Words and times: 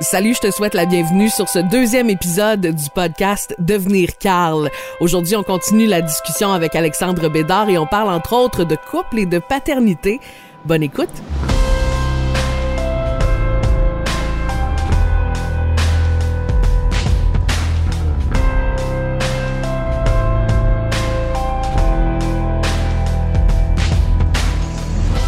Salut, 0.00 0.34
je 0.34 0.40
te 0.40 0.50
souhaite 0.52 0.74
la 0.74 0.86
bienvenue 0.86 1.28
sur 1.28 1.48
ce 1.48 1.58
deuxième 1.58 2.08
épisode 2.08 2.60
du 2.60 2.90
podcast 2.94 3.52
Devenir 3.58 4.16
Carl. 4.16 4.70
Aujourd'hui, 5.00 5.34
on 5.34 5.42
continue 5.42 5.86
la 5.86 6.02
discussion 6.02 6.52
avec 6.52 6.76
Alexandre 6.76 7.28
Bédard 7.28 7.68
et 7.68 7.78
on 7.78 7.86
parle 7.86 8.10
entre 8.10 8.34
autres 8.34 8.62
de 8.62 8.76
couple 8.76 9.18
et 9.18 9.26
de 9.26 9.40
paternité. 9.40 10.20
Bonne 10.64 10.84
écoute. 10.84 11.08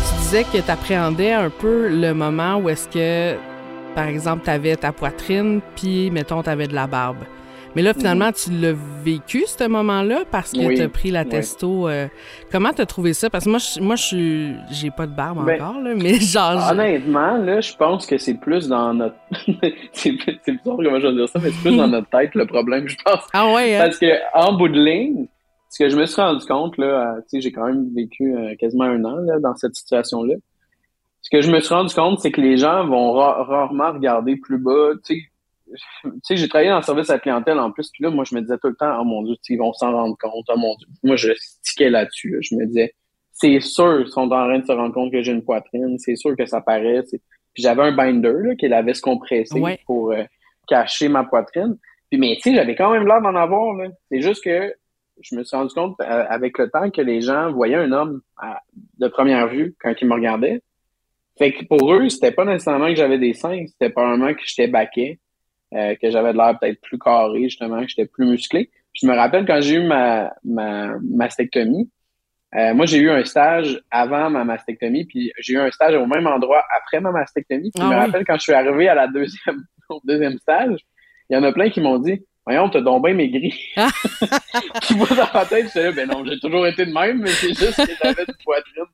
Tu 0.07 0.23
disais 0.23 0.45
que 0.45 0.59
tu 0.59 0.71
appréhendais 0.71 1.33
un 1.33 1.51
peu 1.51 1.89
le 1.89 2.15
moment 2.15 2.59
où 2.59 2.69
est-ce 2.69 2.87
que 2.87 3.50
par 3.95 4.07
exemple, 4.07 4.45
tu 4.45 4.51
avais 4.51 4.77
ta 4.77 4.93
poitrine, 4.93 5.61
puis, 5.77 6.11
mettons, 6.11 6.43
tu 6.43 6.51
avais 6.51 6.67
de 6.67 6.75
la 6.75 6.87
barbe. 6.87 7.19
Mais 7.77 7.83
là, 7.83 7.95
finalement, 7.95 8.33
tu 8.33 8.51
l'as 8.51 8.75
vécu, 9.05 9.45
ce 9.47 9.69
moment-là, 9.69 10.25
parce 10.29 10.53
que 10.53 10.75
tu 10.75 10.83
as 10.83 10.89
pris 10.89 11.13
la 11.13 11.25
testo. 11.25 11.89
Euh, 11.89 12.09
comment 12.51 12.73
tu 12.73 12.83
as 12.83 12.87
trouvé 12.87 13.13
ça? 13.13 13.31
Parce 13.31 13.45
que 13.45 13.51
moi, 13.51 13.59
je, 13.59 13.81
moi, 13.81 13.95
je 13.95 14.55
j'ai 14.71 14.91
pas 14.91 15.07
de 15.07 15.15
barbe 15.15 15.45
ben, 15.47 15.63
encore, 15.63 15.81
là, 15.81 15.95
mais 15.95 16.15
genre... 16.21 16.71
Honnêtement, 16.71 17.37
là, 17.37 17.61
je 17.61 17.73
pense 17.77 18.07
que 18.07 18.19
c'est 18.19 18.35
plus 18.35 18.69
dans 18.69 18.93
notre... 18.93 19.15
c'est 19.93 20.11
bizarre 20.11 20.63
comment 20.65 21.01
je 21.01 21.07
vais 21.07 21.15
dire 21.15 21.29
ça, 21.29 21.39
mais 21.41 21.51
c'est 21.51 21.69
plus 21.69 21.77
dans 21.77 21.87
notre 21.87 22.09
tête, 22.11 22.35
le 22.35 22.47
problème, 22.47 22.89
je 22.89 22.97
pense. 23.05 23.23
Ah 23.33 23.53
ouais? 23.53 23.77
Hein? 23.77 23.85
Parce 23.85 23.99
que 23.99 24.07
en 24.35 24.55
bout 24.55 24.69
de 24.69 24.81
ligne, 24.81 25.27
ce 25.69 25.85
que 25.85 25.89
je 25.89 25.97
me 25.97 26.07
suis 26.07 26.21
rendu 26.21 26.45
compte, 26.47 26.77
là, 26.77 27.19
tu 27.21 27.25
sais, 27.29 27.41
j'ai 27.41 27.53
quand 27.53 27.67
même 27.67 27.89
vécu 27.95 28.35
euh, 28.35 28.57
quasiment 28.59 28.85
un 28.85 29.05
an, 29.05 29.17
là, 29.25 29.39
dans 29.39 29.55
cette 29.55 29.77
situation-là 29.77 30.35
ce 31.23 31.31
que 31.31 31.41
je 31.43 31.51
me 31.51 31.61
suis 31.61 31.75
rendu 31.75 31.95
compte, 31.95 32.21
c'est 32.21 32.33
que 32.33 32.41
les 32.41 32.57
gens 32.57 32.87
vont 32.87 33.13
rarement 33.13 33.93
regarder 33.93 34.37
plus 34.37 34.59
bas. 34.59 34.93
Tu 35.05 35.31
sais, 36.23 36.37
j'ai 36.37 36.49
travaillé 36.49 36.71
dans 36.71 36.79
le 36.79 36.83
service 36.83 37.11
à 37.11 37.15
la 37.15 37.19
clientèle 37.21 37.59
en 37.59 37.71
plus, 37.71 37.91
puis 37.91 38.03
là, 38.03 38.11
moi, 38.11 38.25
je 38.25 38.35
me 38.35 38.41
disais 38.41 38.59
tout 38.59 38.69
le 38.69 38.75
temps, 38.75 38.99
oh 39.01 39.05
mon 39.05 39.23
Dieu, 39.23 39.37
ils 39.49 39.59
vont 39.59 39.73
s'en 39.73 39.93
rendre 39.93 40.17
compte, 40.19 40.47
oh 40.49 40.59
mon 40.59 40.75
Dieu. 40.77 40.89
Moi, 41.03 41.17
je 41.17 41.33
stickais 41.37 41.91
là-dessus. 41.91 42.39
Je 42.41 42.57
me 42.57 42.67
disais, 42.67 42.95
c'est 43.33 43.61
sûr, 43.61 44.01
ils 44.01 44.09
sont 44.09 44.23
en 44.23 44.29
train 44.29 44.59
de 44.59 44.67
se 44.67 44.73
rendre 44.73 44.95
compte 44.95 45.13
que 45.13 45.23
j'ai 45.23 45.33
une 45.33 45.45
poitrine, 45.45 45.99
c'est 45.99 46.17
sûr 46.17 46.37
que 46.37 46.47
ça 46.47 46.61
paraît. 46.61 47.03
Puis 47.11 47.63
j'avais 47.63 47.83
un 47.83 47.93
binder, 47.93 48.33
là, 48.43 48.55
qui 48.55 48.67
est 48.67 48.71
la 48.71 48.83
veste 48.83 49.03
compressée 49.03 49.63
pour 49.87 50.13
euh, 50.13 50.25
cacher 50.69 51.09
ma 51.09 51.25
poitrine. 51.25 51.77
Puis, 52.11 52.19
mais 52.19 52.37
tu 52.37 52.51
sais, 52.51 52.55
j'avais 52.55 52.75
quand 52.75 52.91
même 52.91 53.07
l'air 53.07 53.21
d'en 53.21 53.35
avoir, 53.35 53.75
là. 53.75 53.89
C'est 54.11 54.21
juste 54.21 54.43
que 54.43 54.75
je 55.23 55.37
me 55.37 55.45
suis 55.45 55.57
rendu 55.57 55.73
compte 55.75 55.97
euh, 56.01 56.25
avec 56.29 56.59
le 56.59 56.71
temps 56.71 56.91
que 56.91 57.03
les 57.03 57.21
gens 57.21 57.53
voyaient 57.53 57.77
un 57.77 57.93
homme 57.93 58.21
de 58.99 59.09
première 59.09 59.49
vue 59.49 59.75
quand 59.81 59.93
ils 60.01 60.09
me 60.09 60.15
regardaient. 60.15 60.63
Fait 61.39 61.53
que 61.53 61.65
pour 61.65 61.93
eux, 61.95 62.09
c'était 62.09 62.33
pas 62.33 62.45
nécessairement 62.45 62.89
que 62.89 62.97
j'avais 62.97 63.19
des 63.19 63.35
seins, 63.35 63.65
c'était 63.67 63.91
probablement 63.91 64.35
que 64.35 64.41
j'étais 64.45 64.69
baquet, 64.69 65.19
euh, 65.75 65.95
que 65.95 66.11
j'avais 66.11 66.33
de 66.33 66.37
l'air 66.39 66.59
peut-être 66.59 66.81
plus 66.81 66.99
carré, 66.99 67.45
justement, 67.45 67.81
que 67.81 67.89
j'étais 67.89 68.07
plus 68.07 68.27
musclé. 68.27 68.71
Puis 68.93 69.03
je 69.03 69.07
me 69.07 69.15
rappelle 69.15 69.47
quand 69.47 69.61
j'ai 69.61 69.77
eu 69.77 69.87
ma, 69.87 70.33
ma 70.45 70.97
mastectomie, 70.99 71.91
euh, 72.57 72.75
moi 72.75 72.85
j'ai 72.85 72.99
eu 72.99 73.11
un 73.11 73.25
stage 73.25 73.81
avant 73.91 74.29
ma 74.29 74.45
mastectomie, 74.45 75.05
puis 75.05 75.33
j'ai 75.39 75.55
eu 75.55 75.59
un 75.59 75.71
stage 75.71 75.95
au 75.95 76.07
même 76.07 76.27
endroit 76.27 76.65
après 76.77 77.01
ma 77.01 77.13
mastectomie. 77.13 77.71
Puis 77.71 77.83
je 77.83 77.89
me 77.89 77.95
ah 77.95 78.07
rappelle 78.07 78.25
quand 78.25 78.35
je 78.35 78.43
suis 78.43 78.53
arrivé 78.53 78.89
à 78.89 78.95
la 78.95 79.07
deuxième, 79.07 79.65
au 79.89 80.01
deuxième 80.05 80.39
stage, 80.39 80.81
il 81.29 81.35
y 81.35 81.37
en 81.37 81.45
a 81.45 81.53
plein 81.53 81.71
qui 81.71 81.81
m'ont 81.81 81.99
dit 81.99 82.21
Voyons, 82.47 82.71
t'as 82.71 82.81
donc 82.81 83.05
bien 83.05 83.15
maigri. 83.15 83.55
Ah. 83.77 83.89
puis 84.83 84.95
moi, 84.97 85.07
dans 85.11 85.29
ma 85.33 85.45
tête, 85.45 85.71
je 85.75 85.81
là, 85.81 85.93
ben 85.93 86.09
non, 86.09 86.25
j'ai 86.25 86.39
toujours 86.41 86.67
été 86.67 86.87
de 86.87 86.93
même, 86.93 87.21
mais 87.21 87.31
c'est 87.31 87.49
juste 87.49 87.77
que 87.77 87.93
j'avais 88.03 88.25
de 88.25 88.35
poitrine. 88.45 88.85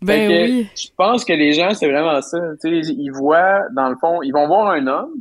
Ben 0.00 0.28
oui. 0.28 0.68
Je 0.74 0.88
pense 0.96 1.24
que 1.24 1.32
les 1.32 1.52
gens, 1.52 1.74
c'est 1.74 1.90
vraiment 1.90 2.20
ça. 2.22 2.38
ils 2.64 3.10
voient, 3.12 3.62
dans 3.74 3.88
le 3.88 3.96
fond, 3.96 4.22
ils 4.22 4.32
vont 4.32 4.46
voir 4.46 4.70
un 4.70 4.86
homme, 4.86 5.12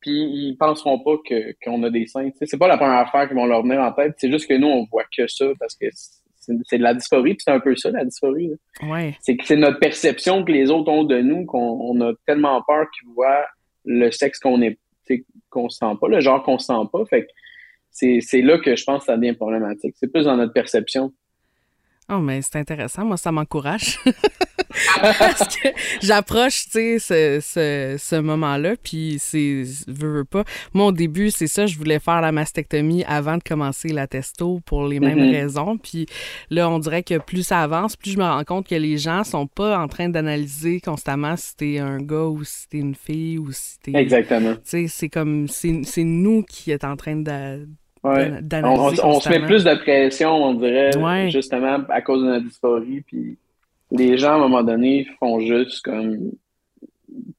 puis 0.00 0.12
ils 0.12 0.56
penseront 0.56 1.00
pas 1.00 1.16
que 1.28 1.54
qu'on 1.64 1.82
a 1.82 1.90
des 1.90 2.06
seins. 2.06 2.30
C'est 2.40 2.58
pas 2.58 2.68
la 2.68 2.78
première 2.78 3.00
affaire 3.00 3.28
qui 3.28 3.34
vont 3.34 3.46
leur 3.46 3.62
venir 3.62 3.80
en 3.80 3.92
tête. 3.92 4.14
C'est 4.16 4.30
juste 4.30 4.48
que 4.48 4.54
nous, 4.54 4.68
on 4.68 4.86
voit 4.90 5.04
que 5.14 5.26
ça 5.26 5.46
parce 5.58 5.74
que 5.74 5.86
c'est 6.64 6.78
de 6.78 6.82
la 6.82 6.94
dysphorie, 6.94 7.34
puis 7.34 7.42
c'est 7.44 7.50
un 7.50 7.60
peu 7.60 7.76
ça, 7.76 7.90
la 7.90 8.04
dysphorie. 8.04 8.52
Ouais. 8.82 9.16
C'est 9.20 9.36
que 9.36 9.44
c'est 9.44 9.56
notre 9.56 9.78
perception 9.78 10.44
que 10.44 10.52
les 10.52 10.70
autres 10.70 10.90
ont 10.90 11.04
de 11.04 11.20
nous 11.20 11.44
qu'on 11.44 12.00
a 12.00 12.12
tellement 12.26 12.62
peur 12.62 12.86
qu'ils 12.96 13.08
voient 13.14 13.44
le 13.84 14.10
sexe 14.10 14.38
qu'on 14.38 14.62
est 14.62 14.78
qu'on 15.50 15.68
sent 15.68 15.94
pas, 16.00 16.08
le 16.08 16.20
genre 16.20 16.42
qu'on 16.42 16.58
sent 16.58 16.72
pas. 16.92 17.04
Fait 17.06 17.28
c'est 17.90 18.42
là 18.42 18.58
que 18.58 18.76
je 18.76 18.84
pense 18.84 19.00
que 19.00 19.06
ça 19.06 19.16
devient 19.16 19.34
problématique. 19.34 19.94
C'est 19.98 20.12
plus 20.12 20.24
dans 20.24 20.36
notre 20.36 20.52
perception. 20.52 21.12
Oh, 22.10 22.20
mais 22.20 22.40
c'est 22.42 22.56
intéressant. 22.56 23.04
Moi, 23.04 23.18
ça 23.18 23.30
m'encourage. 23.32 23.98
Parce 25.00 25.56
que 25.56 25.68
j'approche, 26.02 26.64
tu 26.64 26.70
sais, 26.70 26.98
ce, 26.98 27.40
ce, 27.42 27.96
ce 27.98 28.16
moment-là, 28.16 28.76
puis 28.82 29.16
c'est, 29.18 29.64
veux, 29.86 30.18
veux 30.18 30.24
pas. 30.24 30.44
Moi, 30.72 30.86
au 30.86 30.92
début, 30.92 31.30
c'est 31.30 31.46
ça, 31.46 31.66
je 31.66 31.76
voulais 31.76 31.98
faire 31.98 32.20
la 32.20 32.32
mastectomie 32.32 33.04
avant 33.04 33.36
de 33.36 33.42
commencer 33.42 33.88
la 33.88 34.06
testo 34.06 34.60
pour 34.64 34.86
les 34.86 35.00
mêmes 35.00 35.18
mm-hmm. 35.18 35.32
raisons. 35.32 35.78
Puis 35.78 36.06
là, 36.50 36.70
on 36.70 36.78
dirait 36.78 37.02
que 37.02 37.18
plus 37.18 37.42
ça 37.42 37.62
avance, 37.62 37.96
plus 37.96 38.12
je 38.12 38.18
me 38.18 38.24
rends 38.24 38.44
compte 38.44 38.66
que 38.68 38.74
les 38.74 38.98
gens 38.98 39.24
sont 39.24 39.46
pas 39.46 39.78
en 39.78 39.88
train 39.88 40.08
d'analyser 40.08 40.80
constamment 40.80 41.36
si 41.36 41.56
t'es 41.56 41.78
un 41.78 41.98
gars 41.98 42.26
ou 42.26 42.44
si 42.44 42.68
t'es 42.68 42.78
une 42.78 42.94
fille 42.94 43.38
ou 43.38 43.52
si 43.52 43.78
t'es... 43.80 43.92
Exactement. 43.94 44.54
Tu 44.54 44.60
sais, 44.64 44.86
c'est 44.88 45.08
comme, 45.08 45.48
c'est 45.48 46.04
nous 46.04 46.42
qui 46.42 46.70
est 46.70 46.84
en 46.84 46.96
train 46.96 47.16
de 47.16 47.66
Ouais. 48.14 48.32
On, 48.64 49.20
se 49.20 49.28
met 49.28 49.44
plus 49.44 49.64
de 49.64 49.74
pression, 49.74 50.30
on 50.30 50.54
dirait, 50.54 51.30
justement 51.30 51.78
à 51.88 52.00
cause 52.02 52.22
de 52.22 52.28
notre 52.28 52.44
dysphorie. 52.44 53.02
Puis 53.02 53.38
les 53.90 54.18
gens, 54.18 54.32
à 54.32 54.34
un 54.34 54.38
moment 54.38 54.62
donné, 54.62 55.06
font 55.18 55.40
juste 55.40 55.82
comme 55.82 56.32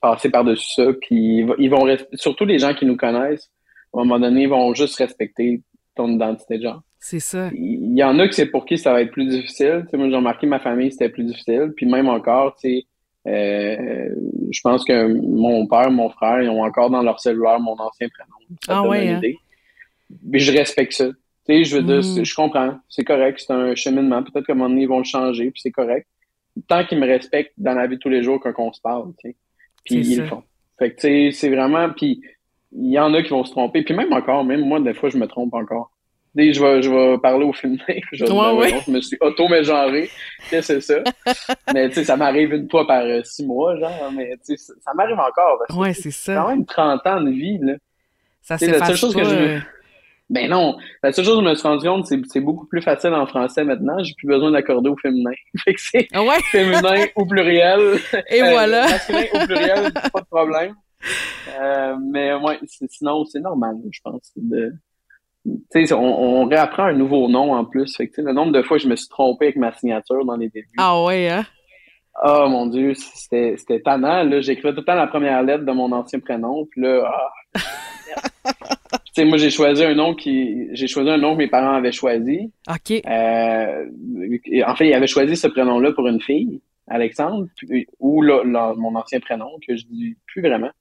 passer 0.02 0.30
par-dessus 0.30 0.74
ça. 0.76 0.94
Puis 1.02 1.46
ils 1.58 1.70
vont, 1.70 1.86
surtout 2.14 2.46
les 2.46 2.60
gens 2.60 2.74
qui 2.74 2.86
nous 2.86 2.98
connaissent, 2.98 3.50
à 3.94 4.00
un 4.00 4.04
moment 4.04 4.20
donné, 4.20 4.44
ils 4.44 4.50
vont 4.50 4.74
juste 4.74 4.96
respecter 4.98 5.62
ton 5.96 6.10
identité 6.10 6.58
de 6.58 6.64
genre. 6.64 6.82
C'est 7.00 7.20
ça. 7.20 7.50
Il 7.54 7.98
y 7.98 8.04
en 8.04 8.20
a 8.20 8.28
que 8.28 8.36
c'est 8.36 8.48
pour 8.48 8.66
qui 8.66 8.78
ça 8.78 8.92
va 8.92 9.02
être 9.02 9.12
plus 9.12 9.28
difficile. 9.28 9.86
Moi, 9.94 10.10
j'ai 10.10 10.16
remarqué 10.16 10.48
ma 10.48 10.60
famille, 10.60 10.92
c'était 10.92 11.10
plus 11.10 11.24
difficile. 11.24 11.72
Puis 11.76 11.86
même 11.86 12.10
encore, 12.10 12.56
tu 12.56 12.70
sais, 12.70 12.86
euh, 13.28 14.10
je 14.52 14.62
pense 14.62 14.84
que 14.84 15.08
mon 15.08 15.66
père, 15.68 15.92
mon 15.92 16.10
frère, 16.10 16.42
ils 16.42 16.50
ont 16.50 16.64
encore 16.64 16.90
dans 16.90 17.02
leur 17.02 17.20
cellulaire 17.20 17.60
mon 17.60 17.78
ancien 17.80 18.08
prénom. 18.10 18.58
ah 18.68 18.88
ouais, 18.88 19.08
hein? 19.10 19.22
Mais 20.24 20.40
je 20.40 20.52
respecte 20.52 20.94
ça. 20.94 21.08
Tu 21.08 21.16
sais, 21.48 21.64
je 21.64 21.78
veux 21.78 21.84
dire, 21.84 22.00
mm. 22.00 22.24
je 22.24 22.36
comprends, 22.36 22.80
c'est 22.90 23.04
correct, 23.04 23.44
c'est 23.46 23.54
un 23.54 23.76
cheminement. 23.76 24.24
Peut-être 24.24 24.46
qu'à 24.46 24.54
un 24.54 24.56
moment 24.56 24.70
donné, 24.70 24.84
ils 24.84 24.90
vont 24.90 25.00
le 25.00 25.06
changer, 25.06 25.52
puis 25.52 25.62
c'est 25.62 25.72
correct. 25.72 26.08
Tant 26.68 26.86
qu'ils 26.86 27.00
me 27.00 27.08
respectent 27.08 27.54
dans 27.58 27.74
la 27.74 27.88
vie 27.88 27.96
de 27.96 28.02
tous 28.02 28.10
les 28.10 28.24
jours 28.24 28.40
quand 28.40 28.54
on 28.58 28.74
se 28.74 28.82
parle, 28.82 29.14
tu 29.20 29.30
sais. 29.30 29.36
Puis 29.86 29.96
ils 29.96 30.20
le 30.20 30.26
font. 30.26 30.44
Fait 30.78 30.92
que, 30.92 30.96
tu 30.96 31.02
sais, 31.02 31.30
c'est 31.32 31.50
vraiment... 31.50 31.90
Puis 31.90 32.22
il 32.72 32.92
y 32.92 33.00
en 33.00 33.14
a 33.14 33.24
qui 33.24 33.30
vont 33.30 33.44
se 33.44 33.52
tromper. 33.52 33.84
Puis 33.84 33.94
même 33.94 34.14
encore, 34.14 34.44
même 34.44 34.62
moi, 34.62 34.80
des 34.80 34.94
fois, 34.94 35.10
je 35.10 35.18
me 35.18 35.28
trompe 35.28 35.54
encore. 35.54 35.92
sais, 36.36 36.54
je 36.54 36.62
vais, 36.62 36.82
je 36.82 36.90
vais 36.90 37.18
parler 37.18 37.46
au 37.46 37.54
féminin. 37.54 37.84
Je, 38.12 38.26
je 38.26 38.92
me 38.92 39.02
suis 39.02 39.18
auto-mégenré. 39.22 40.10
Qu'est-ce 40.50 40.74
que 40.74 40.80
c'est 40.80 41.04
ça? 41.04 41.54
mais 41.74 41.90
tu 41.90 41.96
sais, 41.96 42.04
ça 42.04 42.16
m'arrive 42.16 42.54
une 42.54 42.70
fois 42.70 42.86
par 42.86 43.04
euh, 43.04 43.22
six 43.24 43.46
mois, 43.46 43.78
genre. 43.78 44.12
Mais 44.16 44.38
tu 44.46 44.58
sais, 44.58 44.74
ça, 44.80 44.94
m'arrive 44.94 45.20
encore. 45.20 45.60
Parce 45.68 45.80
ouais, 45.80 45.94
c'est 45.94 46.12
ça. 46.12 46.36
quand 46.36 46.50
même 46.50 46.66
30 46.66 47.08
ans 47.08 47.22
de 47.22 47.32
vie, 47.32 47.58
là. 47.62 47.74
Ça 48.42 48.58
c'est 48.58 48.68
la 48.68 48.86
seule 48.86 48.96
chose 48.98 49.16
que 49.16 49.24
je 49.24 49.36
euh, 49.36 49.60
ben 50.30 50.48
non, 50.48 50.78
la 51.02 51.12
seule 51.12 51.26
chose 51.26 51.40
que 51.40 51.44
je 51.44 51.50
me 51.50 51.56
suis 51.56 51.68
rendu 51.68 51.88
compte, 51.88 52.06
c'est 52.06 52.22
c'est 52.28 52.40
beaucoup 52.40 52.68
plus 52.68 52.82
facile 52.82 53.14
en 53.14 53.26
français 53.26 53.64
maintenant. 53.64 53.98
J'ai 54.04 54.14
plus 54.16 54.28
besoin 54.28 54.52
d'accorder 54.52 54.90
au 54.90 54.96
féminin. 54.98 55.32
fait 55.64 55.74
que 55.74 55.82
c'est 55.82 56.08
ah 56.14 56.24
ouais? 56.24 56.40
féminin 56.52 57.06
ou 57.16 57.26
pluriel. 57.26 57.98
Et 58.30 58.44
euh, 58.44 58.52
voilà. 58.52 58.84
Masculin 58.84 59.24
ou 59.34 59.46
pluriel, 59.48 59.94
pas 60.14 60.22
de 60.22 60.26
problème. 60.30 60.76
Euh, 61.60 61.96
mais 62.12 62.34
ouais, 62.36 62.60
sinon, 62.90 63.26
c'est 63.26 63.40
normal, 63.40 63.78
je 63.92 64.00
pense. 64.04 64.32
De, 64.36 64.72
on, 65.94 65.96
on 65.96 66.46
réapprend 66.46 66.84
un 66.84 66.94
nouveau 66.94 67.28
nom 67.28 67.54
en 67.54 67.66
plus. 67.66 67.96
Fait 67.96 68.08
que, 68.08 68.22
le 68.22 68.32
nombre 68.32 68.52
de 68.52 68.62
fois 68.62 68.78
que 68.78 68.84
je 68.84 68.90
me 68.90 68.96
suis 68.96 69.10
trompé 69.10 69.46
avec 69.46 69.56
ma 69.56 69.74
signature 69.74 70.24
dans 70.26 70.36
les 70.36 70.50
débuts. 70.50 70.70
Ah 70.78 71.02
ouais, 71.04 71.28
hein? 71.30 71.46
Oh 72.24 72.48
mon 72.50 72.68
Dieu, 72.68 72.94
c'était 72.94 73.82
tannant. 73.84 74.30
J'écrivais 74.42 74.74
tout 74.74 74.82
le 74.82 74.86
temps 74.86 74.94
la 74.94 75.08
première 75.08 75.42
lettre 75.42 75.66
de 75.66 75.72
mon 75.72 75.92
ancien 75.92 76.20
prénom. 76.20 76.68
Puis 76.70 76.82
là, 76.82 77.10
ah, 78.46 78.76
sais, 79.14 79.26
moi, 79.26 79.38
j'ai 79.38 79.50
choisi 79.50 79.84
un 79.84 79.96
nom 79.96 80.14
qui, 80.14 80.68
j'ai 80.74 80.88
choisi 80.88 81.10
un 81.10 81.18
nom 81.18 81.34
que 81.34 81.40
mes 81.40 81.48
parents 81.48 81.74
avaient 81.74 81.92
choisi. 81.92 82.52
OK. 82.70 83.02
Euh, 83.06 83.86
en 84.66 84.76
fait, 84.76 84.88
ils 84.88 84.94
avaient 84.94 85.08
choisi 85.08 85.36
ce 85.36 85.48
prénom-là 85.48 85.92
pour 85.94 86.08
une 86.08 86.22
fille, 86.22 86.62
Alexandre, 86.88 87.48
ou 88.00 88.24
mon 88.24 88.96
ancien 88.96 89.20
prénom, 89.20 89.50
que 89.66 89.76
je 89.76 89.86
dis 89.86 90.16
plus 90.28 90.42
vraiment. 90.42 90.72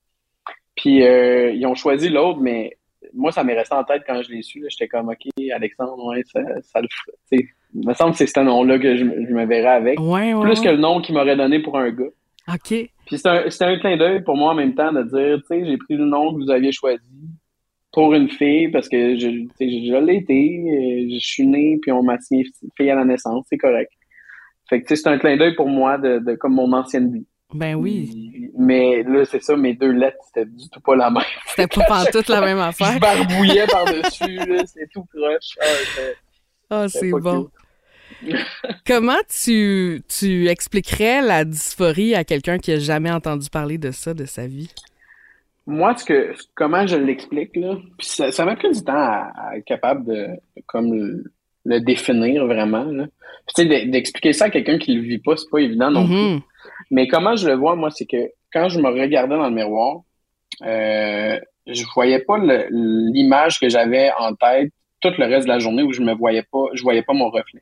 Puis, 0.76 1.02
euh, 1.02 1.50
ils 1.50 1.66
ont 1.66 1.74
choisi 1.74 2.08
l'autre, 2.08 2.40
mais 2.40 2.76
moi, 3.14 3.32
ça 3.32 3.44
m'est 3.44 3.54
resté 3.56 3.74
en 3.74 3.84
tête 3.84 4.02
quand 4.06 4.22
je 4.22 4.30
l'ai 4.30 4.42
su. 4.42 4.64
J'étais 4.68 4.88
comme, 4.88 5.08
OK, 5.08 5.26
Alexandre, 5.52 6.04
ouais, 6.06 6.22
ça, 6.32 6.40
ça 6.62 6.80
le 6.80 6.88
Il 7.30 7.86
me 7.86 7.94
semble 7.94 8.12
que 8.12 8.18
c'est 8.18 8.26
ce 8.26 8.40
nom-là 8.40 8.78
que 8.78 8.96
je, 8.96 9.04
me 9.04 9.46
verrais 9.46 9.76
avec. 9.76 10.00
Ouais, 10.00 10.34
ouais, 10.34 10.44
plus 10.44 10.60
que 10.60 10.68
le 10.68 10.76
nom 10.76 11.00
qu'il 11.00 11.14
m'aurait 11.14 11.36
donné 11.36 11.60
pour 11.60 11.78
un 11.78 11.90
gars. 11.90 12.10
OK. 12.48 12.90
Puis 13.06 13.18
c'était 13.18 13.28
un, 13.28 13.68
un 13.68 13.78
clin 13.78 13.96
d'œil 13.96 14.22
pour 14.22 14.36
moi 14.36 14.52
en 14.52 14.54
même 14.54 14.74
temps 14.74 14.92
de 14.92 15.02
dire, 15.02 15.38
tu 15.40 15.46
sais, 15.48 15.66
j'ai 15.66 15.76
pris 15.76 15.96
le 15.96 16.04
nom 16.04 16.32
que 16.32 16.42
vous 16.42 16.50
aviez 16.50 16.72
choisi 16.72 17.02
pour 17.92 18.14
une 18.14 18.28
fille 18.28 18.68
parce 18.68 18.88
que 18.88 19.18
je, 19.18 19.28
je 19.60 20.04
l'ai 20.04 20.16
été, 20.16 20.34
euh, 20.34 21.14
je 21.14 21.18
suis 21.18 21.46
né 21.46 21.78
puis 21.80 21.92
on 21.92 22.02
m'a 22.02 22.18
signé 22.20 22.44
fille 22.76 22.90
à 22.90 22.94
la 22.94 23.04
naissance, 23.04 23.46
c'est 23.48 23.58
correct. 23.58 23.90
Fait 24.68 24.82
que 24.82 24.94
c'est 24.94 25.06
un 25.08 25.18
clin 25.18 25.36
d'œil 25.36 25.54
pour 25.54 25.68
moi 25.68 25.96
de, 25.96 26.18
de, 26.18 26.34
comme 26.34 26.54
mon 26.54 26.72
ancienne 26.72 27.12
vie. 27.12 27.26
Ben 27.54 27.74
oui. 27.74 28.50
Mais 28.58 29.02
là, 29.02 29.24
c'est 29.24 29.42
ça, 29.42 29.56
mes 29.56 29.72
deux 29.72 29.92
lettres, 29.92 30.18
c'était 30.26 30.44
du 30.44 30.68
tout 30.68 30.80
pas 30.80 30.94
la 30.94 31.08
même. 31.10 31.22
C'était 31.46 31.82
pas 31.88 32.04
toute 32.04 32.28
la 32.28 32.42
même 32.42 32.58
affaire. 32.58 32.92
Je 32.92 32.98
barbouillais 32.98 33.66
par-dessus, 33.66 34.38
c'est 34.66 34.88
tout 34.92 35.04
proche. 35.04 35.56
Ah, 36.68 36.84
oh, 36.84 36.88
c'est 36.88 37.10
bon. 37.10 37.48
Comment 38.86 39.20
tu, 39.28 40.02
tu 40.08 40.48
expliquerais 40.48 41.22
la 41.22 41.44
dysphorie 41.46 42.14
à 42.14 42.24
quelqu'un 42.24 42.58
qui 42.58 42.72
a 42.72 42.78
jamais 42.78 43.10
entendu 43.10 43.48
parler 43.48 43.78
de 43.78 43.92
ça 43.92 44.12
de 44.12 44.26
sa 44.26 44.46
vie? 44.46 44.70
Moi, 45.68 45.94
ce 45.98 46.04
que, 46.06 46.32
comment 46.54 46.86
je 46.86 46.96
l'explique, 46.96 47.54
là, 47.54 47.76
ça, 48.00 48.44
m'a 48.46 48.56
pris 48.56 48.72
du 48.72 48.82
temps 48.82 48.94
à, 48.94 49.50
être 49.54 49.66
capable 49.66 50.06
de 50.06 50.28
comme 50.64 50.94
le, 51.66 51.80
définir 51.80 52.46
vraiment. 52.46 52.84
Là. 52.84 53.04
Tu 53.54 53.68
sais, 53.68 53.86
d'expliquer 53.86 54.32
ça 54.32 54.46
à 54.46 54.50
quelqu'un 54.50 54.78
qui 54.78 54.94
le 54.94 55.02
vit 55.02 55.18
pas, 55.18 55.36
c'est 55.36 55.50
pas 55.50 55.58
évident 55.58 55.90
non 55.90 56.06
plus. 56.06 56.14
Mm-hmm. 56.14 56.40
Mais 56.90 57.06
comment 57.06 57.36
je 57.36 57.46
le 57.46 57.54
vois, 57.54 57.76
moi, 57.76 57.90
c'est 57.90 58.06
que 58.06 58.30
quand 58.50 58.70
je 58.70 58.80
me 58.80 58.88
regardais 58.88 59.36
dans 59.36 59.46
le 59.46 59.54
miroir, 59.54 60.00
euh, 60.64 61.38
je 61.66 61.84
voyais 61.94 62.20
pas 62.20 62.38
l'image 62.70 63.60
que 63.60 63.68
j'avais 63.68 64.10
en 64.18 64.34
tête 64.34 64.72
tout 65.02 65.12
le 65.18 65.26
reste 65.26 65.46
de 65.46 65.52
la 65.52 65.58
journée 65.58 65.82
où 65.82 65.92
je 65.92 66.00
me 66.00 66.14
voyais 66.14 66.44
pas, 66.50 66.64
je 66.72 66.82
voyais 66.82 67.02
pas 67.02 67.12
mon 67.12 67.28
reflet. 67.28 67.60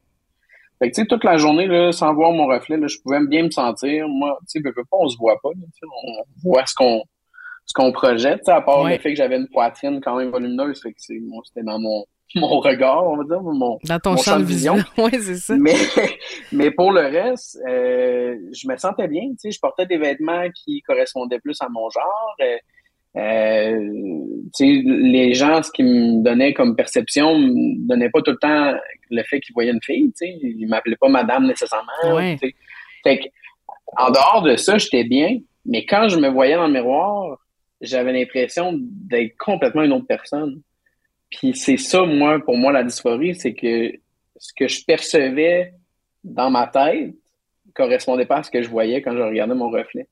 Fait 0.79 0.91
que, 0.91 0.95
tu 0.95 1.03
sais, 1.03 1.09
toute 1.09 1.25
la 1.25 1.39
journée, 1.39 1.67
là, 1.67 1.91
sans 1.91 2.15
voir 2.15 2.31
mon 2.31 2.47
reflet, 2.47 2.77
là, 2.77 2.87
je 2.87 2.99
pouvais 3.03 3.27
bien 3.27 3.43
me 3.43 3.51
sentir. 3.51 4.07
Moi, 4.09 4.39
tu 4.49 4.63
sais, 4.63 4.73
pas, 4.73 4.83
on 4.93 5.09
se 5.09 5.19
voit 5.19 5.41
pas. 5.43 5.49
on 5.49 6.23
voit 6.45 6.65
ce 6.67 6.75
qu'on 6.77 7.03
ce 7.67 7.73
qu'on 7.75 7.93
projette, 7.93 8.49
à 8.49 8.61
part 8.61 8.85
le 8.85 8.97
fait 8.99 9.11
que 9.11 9.17
j'avais 9.17 9.37
une 9.37 9.49
poitrine 9.49 10.01
quand 10.01 10.17
même 10.17 10.31
volumineuse. 10.31 10.81
Fait 10.81 10.93
que 10.93 11.01
c'était 11.01 11.65
dans 11.65 11.81
mon, 11.81 12.05
mon 12.37 12.61
regard, 12.61 13.05
on 13.05 13.17
va 13.17 13.25
dire, 13.25 13.43
mon, 13.43 13.79
dans 13.85 13.99
ton 13.99 14.17
champ, 14.17 14.39
de 14.39 14.45
vision. 14.45 14.77
oui, 14.99 15.11
c'est 15.21 15.37
ça. 15.37 15.57
Mais, 15.57 15.75
mais 16.53 16.71
pour 16.71 16.93
le 16.93 17.03
reste, 17.03 17.59
euh, 17.69 18.37
je 18.53 18.69
me 18.69 18.77
sentais 18.77 19.09
bien. 19.09 19.23
Tu 19.31 19.37
sais, 19.39 19.51
je 19.51 19.61
portais 19.61 19.87
des 19.87 19.99
vêtements 19.99 20.49
qui 20.55 20.81
correspondaient 20.83 21.41
plus 21.41 21.61
à 21.61 21.69
mon 21.69 21.91
genre. 21.91 22.37
Euh, 22.41 22.57
euh, 23.17 23.81
les 24.61 25.35
gens, 25.35 25.63
ce 25.63 25.71
qu'ils 25.73 25.87
me 25.87 26.23
donnaient 26.23 26.53
comme 26.53 26.77
perception, 26.77 27.39
me 27.39 27.89
donnaient 27.89 28.11
pas 28.11 28.21
tout 28.23 28.33
le 28.33 28.37
temps 28.37 28.75
le 29.11 29.23
fait 29.25 29.41
qu'ils 29.41 29.55
voyaient 29.55 29.73
une 29.73 29.83
fille. 29.83 30.13
Tu 30.13 30.27
sais, 30.27 30.39
ils 30.41 30.67
m'appelaient 30.69 30.97
pas 30.97 31.09
madame 31.09 31.47
nécessairement. 31.47 31.93
Fait 33.03 33.19
que, 33.19 33.29
en 33.97 34.11
dehors 34.11 34.43
de 34.43 34.57
ça, 34.57 34.79
j'étais 34.79 35.05
bien. 35.05 35.39
Mais 35.65 35.85
quand 35.85 36.09
je 36.09 36.19
me 36.19 36.29
voyais 36.29 36.55
dans 36.55 36.67
le 36.67 36.73
miroir, 36.73 37.39
j'avais 37.81 38.13
l'impression 38.13 38.73
d'être 38.75 39.37
complètement 39.37 39.83
une 39.83 39.93
autre 39.93 40.07
personne. 40.07 40.63
Puis 41.31 41.55
c'est 41.55 41.77
ça, 41.77 42.05
moi, 42.05 42.41
pour 42.45 42.57
moi, 42.57 42.73
la 42.73 42.85
dysphorie, 42.85 43.35
c'est 43.35 43.55
que 43.55 43.93
ce 44.39 44.53
que 44.57 44.69
je 44.69 44.85
percevais 44.85 45.75
dans 46.25 46.51
ma 46.51 46.67
tête 46.67 47.15
correspondait 47.75 48.27
pas 48.27 48.39
à 48.39 48.43
ce 48.43 48.51
que 48.51 48.63
je 48.63 48.69
voyais 48.69 49.03
quand 49.03 49.15
je 49.17 49.23
regardais 49.23 49.55
mon 49.55 49.71
reflet 49.71 50.09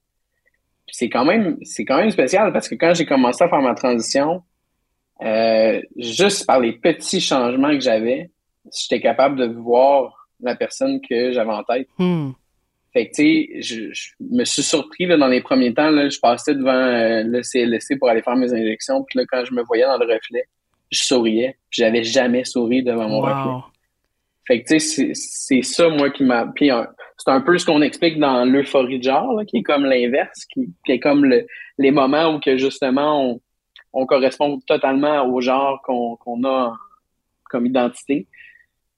c'est 0.90 1.08
quand 1.08 1.24
même 1.24 1.56
c'est 1.62 1.84
quand 1.84 1.96
même 1.96 2.10
spécial 2.10 2.52
parce 2.52 2.68
que 2.68 2.74
quand 2.74 2.94
j'ai 2.94 3.06
commencé 3.06 3.42
à 3.42 3.48
faire 3.48 3.60
ma 3.60 3.74
transition, 3.74 4.42
euh, 5.22 5.80
juste 5.96 6.46
par 6.46 6.60
les 6.60 6.72
petits 6.72 7.20
changements 7.20 7.70
que 7.70 7.80
j'avais, 7.80 8.30
j'étais 8.72 9.00
capable 9.00 9.36
de 9.36 9.46
voir 9.46 10.28
la 10.40 10.54
personne 10.54 11.00
que 11.00 11.32
j'avais 11.32 11.52
en 11.52 11.62
tête. 11.62 11.88
Hmm. 11.98 12.32
Fait 12.94 13.08
que, 13.08 13.16
tu 13.16 13.62
sais, 13.62 13.90
je, 13.90 14.12
me 14.20 14.44
suis 14.44 14.62
surpris 14.62 15.06
là, 15.06 15.16
dans 15.16 15.26
les 15.26 15.40
premiers 15.40 15.74
temps. 15.74 15.90
Là, 15.90 16.08
je 16.08 16.18
passais 16.20 16.54
devant 16.54 16.70
euh, 16.70 17.24
le 17.24 17.42
CLSC 17.42 17.98
pour 17.98 18.08
aller 18.08 18.22
faire 18.22 18.36
mes 18.36 18.54
injections. 18.54 19.02
Puis 19.02 19.18
là, 19.18 19.24
quand 19.28 19.44
je 19.44 19.52
me 19.52 19.64
voyais 19.64 19.84
dans 19.84 19.98
le 19.98 20.06
reflet, 20.06 20.44
je 20.92 21.02
souriais. 21.02 21.56
J'avais 21.70 22.04
jamais 22.04 22.44
souri 22.44 22.84
devant 22.84 23.08
mon 23.08 23.20
reflet. 23.20 23.68
Fait 24.46 24.62
que, 24.62 24.74
tu 24.74 24.80
sais, 24.80 25.10
c'est 25.14 25.62
ça, 25.62 25.88
moi, 25.88 26.10
qui 26.10 26.22
m'a. 26.22 26.46
Puis, 26.54 26.70
c'est 27.16 27.30
un 27.30 27.40
peu 27.40 27.58
ce 27.58 27.66
qu'on 27.66 27.82
explique 27.82 28.20
dans 28.20 28.44
l'euphorie 28.44 28.98
de 28.98 29.04
genre, 29.04 29.40
qui 29.44 29.58
est 29.58 29.62
comme 29.62 29.84
l'inverse, 29.84 30.44
qui, 30.52 30.72
est 30.86 31.00
comme 31.00 31.24
les 31.78 31.90
moments 31.90 32.34
où 32.34 32.38
que 32.38 32.56
justement 32.56 33.40
on, 33.92 34.06
correspond 34.06 34.60
totalement 34.66 35.24
au 35.26 35.40
genre 35.40 35.80
qu'on 35.82 36.44
a 36.44 36.76
comme 37.48 37.66
identité 37.66 38.26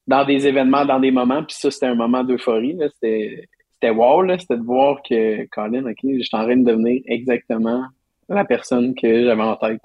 dans 0.07 0.25
des 0.25 0.47
événements, 0.47 0.85
dans 0.85 1.01
des 1.01 1.11
moments. 1.11 1.45
Puis 1.45 1.57
ça, 1.59 1.71
c'était 1.71 1.87
un 1.87 1.95
moment 1.95 2.25
d'euphorie. 2.25 2.77
C'était 2.95 3.49
wow, 3.91 4.27
c'était 4.39 4.57
de 4.57 4.63
voir 4.63 5.01
que 5.03 5.47
Colin, 5.47 5.87
OK, 5.87 5.99
je 6.03 6.23
suis 6.23 6.37
en 6.37 6.45
train 6.45 6.57
de 6.57 6.65
devenir 6.65 7.03
exactement 7.07 7.85
la 8.29 8.45
personne 8.45 8.95
que 8.95 9.25
j'avais 9.25 9.43
en 9.43 9.57
tête. 9.57 9.83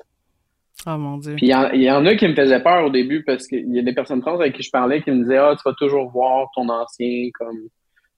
Oh 0.87 0.97
mon 0.97 1.17
Dieu. 1.17 1.35
Puis 1.35 1.47
il 1.47 1.81
y, 1.81 1.91
en 1.91 2.05
a 2.05 2.15
qui 2.15 2.27
me 2.27 2.33
faisaient 2.33 2.63
peur 2.63 2.85
au 2.85 2.89
début 2.89 3.23
parce 3.23 3.45
qu'il 3.45 3.71
y 3.73 3.79
a 3.79 3.83
des 3.83 3.93
personnes 3.93 4.21
trans 4.21 4.39
avec 4.39 4.55
qui 4.55 4.63
je 4.63 4.71
parlais 4.71 5.01
qui 5.01 5.11
me 5.11 5.23
disaient 5.23 5.37
Ah, 5.37 5.55
tu 5.55 5.61
vas 5.63 5.75
toujours 5.77 6.09
voir 6.09 6.49
ton 6.55 6.67
ancien 6.69 7.29
comme 7.33 7.67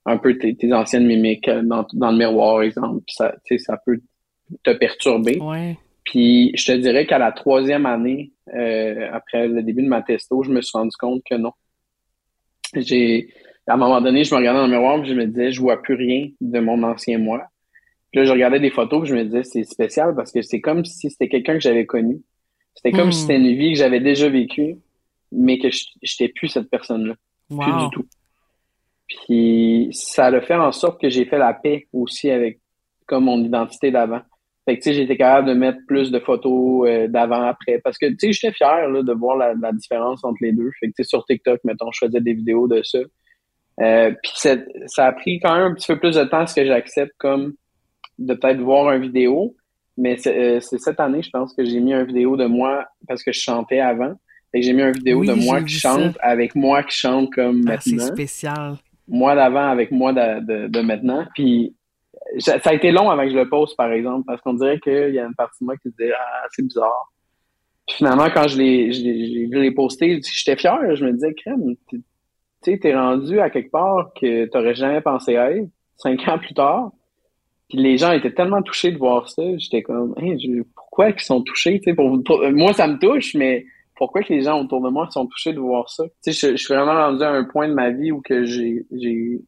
un 0.06 0.16
peu 0.18 0.36
tes, 0.38 0.56
anciennes 0.72 1.06
mimiques 1.06 1.48
euh, 1.48 1.62
dans, 1.62 1.86
dans, 1.92 2.10
le 2.10 2.18
miroir, 2.18 2.62
exemple. 2.62 3.02
Puis 3.06 3.16
ça, 3.16 3.34
ça 3.58 3.78
peut 3.84 4.00
te 4.62 4.70
perturber. 4.72 5.38
Puis 6.04 6.52
je 6.54 6.66
te 6.66 6.76
dirais 6.76 7.06
qu'à 7.06 7.18
la 7.18 7.32
troisième 7.32 7.86
année, 7.86 8.32
euh, 8.54 9.08
après 9.12 9.48
le 9.48 9.62
début 9.62 9.82
de 9.82 9.88
ma 9.88 10.02
testo, 10.02 10.42
je 10.42 10.50
me 10.50 10.60
suis 10.60 10.76
rendu 10.76 10.94
compte 10.98 11.22
que 11.28 11.34
non. 11.34 11.52
J'ai 12.74 13.28
à 13.66 13.74
un 13.74 13.76
moment 13.76 14.00
donné, 14.00 14.24
je 14.24 14.34
me 14.34 14.38
regardais 14.38 14.60
dans 14.60 14.66
le 14.66 14.72
miroir 14.72 15.02
et 15.02 15.06
je 15.06 15.14
me 15.14 15.26
disais, 15.26 15.52
je 15.52 15.60
vois 15.60 15.80
plus 15.80 15.94
rien 15.94 16.28
de 16.40 16.60
mon 16.60 16.82
ancien 16.82 17.18
moi. 17.18 17.44
Puis 18.10 18.20
là, 18.20 18.26
je 18.26 18.32
regardais 18.32 18.60
des 18.60 18.70
photos 18.70 19.04
et 19.04 19.06
je 19.06 19.14
me 19.14 19.24
disais, 19.24 19.42
c'est 19.42 19.64
spécial 19.64 20.14
parce 20.14 20.32
que 20.32 20.42
c'est 20.42 20.60
comme 20.60 20.84
si 20.84 21.10
c'était 21.10 21.28
quelqu'un 21.28 21.54
que 21.54 21.60
j'avais 21.60 21.86
connu. 21.86 22.22
C'était 22.74 22.92
comme 22.92 23.12
si 23.12 23.18
hmm. 23.18 23.22
c'était 23.22 23.36
une 23.36 23.56
vie 23.56 23.72
que 23.72 23.78
j'avais 23.78 24.00
déjà 24.00 24.28
vécue, 24.28 24.76
mais 25.32 25.58
que 25.58 25.70
je 25.70 25.84
n'étais 26.02 26.32
plus 26.32 26.48
cette 26.48 26.68
personne-là. 26.70 27.14
Plus 27.48 27.84
du 27.84 27.90
tout. 27.92 28.06
Puis 29.06 29.88
ça 29.92 30.26
a 30.26 30.40
fait 30.40 30.54
en 30.54 30.72
sorte 30.72 31.00
que 31.00 31.08
j'ai 31.08 31.24
fait 31.24 31.38
la 31.38 31.54
paix 31.54 31.86
aussi 31.92 32.30
avec 32.30 32.60
comme 33.06 33.24
mon 33.24 33.42
identité 33.42 33.90
d'avant. 33.90 34.22
Fait 34.64 34.78
que 34.78 34.82
tu 34.82 34.90
sais, 34.90 34.94
j'étais 34.94 35.16
capable 35.16 35.48
de 35.48 35.54
mettre 35.54 35.78
plus 35.86 36.10
de 36.10 36.18
photos 36.18 36.88
euh, 36.88 37.06
d'avant 37.06 37.42
après. 37.42 37.80
Parce 37.84 37.98
que 37.98 38.06
tu 38.06 38.16
sais, 38.18 38.32
j'étais 38.32 38.52
fier 38.52 38.88
là, 38.88 39.02
de 39.02 39.12
voir 39.12 39.36
la, 39.36 39.72
différence 39.72 40.24
entre 40.24 40.38
les 40.40 40.52
deux. 40.52 40.70
Fait 40.80 40.86
que 40.86 40.92
tu 40.92 41.02
sais, 41.02 41.08
sur 41.08 41.24
TikTok, 41.26 41.60
mettons, 41.64 41.90
je 41.92 42.06
faisais 42.06 42.20
des 42.20 42.32
vidéos 42.32 42.66
de 42.66 42.82
ça. 42.82 43.00
Euh, 43.80 44.12
puis 44.22 44.32
ça 44.86 45.06
a 45.06 45.12
pris 45.12 45.40
quand 45.40 45.54
même 45.54 45.72
un 45.72 45.74
petit 45.74 45.86
peu 45.86 45.98
plus 45.98 46.14
de 46.16 46.24
temps 46.24 46.40
à 46.40 46.46
ce 46.46 46.54
que 46.54 46.64
j'accepte 46.64 47.12
comme 47.18 47.54
de 48.18 48.34
peut-être 48.34 48.60
voir 48.60 48.92
une 48.92 49.02
vidéo. 49.02 49.56
Mais 49.96 50.16
euh, 50.26 50.60
c'est 50.60 50.78
cette 50.78 51.00
année, 51.00 51.22
je 51.22 51.30
pense, 51.30 51.54
que 51.54 51.64
j'ai 51.64 51.80
mis 51.80 51.92
une 51.92 52.04
vidéo 52.04 52.36
de 52.36 52.46
moi 52.46 52.84
parce 53.06 53.22
que 53.22 53.32
je 53.32 53.40
chantais 53.40 53.80
avant. 53.80 54.14
Que 54.52 54.60
j'ai 54.60 54.72
mis 54.72 54.82
une 54.82 54.92
vidéo 54.92 55.24
de 55.24 55.32
moi 55.32 55.62
qui 55.62 55.74
chante 55.74 56.16
avec 56.20 56.54
moi 56.54 56.82
qui 56.84 56.96
chante 56.96 57.32
comme 57.32 57.62
ah, 57.66 57.70
maintenant. 57.70 58.04
C'est 58.04 58.12
spécial. 58.12 58.76
Moi 59.08 59.34
d'avant 59.34 59.68
avec 59.68 59.90
moi 59.90 60.12
de, 60.12 60.68
de, 60.68 60.80
maintenant. 60.80 61.26
Puis 61.34 61.74
ça 62.38 62.58
a 62.64 62.72
été 62.72 62.90
long 62.90 63.10
avant 63.10 63.24
que 63.24 63.30
je 63.30 63.36
le 63.36 63.48
poste, 63.48 63.76
par 63.76 63.92
exemple, 63.92 64.24
parce 64.26 64.40
qu'on 64.40 64.54
dirait 64.54 64.78
qu'il 64.78 65.14
y 65.14 65.18
a 65.18 65.24
une 65.24 65.34
partie 65.34 65.62
de 65.62 65.66
moi 65.66 65.76
qui 65.76 65.90
se 65.90 65.94
dit 65.96 66.10
Ah, 66.12 66.46
c'est 66.50 66.62
bizarre. 66.62 67.12
Puis 67.86 67.96
finalement, 67.96 68.28
quand 68.32 68.48
je 68.48 68.56
l'ai 68.56 69.48
vu 69.48 69.60
les 69.60 69.72
poster, 69.72 70.20
j'étais 70.22 70.56
fier. 70.56 70.78
Je 70.94 71.04
me 71.04 71.12
disais, 71.12 71.34
crème, 71.34 71.74
tu 72.64 72.72
sais, 72.72 72.78
t'es 72.78 72.94
rendu 72.94 73.38
à 73.40 73.50
quelque 73.50 73.70
part 73.70 74.12
que 74.18 74.46
t'aurais 74.46 74.74
jamais 74.74 75.00
pensé 75.00 75.34
être, 75.34 75.68
cinq 75.96 76.26
ans 76.28 76.38
plus 76.38 76.54
tard. 76.54 76.92
Puis 77.68 77.78
les 77.78 77.96
gens 77.96 78.12
étaient 78.12 78.32
tellement 78.32 78.62
touchés 78.62 78.92
de 78.92 78.98
voir 78.98 79.28
ça. 79.28 79.42
J'étais 79.58 79.82
comme, 79.82 80.14
pourquoi 80.74 81.10
ils 81.10 81.20
sont 81.20 81.42
touchés? 81.42 81.80
Pour, 81.94 82.18
moi, 82.52 82.72
ça 82.72 82.86
me 82.86 82.98
touche, 82.98 83.34
mais 83.34 83.66
pourquoi 83.96 84.22
que 84.22 84.32
les 84.32 84.42
gens 84.42 84.60
autour 84.60 84.82
de 84.82 84.90
moi 84.90 85.08
sont 85.10 85.26
touchés 85.26 85.52
de 85.52 85.60
voir 85.60 85.88
ça? 85.88 86.04
Tu 86.22 86.32
sais, 86.32 86.52
je, 86.52 86.56
suis 86.56 86.74
vraiment 86.74 86.94
rendu 86.94 87.22
à 87.22 87.30
un 87.30 87.44
point 87.44 87.68
de 87.68 87.74
ma 87.74 87.90
vie 87.90 88.12
où 88.12 88.20
que 88.20 88.44
j'ai, 88.44 88.86
j'ai, 88.92 89.40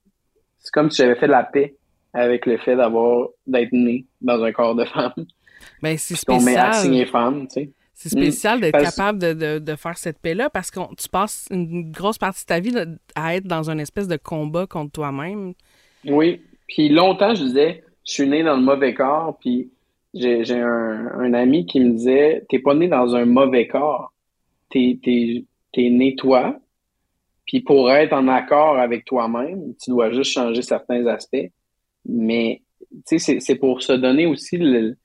c'est 0.58 0.70
comme 0.72 0.90
si 0.90 1.02
j'avais 1.02 1.16
fait 1.16 1.26
de 1.26 1.32
la 1.32 1.44
paix 1.44 1.76
avec 2.12 2.46
le 2.46 2.56
fait 2.58 2.76
d'avoir, 2.76 3.28
d'être 3.46 3.72
né 3.72 4.06
dans 4.20 4.42
un 4.42 4.52
corps 4.52 4.74
de 4.74 4.84
femme. 4.84 5.12
Ben, 5.82 5.96
c'est 5.98 6.16
spécial. 6.16 6.72
On 6.84 6.88
met 6.88 7.06
femme, 7.06 7.46
tu 7.48 7.60
sais. 7.60 7.70
C'est 7.98 8.10
spécial 8.10 8.60
d'être 8.60 8.78
capable 8.78 9.18
de, 9.18 9.32
de, 9.32 9.58
de, 9.58 9.74
faire 9.74 9.96
cette 9.96 10.18
paix-là 10.18 10.50
parce 10.50 10.70
que 10.70 10.80
tu 10.96 11.08
passes 11.08 11.46
une 11.50 11.90
grosse 11.90 12.18
partie 12.18 12.42
de 12.42 12.46
ta 12.46 12.60
vie 12.60 12.74
à 13.14 13.36
être 13.36 13.46
dans 13.46 13.70
une 13.70 13.80
espèce 13.80 14.06
de 14.06 14.18
combat 14.18 14.66
contre 14.66 14.92
toi-même. 14.92 15.54
Oui. 16.04 16.42
Puis 16.68 16.90
longtemps, 16.90 17.34
je 17.34 17.44
disais, 17.44 17.84
je 18.06 18.12
suis 18.12 18.28
né 18.28 18.42
dans 18.42 18.56
le 18.56 18.62
mauvais 18.62 18.92
corps, 18.92 19.38
puis 19.40 19.70
j'ai 20.12 20.60
un, 20.60 21.10
un, 21.18 21.32
ami 21.32 21.64
qui 21.64 21.80
me 21.80 21.92
disait 21.92 22.44
T'es 22.50 22.58
pas 22.58 22.74
né 22.74 22.86
dans 22.86 23.16
un 23.16 23.24
mauvais 23.24 23.66
corps. 23.66 24.12
T'es 24.68 24.98
es, 25.06 25.90
né 25.90 26.16
toi. 26.16 26.60
Puis 27.46 27.62
pour 27.62 27.90
être 27.90 28.12
en 28.12 28.28
accord 28.28 28.76
avec 28.76 29.06
toi-même, 29.06 29.72
tu 29.82 29.88
dois 29.88 30.10
juste 30.10 30.32
changer 30.32 30.60
certains 30.60 31.06
aspects. 31.06 31.50
Mais 32.04 32.60
tu 33.06 33.18
sais, 33.18 33.40
c'est 33.40 33.56
pour 33.56 33.80
se 33.80 33.94
donner 33.94 34.26
aussi 34.26 34.58
le, 34.58 34.98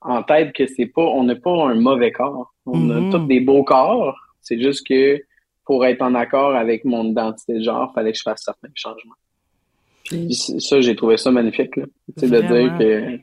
en 0.00 0.22
tête 0.22 0.52
que 0.52 0.66
c'est 0.66 0.86
pas, 0.86 1.02
on 1.02 1.24
n'a 1.24 1.36
pas 1.36 1.68
un 1.68 1.74
mauvais 1.74 2.12
corps. 2.12 2.54
On 2.66 2.90
a 2.90 2.94
mm-hmm. 2.94 3.10
tous 3.10 3.26
des 3.26 3.40
beaux 3.40 3.64
corps. 3.64 4.16
C'est 4.40 4.60
juste 4.60 4.86
que 4.86 5.20
pour 5.64 5.84
être 5.84 6.02
en 6.02 6.14
accord 6.14 6.54
avec 6.54 6.84
mon 6.84 7.04
identité 7.04 7.54
de 7.54 7.62
genre, 7.62 7.92
fallait 7.94 8.12
que 8.12 8.18
je 8.18 8.22
fasse 8.22 8.42
certains 8.44 8.68
changements 8.74 9.14
ça, 10.58 10.80
j'ai 10.80 10.96
trouvé 10.96 11.16
ça 11.16 11.30
magnifique, 11.30 11.76
là. 11.76 11.84
de 12.16 12.26
dire 12.26 12.78
que 12.78 13.22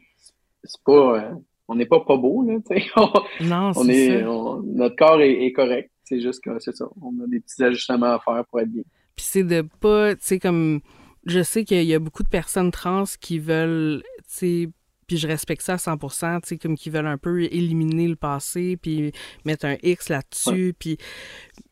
c'est 0.63 0.83
pas. 0.83 1.19
Euh, 1.19 1.31
on 1.69 1.75
n'est 1.75 1.85
pas 1.85 1.99
pas 1.99 2.15
beau, 2.15 2.45
là, 2.47 2.55
non, 3.41 3.71
on 3.75 3.89
est, 3.89 4.21
notre 4.21 4.95
corps 4.95 5.21
est, 5.21 5.51
correct. 5.51 5.91
C'est 6.03 6.21
juste 6.21 6.41
que 6.41 6.57
c'est 6.59 6.75
ça. 6.75 6.85
On 7.01 7.09
a 7.21 7.27
des 7.27 7.41
petits 7.41 7.61
ajustements 7.61 8.13
à 8.13 8.19
faire 8.19 8.45
pour 8.45 8.61
être 8.61 8.71
bien. 8.71 8.83
Puis 9.15 9.25
c'est 9.27 9.43
de 9.43 9.65
pas, 9.81 10.15
tu 10.15 10.21
sais, 10.21 10.39
comme. 10.39 10.81
Je 11.25 11.43
sais 11.43 11.65
qu'il 11.65 11.83
y 11.83 11.93
a 11.93 11.99
beaucoup 11.99 12.23
de 12.23 12.29
personnes 12.29 12.71
trans 12.71 13.03
qui 13.19 13.37
veulent, 13.37 14.01
tu 14.33 14.71
puis 15.07 15.17
je 15.17 15.27
respecte 15.27 15.61
ça 15.61 15.73
à 15.73 15.77
100% 15.77 16.41
tu 16.41 16.47
sais, 16.47 16.57
comme 16.57 16.75
qu'ils 16.75 16.91
veulent 16.91 17.07
un 17.07 17.17
peu 17.17 17.43
éliminer 17.43 18.07
le 18.07 18.15
passé, 18.15 18.77
puis 18.81 19.11
mettre 19.45 19.65
un 19.65 19.77
X 19.81 20.09
là-dessus, 20.09 20.75
puis 20.77 20.97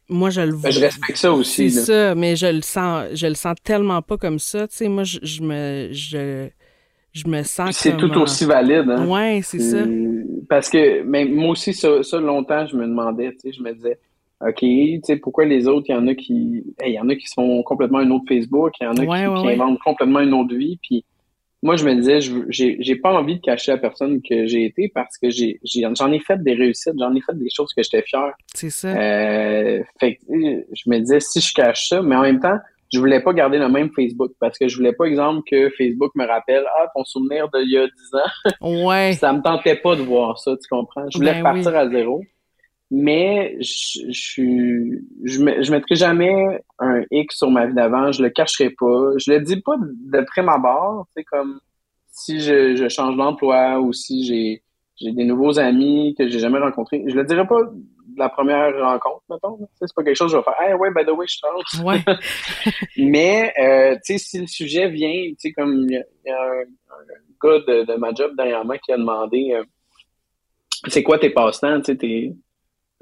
moi, 0.08 0.30
je 0.30 0.42
le 0.42 0.52
vois. 0.52 0.70
Ben, 0.70 0.72
je 0.72 0.80
respecte 0.80 1.18
ça 1.18 1.32
aussi. 1.32 1.72
C'est 1.72 1.82
ça, 1.82 2.16
mais 2.16 2.36
je 2.36 2.48
le 2.48 2.62
sens, 2.62 3.08
je 3.14 3.28
le 3.28 3.34
sens 3.34 3.56
tellement 3.64 4.02
pas 4.02 4.18
comme 4.18 4.40
ça, 4.40 4.68
tu 4.68 4.78
sais, 4.78 4.88
moi, 4.88 5.04
je, 5.04 5.20
je 5.22 5.42
me... 5.42 5.90
Je, 5.92 6.50
je 7.16 7.30
me 7.30 7.44
sens 7.44 7.78
C'est 7.78 7.96
tout 7.96 8.12
aussi 8.16 8.44
valide. 8.44 8.90
Hein? 8.90 9.08
Oui, 9.08 9.42
c'est 9.42 9.60
ça. 9.60 9.86
Parce 10.50 10.70
que 10.70 11.02
mais 11.04 11.24
moi 11.24 11.52
aussi, 11.52 11.74
ça, 11.74 12.04
ça, 12.04 12.20
longtemps, 12.20 12.68
je 12.68 12.76
me 12.76 12.86
demandais, 12.86 13.32
tu 13.32 13.40
sais, 13.40 13.54
je 13.54 13.64
me 13.64 13.72
disais, 13.74 13.98
OK, 14.42 14.60
tu 14.60 15.00
sais, 15.02 15.16
pourquoi 15.16 15.46
les 15.46 15.68
autres, 15.68 15.86
il 15.88 15.94
y 15.94 15.96
en 15.96 16.08
a 16.08 16.14
qui. 16.14 16.64
Il 16.86 16.92
y 16.92 17.00
en 17.00 17.08
a 17.08 17.16
qui 17.16 17.28
sont 17.28 17.64
complètement 17.64 18.00
un 18.00 18.12
autre 18.12 18.26
Facebook, 18.28 18.74
il 18.82 18.84
y 18.84 18.88
en 18.88 18.98
a 18.98 19.06
qui, 19.06 19.50
inventent 19.50 19.80
complètement 19.80 20.20
une 20.20 20.34
autre 20.34 20.54
vie. 20.54 20.78
Puis 20.84 21.06
moi, 21.66 21.78
je 21.78 21.84
me 21.84 21.96
disais, 21.96 22.20
j'ai, 22.50 22.78
j'ai 22.80 22.96
pas 22.96 23.12
envie 23.12 23.38
de 23.38 23.42
cacher 23.42 23.72
la 23.72 23.80
personne 23.80 24.22
que 24.22 24.46
j'ai 24.46 24.66
été 24.66 24.92
parce 24.94 25.18
que 25.18 25.32
j'ai, 25.32 25.60
j'en 25.64 26.12
ai 26.12 26.20
fait 26.20 26.42
des 26.44 26.54
réussites, 26.54 26.94
j'en 27.00 27.14
ai 27.16 27.22
fait 27.22 27.36
des 27.36 27.50
choses 27.50 27.74
que 27.76 27.82
j'étais 27.82 28.04
fier. 28.04 28.34
C'est 28.54 28.70
ça. 28.70 28.90
Euh, 28.90 29.82
fait 30.00 30.18
que 30.18 30.22
je 30.30 30.90
me 30.90 31.00
disais, 31.00 31.20
si 31.20 31.42
je 31.42 31.52
cache 31.56 31.90
ça, 31.90 32.04
mais 32.04 32.16
en 32.16 32.22
même 32.22 32.40
temps, 32.40 32.60
je 32.94 33.00
voulais 33.00 33.20
pas 33.20 33.34
garder 33.34 33.58
le 33.58 33.68
même 33.68 33.90
Facebook 33.96 34.34
parce 34.40 34.60
que 34.60 34.68
je 34.68 34.78
voulais 34.78 34.94
pas, 34.94 35.06
exemple, 35.06 35.42
que 35.50 35.72
Facebook 35.72 36.12
me 36.14 36.28
rappelle 36.28 36.64
Ah, 36.80 36.86
ton 36.96 37.04
souvenir 37.04 37.50
d'il 37.50 37.72
y 37.72 37.78
a 37.80 37.88
10 37.88 37.92
ans. 38.14 38.86
Ouais. 38.88 39.14
ça 39.20 39.34
me 39.34 39.42
tentait 39.42 39.78
pas 39.78 39.96
de 39.96 40.04
voir 40.04 40.38
ça, 40.38 40.52
tu 40.52 40.68
comprends? 40.70 41.10
Je 41.12 41.18
voulais 41.18 41.34
ben 41.34 41.44
partir 41.44 41.76
à 41.76 41.90
zéro. 41.90 42.22
Mais 42.92 43.58
je, 43.62 44.12
je, 44.12 45.00
je, 45.24 45.64
je 45.64 45.72
mettrai 45.72 45.96
jamais 45.96 46.62
un 46.80 47.02
X 47.12 47.38
sur 47.38 47.50
ma 47.50 47.66
vie 47.66 47.74
d'avant, 47.74 48.12
je 48.12 48.22
le 48.22 48.30
cacherai 48.30 48.70
pas. 48.70 49.12
Je 49.18 49.32
le 49.32 49.42
dis 49.42 49.62
pas 49.62 49.76
de 49.80 50.22
prime 50.22 50.50
abord, 50.50 51.08
tu 51.08 51.22
sais, 51.22 51.24
comme 51.24 51.60
si 52.12 52.40
je, 52.40 52.76
je 52.76 52.88
change 52.88 53.18
d'emploi 53.18 53.80
ou 53.80 53.92
si 53.92 54.26
j'ai 54.26 54.62
j'ai 54.98 55.12
des 55.12 55.26
nouveaux 55.26 55.60
amis 55.60 56.16
que 56.18 56.28
j'ai 56.28 56.40
jamais 56.40 56.60
rencontrés. 56.60 57.04
Je 57.08 57.16
le 57.16 57.26
dirais 57.26 57.46
pas 57.46 57.60
la 58.18 58.30
première 58.30 58.74
rencontre, 58.82 59.24
mettons. 59.30 59.68
C'est 59.80 59.94
pas 59.94 60.04
quelque 60.04 60.16
chose 60.16 60.32
que 60.32 60.38
je 60.38 60.38
vais 60.38 60.44
faire. 60.44 60.62
Hey, 60.62 60.74
ouais, 60.74 60.90
by 60.92 61.04
the 61.06 61.12
way, 61.12 61.26
je 61.28 61.38
change. 61.38 61.86
Ouais. 61.86 62.02
Mais, 62.98 63.54
euh, 63.60 63.96
tu 63.96 64.14
sais, 64.14 64.18
si 64.18 64.40
le 64.40 64.48
sujet 64.48 64.90
vient, 64.90 65.30
tu 65.32 65.36
sais, 65.38 65.52
comme 65.52 65.88
il 65.90 66.04
y, 66.26 66.30
a 66.30 66.42
un, 66.42 66.64
gars 67.44 67.60
de, 67.68 67.86
de, 67.86 67.96
ma 67.98 68.14
job 68.14 68.36
dernièrement 68.38 68.78
qui 68.78 68.94
a 68.94 68.98
demandé 68.98 69.52
euh, 69.54 69.64
c'est 70.88 71.04
quoi 71.04 71.20
tes 71.20 71.30
passe-temps, 71.30 71.82
tu 71.82 71.98
sais, 72.00 72.34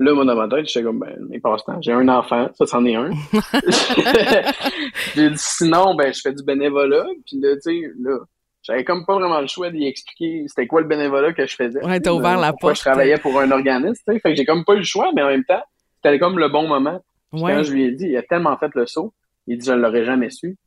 Là, 0.04 0.14
moi, 0.14 0.26
dans 0.26 0.36
ma 0.36 0.50
tête, 0.50 0.68
j'étais 0.68 0.84
comme, 0.84 1.00
ben, 1.00 1.16
mes 1.30 1.40
passe-temps, 1.40 1.82
j'ai 1.82 1.94
un 1.94 2.10
enfant, 2.10 2.50
ça, 2.56 2.66
c'en 2.66 2.84
est 2.86 2.96
un. 2.96 3.10
j'ai 5.16 5.30
dit, 5.30 5.38
sinon, 5.38 5.96
ben, 5.96 6.14
je 6.14 6.20
fais 6.20 6.34
du 6.34 6.44
bénévolat, 6.44 7.06
puis 7.26 7.40
là, 7.40 7.56
tu 7.56 7.62
sais, 7.62 7.92
là, 8.02 8.18
j'avais 8.64 8.84
comme 8.84 9.06
pas 9.06 9.14
vraiment 9.16 9.40
le 9.40 9.48
choix 9.48 9.70
d'y 9.70 9.86
expliquer 9.86 10.46
c'était 10.48 10.68
quoi 10.68 10.82
le 10.82 10.88
bénévolat 10.88 11.32
que 11.32 11.46
je 11.46 11.56
faisais. 11.56 11.84
Ouais, 11.86 12.02
t'as 12.02 12.12
ouvert 12.12 12.38
la 12.38 12.52
porte. 12.52 12.76
Je 12.76 12.82
travaillais 12.82 13.18
pour 13.18 13.40
un 13.40 13.52
organisme, 13.52 14.02
tu 14.06 14.14
sais. 14.14 14.20
Fait 14.20 14.32
que 14.32 14.36
j'ai 14.36 14.46
comme 14.46 14.66
pas 14.66 14.74
eu 14.74 14.80
le 14.80 14.84
choix, 14.84 15.12
mais 15.16 15.22
en 15.22 15.28
même 15.28 15.46
temps, 15.46 15.64
c'était 15.96 16.20
comme 16.20 16.38
le 16.38 16.50
bon 16.50 16.68
moment. 16.68 17.02
Ouais. 17.32 17.54
Quand 17.54 17.64
je 17.64 17.72
lui 17.72 17.86
ai 17.86 17.92
dit, 17.92 18.08
il 18.08 18.18
a 18.18 18.24
tellement 18.24 18.58
fait 18.58 18.72
le 18.76 18.86
saut, 18.86 19.14
il 19.48 19.58
dit, 19.58 19.66
je 19.66 19.74
l'aurais 19.74 20.04
jamais 20.04 20.30
su. 20.30 20.58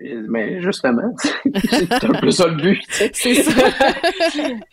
Mais 0.00 0.62
justement, 0.62 1.14
c'est 1.70 2.04
un 2.04 2.20
peu 2.20 2.30
ça 2.30 2.46
le 2.46 2.54
but. 2.54 2.80
C'est 2.88 3.34
ça. 3.34 3.68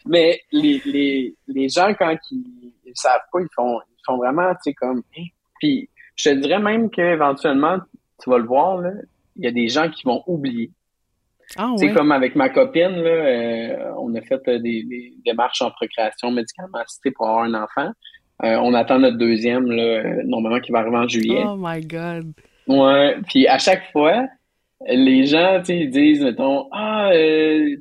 mais 0.05 0.39
les, 0.51 0.81
les, 0.85 1.35
les 1.47 1.69
gens, 1.69 1.93
quand 1.97 2.15
ils, 2.31 2.73
ils 2.85 2.91
savent 2.95 3.21
pas, 3.31 3.39
ils 3.39 3.47
font, 3.55 3.79
ils 4.05 4.13
font 4.13 4.17
vraiment, 4.17 4.51
tu 4.53 4.57
sais, 4.63 4.73
comme. 4.73 5.01
Hein. 5.17 5.25
Puis 5.59 5.89
je 6.15 6.29
te 6.29 6.35
dirais 6.35 6.59
même 6.59 6.89
qu'éventuellement, 6.89 7.79
tu 8.21 8.29
vas 8.29 8.37
le 8.37 8.45
voir, 8.45 8.77
là, 8.79 8.91
il 9.35 9.45
y 9.45 9.47
a 9.47 9.51
des 9.51 9.67
gens 9.67 9.89
qui 9.89 10.03
vont 10.05 10.23
oublier. 10.27 10.71
Ah, 11.57 11.73
c'est 11.77 11.93
comme 11.93 12.11
avec 12.11 12.35
ma 12.35 12.49
copine, 12.49 13.03
là, 13.03 13.09
euh, 13.09 13.93
on 13.99 14.15
a 14.15 14.21
fait 14.21 14.41
euh, 14.47 14.59
des, 14.59 14.83
des, 14.83 15.13
démarches 15.23 15.61
en 15.61 15.69
procréation 15.69 16.31
médicalement 16.31 16.79
assistée 16.79 17.11
pour 17.11 17.27
avoir 17.27 17.43
un 17.43 17.53
enfant. 17.53 17.91
Euh, 18.43 18.57
on 18.57 18.73
attend 18.73 18.99
notre 18.99 19.17
deuxième, 19.17 19.71
là, 19.71 20.23
normalement, 20.23 20.59
qui 20.59 20.71
va 20.71 20.79
arriver 20.79 20.97
en 20.97 21.07
juillet. 21.07 21.43
Oh 21.45 21.55
my 21.57 21.85
God! 21.85 22.33
Ouais, 22.67 23.17
puis 23.27 23.47
à 23.47 23.59
chaque 23.59 23.91
fois, 23.91 24.25
les 24.87 25.27
gens, 25.27 25.61
tu 25.63 25.73
ils 25.73 25.89
disent, 25.89 26.23
mettons, 26.23 26.67
ah, 26.71 27.11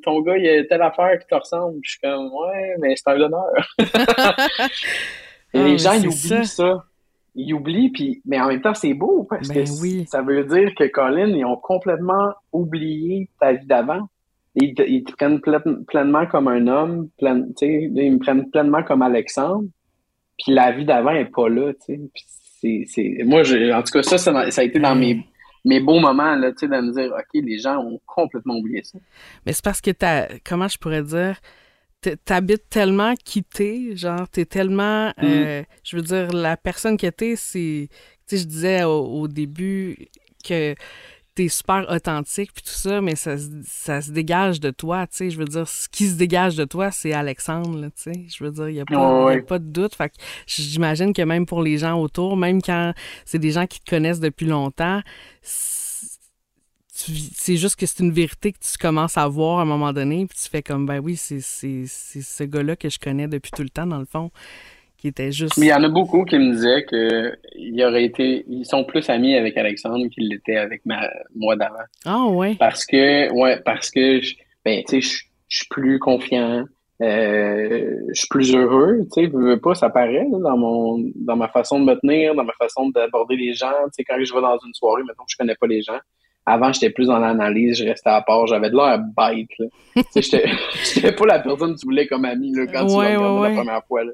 ton 0.03 0.21
gars, 0.21 0.37
il 0.37 0.47
a 0.47 0.63
telle 0.65 0.83
affaire 0.83 1.17
qui 1.19 1.27
te 1.27 1.35
ressemble. 1.35 1.79
Je 1.81 1.91
suis 1.91 1.99
comme, 1.99 2.31
ouais, 2.31 2.75
mais 2.79 2.95
c'est 2.95 3.09
un 3.09 3.19
honneur. 3.19 3.51
Et 5.55 5.63
les 5.63 5.87
ah, 5.87 5.93
gens, 5.93 6.01
ils 6.01 6.07
oublient 6.07 6.45
ça 6.45 6.85
ils 7.35 7.53
oublient, 7.53 7.89
puis, 7.89 8.21
mais 8.25 8.39
en 8.39 8.47
même 8.47 8.61
temps, 8.61 8.73
c'est 8.73 8.93
beau 8.93 9.27
parce 9.29 9.49
ben 9.49 9.65
que 9.65 10.05
ça 10.07 10.21
veut 10.21 10.45
dire 10.45 10.73
que 10.73 10.85
Colin, 10.85 11.27
ils 11.27 11.45
ont 11.45 11.57
complètement 11.57 12.33
oublié 12.53 13.29
ta 13.39 13.53
vie 13.53 13.65
d'avant. 13.65 14.07
Ils, 14.55 14.73
ils, 14.87 15.03
te 15.03 15.11
prennent 15.11 15.41
pleinement 15.41 16.25
comme 16.27 16.47
un 16.47 16.65
homme, 16.67 17.09
plein, 17.17 17.45
ils 17.61 18.13
me 18.13 18.19
prennent 18.19 18.49
pleinement 18.49 18.83
comme 18.83 19.01
Alexandre, 19.01 19.67
puis 20.41 20.53
la 20.53 20.71
vie 20.71 20.85
d'avant 20.85 21.11
est 21.11 21.25
pas 21.25 21.49
là. 21.49 21.73
C'est, 21.77 22.85
c'est, 22.87 23.17
moi, 23.25 23.41
en 23.41 23.83
tout 23.83 23.91
cas, 23.91 24.03
ça, 24.03 24.17
ça, 24.17 24.31
a 24.39 24.63
été 24.63 24.79
dans 24.79 24.95
mes, 24.95 25.25
mes 25.65 25.81
beaux 25.81 25.99
moments 25.99 26.35
là, 26.35 26.51
de 26.51 26.67
me 26.67 26.93
dire, 26.93 27.11
OK, 27.11 27.27
les 27.33 27.59
gens 27.59 27.79
ont 27.79 27.99
complètement 28.05 28.55
oublié 28.55 28.81
ça. 28.83 28.97
Mais 29.45 29.51
c'est 29.51 29.63
parce 29.63 29.81
que 29.81 29.91
t'as, 29.91 30.27
comment 30.45 30.69
je 30.69 30.77
pourrais 30.77 31.03
dire, 31.03 31.41
t'habites 32.01 32.69
tellement 32.69 33.15
quitté, 33.15 33.95
genre, 33.95 34.27
t'es 34.29 34.45
tellement. 34.45 35.09
Mm. 35.17 35.23
Euh, 35.23 35.63
je 35.83 35.95
veux 35.95 36.01
dire, 36.01 36.31
la 36.31 36.57
personne 36.57 36.97
que 36.97 37.07
t'es, 37.07 37.35
c'est. 37.35 37.89
Tu 38.27 38.37
sais, 38.37 38.41
je 38.41 38.47
disais 38.47 38.83
au, 38.83 39.27
début 39.27 39.97
que 40.43 40.75
t'es 41.35 41.49
super 41.49 41.85
authentique 41.89 42.53
puis 42.53 42.63
tout 42.63 42.71
ça, 42.71 43.01
mais 43.01 43.15
ça, 43.15 43.35
ça 43.65 44.01
se 44.01 44.11
dégage 44.11 44.59
de 44.59 44.71
toi, 44.71 45.05
tu 45.05 45.17
sais. 45.17 45.29
Je 45.29 45.37
veux 45.37 45.45
dire, 45.45 45.67
ce 45.67 45.87
qui 45.89 46.07
se 46.07 46.15
dégage 46.15 46.55
de 46.55 46.65
toi, 46.65 46.91
c'est 46.91 47.13
Alexandre, 47.13 47.87
tu 47.87 47.91
sais. 47.95 48.25
Je 48.27 48.43
veux 48.43 48.51
dire, 48.51 48.69
il 48.69 48.73
n'y 48.73 48.79
a, 48.79 48.83
a, 48.83 49.41
pas 49.41 49.59
de 49.59 49.65
doute. 49.65 49.95
Fait 49.95 50.09
que 50.09 50.15
j'imagine 50.47 51.13
que 51.13 51.21
même 51.21 51.45
pour 51.45 51.61
les 51.61 51.77
gens 51.77 51.99
autour, 51.99 52.37
même 52.37 52.61
quand 52.61 52.93
c'est 53.25 53.39
des 53.39 53.51
gens 53.51 53.67
qui 53.67 53.79
te 53.79 53.89
connaissent 53.89 54.21
depuis 54.21 54.47
longtemps, 54.47 55.01
c'est 56.95 57.57
juste 57.57 57.75
que 57.75 57.85
c'est 57.85 58.01
une 58.01 58.11
vérité 58.11 58.53
que 58.53 58.59
tu 58.59 58.77
commences 58.77 59.17
à 59.17 59.27
voir 59.27 59.59
à 59.59 59.63
un 59.63 59.65
moment 59.65 59.91
donné, 59.91 60.25
puis 60.25 60.37
tu 60.41 60.49
fais 60.49 60.63
comme, 60.63 60.85
ben 60.85 60.99
oui, 60.99 61.17
c'est 61.17 61.41
ce 61.41 62.43
gars-là 62.43 62.75
que 62.77 62.89
je 62.89 62.99
connais 62.99 63.27
depuis 63.27 63.51
tout 63.51 63.63
le 63.63 63.69
temps, 63.69 63.85
dans 63.85 63.99
le 63.99 64.05
fond, 64.05 64.31
qui 64.97 65.09
était 65.09 65.31
juste. 65.31 65.57
Mais 65.57 65.67
il 65.67 65.69
y 65.69 65.73
en 65.73 65.83
a 65.83 65.89
beaucoup 65.89 66.23
qui 66.23 66.37
me 66.37 66.53
disaient 66.53 66.85
qu'ils 66.85 67.83
auraient 67.83 68.05
été, 68.05 68.45
ils 68.47 68.65
sont 68.65 68.85
plus 68.85 69.09
amis 69.09 69.35
avec 69.35 69.57
Alexandre 69.57 70.07
qu'ils 70.07 70.29
l'étaient 70.29 70.55
avec 70.55 70.85
ma, 70.85 71.09
moi 71.35 71.57
d'avant. 71.57 71.75
Ah, 72.05 72.27
ouais. 72.27 72.55
Parce 72.57 72.85
que, 72.85 73.29
ouais, 73.33 73.59
parce 73.65 73.91
que, 73.91 74.21
je, 74.21 74.35
ben, 74.63 74.81
tu 74.87 75.01
sais, 75.01 75.19
je 75.49 75.57
suis 75.57 75.67
plus 75.69 75.99
confiant. 75.99 76.63
Euh, 77.01 77.97
je 78.07 78.13
suis 78.13 78.29
plus 78.29 78.55
heureux, 78.55 78.99
tu 79.13 79.25
sais, 79.25 79.27
veux 79.27 79.59
pas, 79.59 79.75
ça 79.75 79.89
paraît 79.89 80.25
dans 80.31 80.55
mon 80.55 81.03
dans 81.13 81.35
ma 81.35 81.49
façon 81.49 81.77
de 81.81 81.83
me 81.83 81.99
tenir, 81.99 82.35
dans 82.35 82.45
ma 82.45 82.53
façon 82.53 82.87
d'aborder 82.87 83.35
les 83.35 83.53
gens, 83.53 83.73
tu 83.87 83.95
sais, 83.97 84.05
quand 84.05 84.15
je 84.17 84.33
vais 84.33 84.39
dans 84.39 84.57
une 84.65 84.73
soirée, 84.73 85.03
maintenant 85.03 85.25
je 85.27 85.35
connais 85.35 85.55
pas 85.55 85.67
les 85.67 85.81
gens, 85.81 85.99
avant, 86.45 86.71
j'étais 86.71 86.91
plus 86.91 87.07
dans 87.07 87.17
l'analyse, 87.17 87.79
je 87.79 87.85
restais 87.85 88.09
à 88.09 88.21
part, 88.21 88.45
j'avais 88.45 88.69
de 88.69 88.75
l'air 88.75 88.99
bête. 88.99 89.49
j'étais 90.15 91.11
pas 91.11 91.25
la 91.25 91.39
personne 91.39 91.73
que 91.73 91.79
tu 91.79 91.85
voulais 91.85 92.07
comme 92.07 92.25
ami 92.25 92.53
là, 92.53 92.67
quand 92.67 92.85
tu 92.85 92.93
l'as 92.93 93.17
regardé 93.17 93.49
la 93.49 93.55
première 93.55 93.85
fois. 93.85 94.03
Là. 94.03 94.11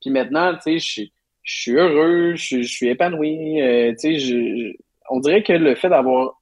Puis 0.00 0.10
maintenant, 0.10 0.54
tu 0.54 0.78
sais, 0.78 1.08
je 1.42 1.54
suis 1.54 1.72
heureux, 1.72 2.34
je 2.34 2.62
suis 2.62 2.88
épanoui. 2.88 3.62
Euh, 3.62 3.94
tu 3.98 4.20
sais, 4.20 4.76
on 5.08 5.20
dirait 5.20 5.42
que 5.42 5.54
le 5.54 5.74
fait 5.74 5.88
d'avoir 5.88 6.40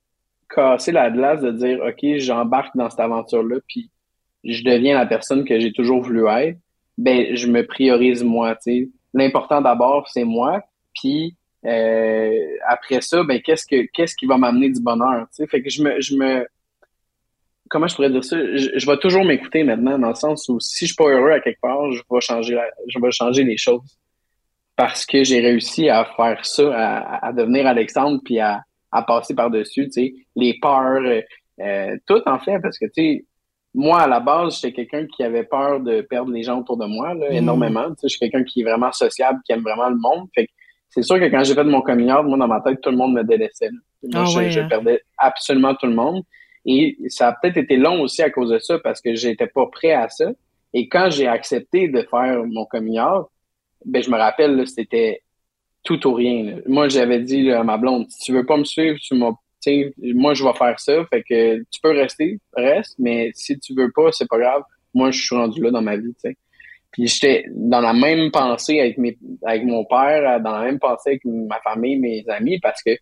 cassé 0.52 0.90
la 0.90 1.10
glace, 1.10 1.40
de 1.40 1.52
dire 1.52 1.80
OK, 1.80 2.16
j'embarque 2.16 2.76
dans 2.76 2.90
cette 2.90 3.00
aventure-là, 3.00 3.56
puis 3.68 3.90
je 4.44 4.64
deviens 4.64 4.98
la 4.98 5.06
personne 5.06 5.44
que 5.44 5.58
j'ai 5.60 5.72
toujours 5.72 6.02
voulu 6.02 6.26
être, 6.28 6.58
ben 6.98 7.36
je 7.36 7.46
me 7.46 7.64
priorise 7.64 8.24
moi. 8.24 8.56
Tu 8.56 8.60
sais. 8.62 8.88
L'important 9.14 9.60
d'abord, 9.60 10.08
c'est 10.08 10.24
moi. 10.24 10.62
Puis 10.94 11.36
euh, 11.64 12.56
après 12.66 13.00
ça, 13.00 13.22
ben 13.22 13.40
qu'est-ce 13.40 13.66
que 13.66 13.86
qu'est-ce 13.92 14.14
qui 14.16 14.26
va 14.26 14.36
m'amener 14.36 14.70
du 14.70 14.80
bonheur? 14.80 15.26
sais? 15.30 15.46
Fait 15.46 15.62
que 15.62 15.70
je 15.70 15.82
me, 15.82 16.00
je 16.00 16.16
me 16.16 16.46
comment 17.70 17.86
je 17.86 17.94
pourrais 17.94 18.10
dire 18.10 18.24
ça? 18.24 18.36
Je, 18.36 18.86
vais 18.86 18.96
toujours 18.98 19.24
m'écouter 19.24 19.64
maintenant, 19.64 19.98
dans 19.98 20.08
le 20.08 20.14
sens 20.14 20.48
où 20.48 20.60
si 20.60 20.86
je 20.86 20.92
suis 20.92 20.96
pas 20.96 21.08
heureux 21.10 21.30
à 21.30 21.40
quelque 21.40 21.60
part, 21.60 21.90
je 21.92 22.02
vais 22.10 22.20
changer 22.20 22.58
je 22.88 22.98
vais 23.00 23.10
changer 23.10 23.44
les 23.44 23.56
choses. 23.56 23.98
Parce 24.76 25.06
que 25.06 25.22
j'ai 25.22 25.40
réussi 25.40 25.88
à 25.88 26.04
faire 26.16 26.44
ça, 26.44 26.74
à, 26.74 27.26
à, 27.26 27.32
devenir 27.32 27.66
Alexandre, 27.66 28.20
puis 28.24 28.40
à, 28.40 28.62
à 28.90 29.02
passer 29.02 29.34
par-dessus, 29.34 29.86
tu 29.86 29.92
sais, 29.92 30.14
les 30.34 30.58
peurs, 30.60 31.02
euh, 31.02 31.20
euh, 31.60 31.96
tout 32.06 32.22
en 32.26 32.38
fait, 32.38 32.58
parce 32.60 32.78
que 32.78 32.86
tu 32.86 32.92
sais, 32.94 33.24
moi, 33.74 34.02
à 34.02 34.06
la 34.06 34.20
base, 34.20 34.60
j'étais 34.60 34.72
quelqu'un 34.86 35.06
qui 35.06 35.22
avait 35.22 35.44
peur 35.44 35.80
de 35.80 36.02
perdre 36.02 36.30
les 36.30 36.42
gens 36.42 36.60
autour 36.60 36.76
de 36.76 36.86
moi, 36.86 37.14
là, 37.14 37.30
mm. 37.30 37.34
énormément. 37.34 37.88
Tu 37.90 38.00
sais, 38.00 38.08
je 38.08 38.08
suis 38.08 38.18
quelqu'un 38.18 38.44
qui 38.44 38.60
est 38.60 38.64
vraiment 38.64 38.92
sociable, 38.92 39.40
qui 39.46 39.52
aime 39.52 39.62
vraiment 39.62 39.88
le 39.88 39.96
monde. 39.96 40.28
Fait 40.34 40.46
que 40.46 40.52
c'est 40.94 41.02
sûr 41.02 41.18
que 41.18 41.24
quand 41.24 41.42
j'ai 41.42 41.54
fait 41.54 41.64
mon 41.64 41.80
coming 41.80 42.10
out, 42.12 42.24
moi, 42.24 42.36
dans 42.36 42.48
ma 42.48 42.60
tête, 42.60 42.80
tout 42.82 42.90
le 42.90 42.96
monde 42.96 43.14
me 43.14 43.24
délaissait. 43.24 43.70
Moi, 44.02 44.24
ah 44.24 44.24
je, 44.24 44.60
hein? 44.60 44.68
perdais 44.68 45.00
absolument 45.16 45.74
tout 45.74 45.86
le 45.86 45.94
monde. 45.94 46.22
Et 46.66 46.96
ça 47.08 47.28
a 47.28 47.32
peut-être 47.32 47.56
été 47.56 47.76
long 47.76 48.02
aussi 48.02 48.22
à 48.22 48.30
cause 48.30 48.50
de 48.50 48.58
ça, 48.58 48.78
parce 48.78 49.00
que 49.00 49.14
j'étais 49.14 49.46
pas 49.46 49.66
prêt 49.66 49.92
à 49.92 50.08
ça. 50.08 50.30
Et 50.74 50.88
quand 50.88 51.10
j'ai 51.10 51.26
accepté 51.26 51.88
de 51.88 52.02
faire 52.02 52.44
mon 52.46 52.66
coming 52.66 53.00
out, 53.00 53.26
ben, 53.84 54.02
je 54.02 54.10
me 54.10 54.16
rappelle, 54.16 54.66
c'était 54.68 55.22
tout 55.82 56.06
ou 56.06 56.14
rien. 56.14 56.58
Moi, 56.66 56.88
j'avais 56.88 57.20
dit 57.20 57.50
à 57.50 57.64
ma 57.64 57.78
blonde, 57.78 58.06
si 58.10 58.26
tu 58.26 58.32
veux 58.32 58.46
pas 58.46 58.56
me 58.56 58.64
suivre, 58.64 58.98
tu 59.00 59.14
m'as 59.14 59.32
moi, 60.14 60.34
je 60.34 60.44
vais 60.44 60.52
faire 60.54 60.78
ça. 60.80 61.04
Fait 61.06 61.22
que 61.22 61.58
tu 61.70 61.80
peux 61.82 61.92
rester, 61.92 62.40
reste, 62.54 62.96
mais 62.98 63.30
si 63.34 63.58
tu 63.58 63.74
veux 63.74 63.90
pas, 63.94 64.10
c'est 64.12 64.28
pas 64.28 64.38
grave. 64.38 64.62
moi, 64.94 65.10
je 65.10 65.22
suis 65.22 65.34
rendu 65.34 65.62
là 65.62 65.70
dans 65.70 65.82
ma 65.82 65.96
vie, 65.96 66.14
tu 66.14 66.30
sais. 66.30 66.36
Puis 66.92 67.06
j'étais 67.06 67.46
dans 67.50 67.80
la 67.80 67.94
même 67.94 68.30
pensée 68.30 68.78
avec 68.78 68.98
mes 68.98 69.18
avec 69.44 69.64
mon 69.64 69.84
père, 69.84 70.40
dans 70.40 70.52
la 70.58 70.64
même 70.64 70.78
pensée 70.78 71.10
avec 71.10 71.24
ma 71.24 71.58
famille, 71.60 71.98
mes 71.98 72.24
amis, 72.28 72.58
parce 72.60 72.82
que 72.82 72.92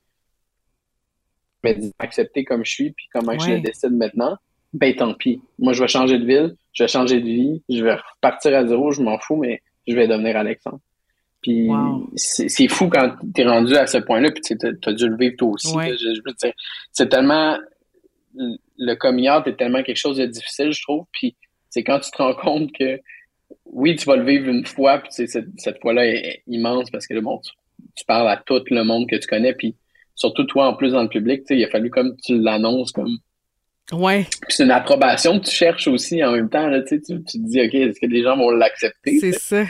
je 1.65 1.69
me 1.69 1.91
accepter 1.99 2.45
comme 2.45 2.65
je 2.65 2.71
suis, 2.71 2.91
puis 2.93 3.07
comment 3.13 3.39
je 3.39 3.51
le 3.51 3.61
décide 3.61 3.93
maintenant, 3.93 4.37
ben 4.73 4.95
tant 4.95 5.15
pis. 5.15 5.43
Moi, 5.59 5.73
je 5.73 5.83
vais 5.83 5.89
changer 5.89 6.19
de 6.19 6.25
ville, 6.25 6.55
je 6.73 6.85
vais 6.85 6.89
changer 6.89 7.21
de 7.21 7.27
vie, 7.27 7.63
je 7.69 7.83
vais 7.83 7.95
repartir 7.95 8.57
à 8.57 8.67
zéro, 8.67 8.93
je 8.93 9.03
m'en 9.03 9.19
fous, 9.19 9.37
mais 9.37 9.61
je 9.87 9.95
vais 9.95 10.07
devenir 10.07 10.37
Alexandre. 10.37 10.81
Puis 11.43 11.71
c'est 12.17 12.69
fou 12.69 12.89
quand 12.89 13.15
tu 13.35 13.41
es 13.41 13.45
rendu 13.47 13.75
à 13.75 13.87
ce 13.87 13.99
point-là, 13.99 14.31
puis 14.31 14.43
tu 14.43 14.55
as, 14.55 14.93
dû 14.93 15.09
le 15.09 15.17
vivre 15.17 15.37
toi 15.37 15.49
aussi. 15.49 15.75
C'est 16.93 17.09
tellement. 17.09 17.59
Le 18.35 18.95
coming 18.95 19.29
out 19.29 19.47
est 19.47 19.57
tellement 19.57 19.83
quelque 19.83 19.97
chose 19.97 20.19
de 20.19 20.27
difficile, 20.27 20.73
je 20.73 20.83
trouve. 20.83 21.05
Puis 21.13 21.35
c'est 21.69 21.83
quand 21.83 21.99
tu 21.99 22.11
te 22.11 22.19
rends 22.19 22.35
compte 22.35 22.71
que 22.73 23.01
oui, 23.73 23.97
tu 23.97 24.05
vas 24.07 24.17
le 24.17 24.25
vivre 24.25 24.49
une 24.49 24.67
fois, 24.67 24.99
puis 24.99 25.11
cette, 25.13 25.47
cette 25.57 25.81
fois-là 25.81 26.07
est, 26.07 26.43
immense 26.47 26.91
parce 26.91 27.07
que 27.07 27.19
bon, 27.21 27.41
tu, 27.97 28.05
parles 28.05 28.29
à 28.29 28.37
tout 28.37 28.63
le 28.71 28.83
monde 28.85 29.09
que 29.09 29.17
tu 29.17 29.27
connais, 29.27 29.55
puis 29.55 29.77
surtout 30.15 30.45
toi 30.45 30.67
en 30.67 30.75
plus 30.75 30.93
dans 30.93 31.03
le 31.03 31.09
public, 31.09 31.43
il 31.51 31.65
a 31.65 31.69
fallu 31.69 31.91
comme 31.91 32.17
tu 32.25 32.39
l'annonces 32.39 32.93
comme. 32.93 33.17
Ouais. 33.93 34.27
Puis 34.43 34.57
c'est 34.57 34.65
une 34.65 34.71
approbation 34.71 35.41
que 35.41 35.47
tu 35.47 35.55
cherches 35.55 35.89
aussi 35.89 36.23
en 36.23 36.33
même 36.33 36.49
temps. 36.49 36.69
Là, 36.69 36.81
tu, 36.83 37.01
tu 37.01 37.23
te 37.23 37.39
dis, 37.39 37.61
OK, 37.61 37.75
est-ce 37.75 37.99
que 37.99 38.07
les 38.07 38.23
gens 38.23 38.37
vont 38.37 38.51
l'accepter? 38.51 39.19
C'est 39.19 39.33
ça. 39.33 39.65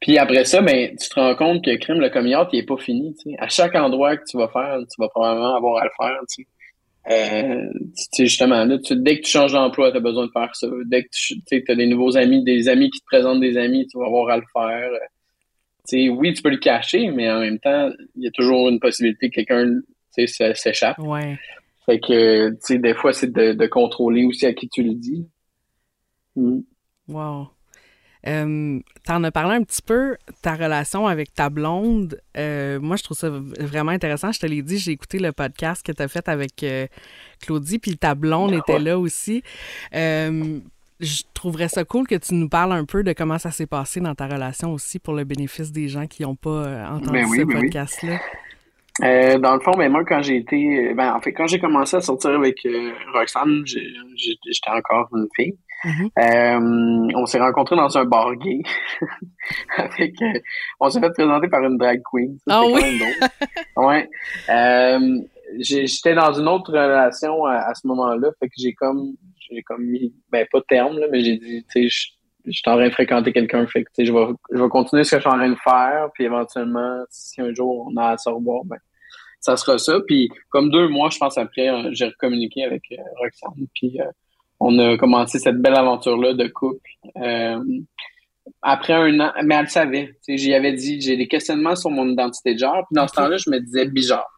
Puis 0.00 0.18
après 0.18 0.44
ça, 0.44 0.60
ben, 0.60 0.94
tu 0.96 1.08
te 1.08 1.14
rends 1.14 1.34
compte 1.34 1.64
que 1.64 1.74
crime, 1.76 2.00
le 2.00 2.10
coming 2.10 2.36
out, 2.36 2.48
il 2.52 2.60
est 2.60 2.66
pas 2.66 2.76
fini. 2.76 3.16
sais. 3.18 3.34
À 3.38 3.48
chaque 3.48 3.74
endroit 3.74 4.16
que 4.16 4.24
tu 4.28 4.36
vas 4.36 4.48
faire, 4.48 4.78
tu 4.78 5.00
vas 5.00 5.08
probablement 5.08 5.56
avoir 5.56 5.82
à 5.82 5.84
le 5.84 5.90
faire. 5.98 6.20
sais. 6.28 6.46
Euh, 7.08 7.70
justement, 8.18 8.64
là, 8.64 8.78
tu, 8.78 8.96
dès 8.96 9.18
que 9.18 9.24
tu 9.24 9.30
changes 9.30 9.52
d'emploi, 9.52 9.90
tu 9.92 9.98
as 9.98 10.00
besoin 10.00 10.26
de 10.26 10.32
faire 10.32 10.54
ça. 10.54 10.66
Dès 10.86 11.04
que 11.04 11.08
tu 11.10 11.64
as 11.68 11.74
des 11.74 11.86
nouveaux 11.86 12.16
amis, 12.16 12.42
des 12.42 12.68
amis 12.68 12.90
qui 12.90 13.00
te 13.00 13.04
présentent 13.06 13.40
des 13.40 13.56
amis, 13.56 13.86
tu 13.86 13.98
vas 13.98 14.06
avoir 14.06 14.28
à 14.30 14.36
le 14.36 14.44
faire. 14.52 14.90
sais, 15.84 16.08
oui, 16.08 16.34
tu 16.34 16.42
peux 16.42 16.50
le 16.50 16.56
cacher, 16.56 17.10
mais 17.10 17.30
en 17.30 17.40
même 17.40 17.60
temps, 17.60 17.90
il 18.16 18.24
y 18.24 18.28
a 18.28 18.32
toujours 18.32 18.68
une 18.68 18.80
possibilité 18.80 19.30
que 19.30 19.36
quelqu'un 19.36 19.80
s'échappe. 20.10 20.98
Ouais. 20.98 21.38
Fait 21.84 22.00
que, 22.00 22.50
tu 22.50 22.56
sais, 22.60 22.78
des 22.78 22.94
fois, 22.94 23.12
c'est 23.12 23.32
de, 23.32 23.52
de, 23.52 23.66
contrôler 23.66 24.24
aussi 24.24 24.44
à 24.44 24.52
qui 24.52 24.68
tu 24.68 24.82
le 24.82 24.94
dis. 24.94 25.24
Mm. 26.34 26.60
Wow. 27.08 27.48
Euh, 28.26 28.80
tu 29.04 29.12
en 29.12 29.22
as 29.24 29.30
parlé 29.30 29.54
un 29.54 29.62
petit 29.62 29.82
peu, 29.82 30.16
ta 30.42 30.54
relation 30.54 31.06
avec 31.06 31.32
ta 31.32 31.48
blonde. 31.48 32.20
Euh, 32.36 32.80
moi, 32.80 32.96
je 32.96 33.04
trouve 33.04 33.16
ça 33.16 33.30
vraiment 33.30 33.92
intéressant. 33.92 34.32
Je 34.32 34.40
te 34.40 34.46
l'ai 34.46 34.62
dit, 34.62 34.78
j'ai 34.78 34.92
écouté 34.92 35.18
le 35.18 35.32
podcast 35.32 35.84
que 35.86 35.92
tu 35.92 36.02
as 36.02 36.08
fait 36.08 36.28
avec 36.28 36.62
euh, 36.62 36.86
Claudie, 37.40 37.78
puis 37.78 37.96
ta 37.96 38.14
blonde 38.14 38.52
était 38.52 38.78
là 38.78 38.98
aussi. 38.98 39.42
je 39.92 41.22
trouverais 41.34 41.68
ça 41.68 41.84
cool 41.84 42.06
que 42.06 42.14
tu 42.14 42.34
nous 42.34 42.48
parles 42.48 42.72
un 42.72 42.84
peu 42.84 43.04
de 43.04 43.12
comment 43.12 43.38
ça 43.38 43.50
s'est 43.50 43.66
passé 43.66 44.00
dans 44.00 44.14
ta 44.14 44.26
relation 44.26 44.72
aussi 44.72 44.98
pour 44.98 45.14
le 45.14 45.24
bénéfice 45.24 45.70
des 45.70 45.88
gens 45.88 46.06
qui 46.06 46.22
n'ont 46.22 46.36
pas 46.36 46.88
entendu 46.90 47.12
ben 47.12 47.26
ce 47.28 47.44
ben 47.44 47.60
podcast-là. 47.60 49.38
dans 49.38 49.54
le 49.54 49.60
fond, 49.60 49.72
ben 49.72 49.92
moi, 49.92 50.04
quand 50.04 50.22
j'ai 50.22 50.38
été, 50.38 50.94
ben 50.94 51.14
en 51.14 51.20
fait, 51.20 51.32
quand 51.32 51.46
j'ai 51.46 51.60
commencé 51.60 51.96
à 51.96 52.00
sortir 52.00 52.30
avec 52.30 52.66
Roxane, 53.12 53.62
j'étais 53.66 54.70
encore 54.70 55.10
une 55.14 55.28
fille. 55.36 55.56
Mm-hmm. 55.84 56.10
Euh, 56.18 57.12
on 57.14 57.26
s'est 57.26 57.38
rencontrés 57.38 57.76
dans 57.76 57.96
un 57.98 58.04
bar 58.04 58.34
gay. 58.36 58.62
Avec, 59.76 60.20
euh, 60.22 60.40
on 60.80 60.90
s'est 60.90 61.00
fait 61.00 61.10
présenter 61.10 61.48
par 61.48 61.62
une 61.62 61.76
drag 61.76 62.02
queen. 62.10 62.38
Ah 62.48 62.62
oui? 62.64 63.02
ouais. 63.76 64.08
Euh, 64.48 65.18
j'étais 65.58 66.14
dans 66.14 66.32
une 66.32 66.48
autre 66.48 66.72
relation 66.72 67.44
à, 67.44 67.74
ce 67.74 67.86
moment-là. 67.86 68.30
Fait 68.40 68.48
que 68.48 68.54
j'ai 68.58 68.72
comme, 68.72 69.14
j'ai 69.50 69.62
comme 69.62 69.84
mis, 69.84 70.14
ben 70.30 70.46
pas 70.50 70.60
de 70.60 70.64
terme, 70.68 70.98
là, 70.98 71.06
mais 71.10 71.22
j'ai 71.22 71.36
dit, 71.36 71.64
tu 71.70 71.88
sais, 71.88 72.10
je 72.46 72.52
suis 72.52 72.62
en 72.66 72.76
train 72.76 72.88
de 72.88 72.92
fréquenter 72.92 73.32
quelqu'un. 73.32 73.66
Fait 73.66 73.84
que, 73.84 73.90
tu 73.90 73.94
sais, 73.96 74.06
je 74.06 74.12
vais, 74.12 74.26
je 74.52 74.62
vais 74.62 74.68
continuer 74.68 75.04
ce 75.04 75.12
que 75.12 75.16
je 75.16 75.20
suis 75.20 75.30
en 75.30 75.38
train 75.38 75.50
de 75.50 75.58
faire. 75.62 76.08
Puis 76.14 76.24
éventuellement, 76.24 77.04
si 77.10 77.40
un 77.40 77.52
jour 77.52 77.86
on 77.88 77.96
a 77.96 78.12
à 78.12 78.18
se 78.18 78.28
revoir, 78.28 78.64
ben, 78.64 78.78
ça 79.40 79.56
sera 79.56 79.78
ça. 79.78 80.00
Puis 80.06 80.30
comme 80.48 80.70
deux 80.70 80.88
mois, 80.88 81.10
je 81.10 81.18
pense 81.18 81.36
après, 81.38 81.70
j'ai 81.92 82.06
recommuniqué 82.06 82.64
avec 82.64 82.82
Roxane. 83.18 83.66
Puis 83.74 83.98
on 84.60 84.78
a 84.78 84.96
commencé 84.96 85.38
cette 85.38 85.56
belle 85.56 85.76
aventure-là 85.76 86.34
de 86.34 86.46
couple. 86.48 86.90
Euh, 87.16 87.60
après 88.62 88.92
un 88.92 89.20
an, 89.20 89.32
mais 89.44 89.54
elle 89.56 89.68
savait. 89.68 90.14
J'y 90.28 90.54
avais 90.54 90.72
dit, 90.72 91.00
j'ai 91.00 91.16
des 91.16 91.28
questionnements 91.28 91.76
sur 91.76 91.90
mon 91.90 92.08
identité 92.08 92.54
de 92.54 92.58
genre. 92.58 92.86
Puis 92.88 92.94
dans 92.94 93.08
ce 93.08 93.14
temps-là, 93.14 93.36
je 93.36 93.50
me 93.50 93.58
disais 93.58 93.86
bizarre. 93.86 94.30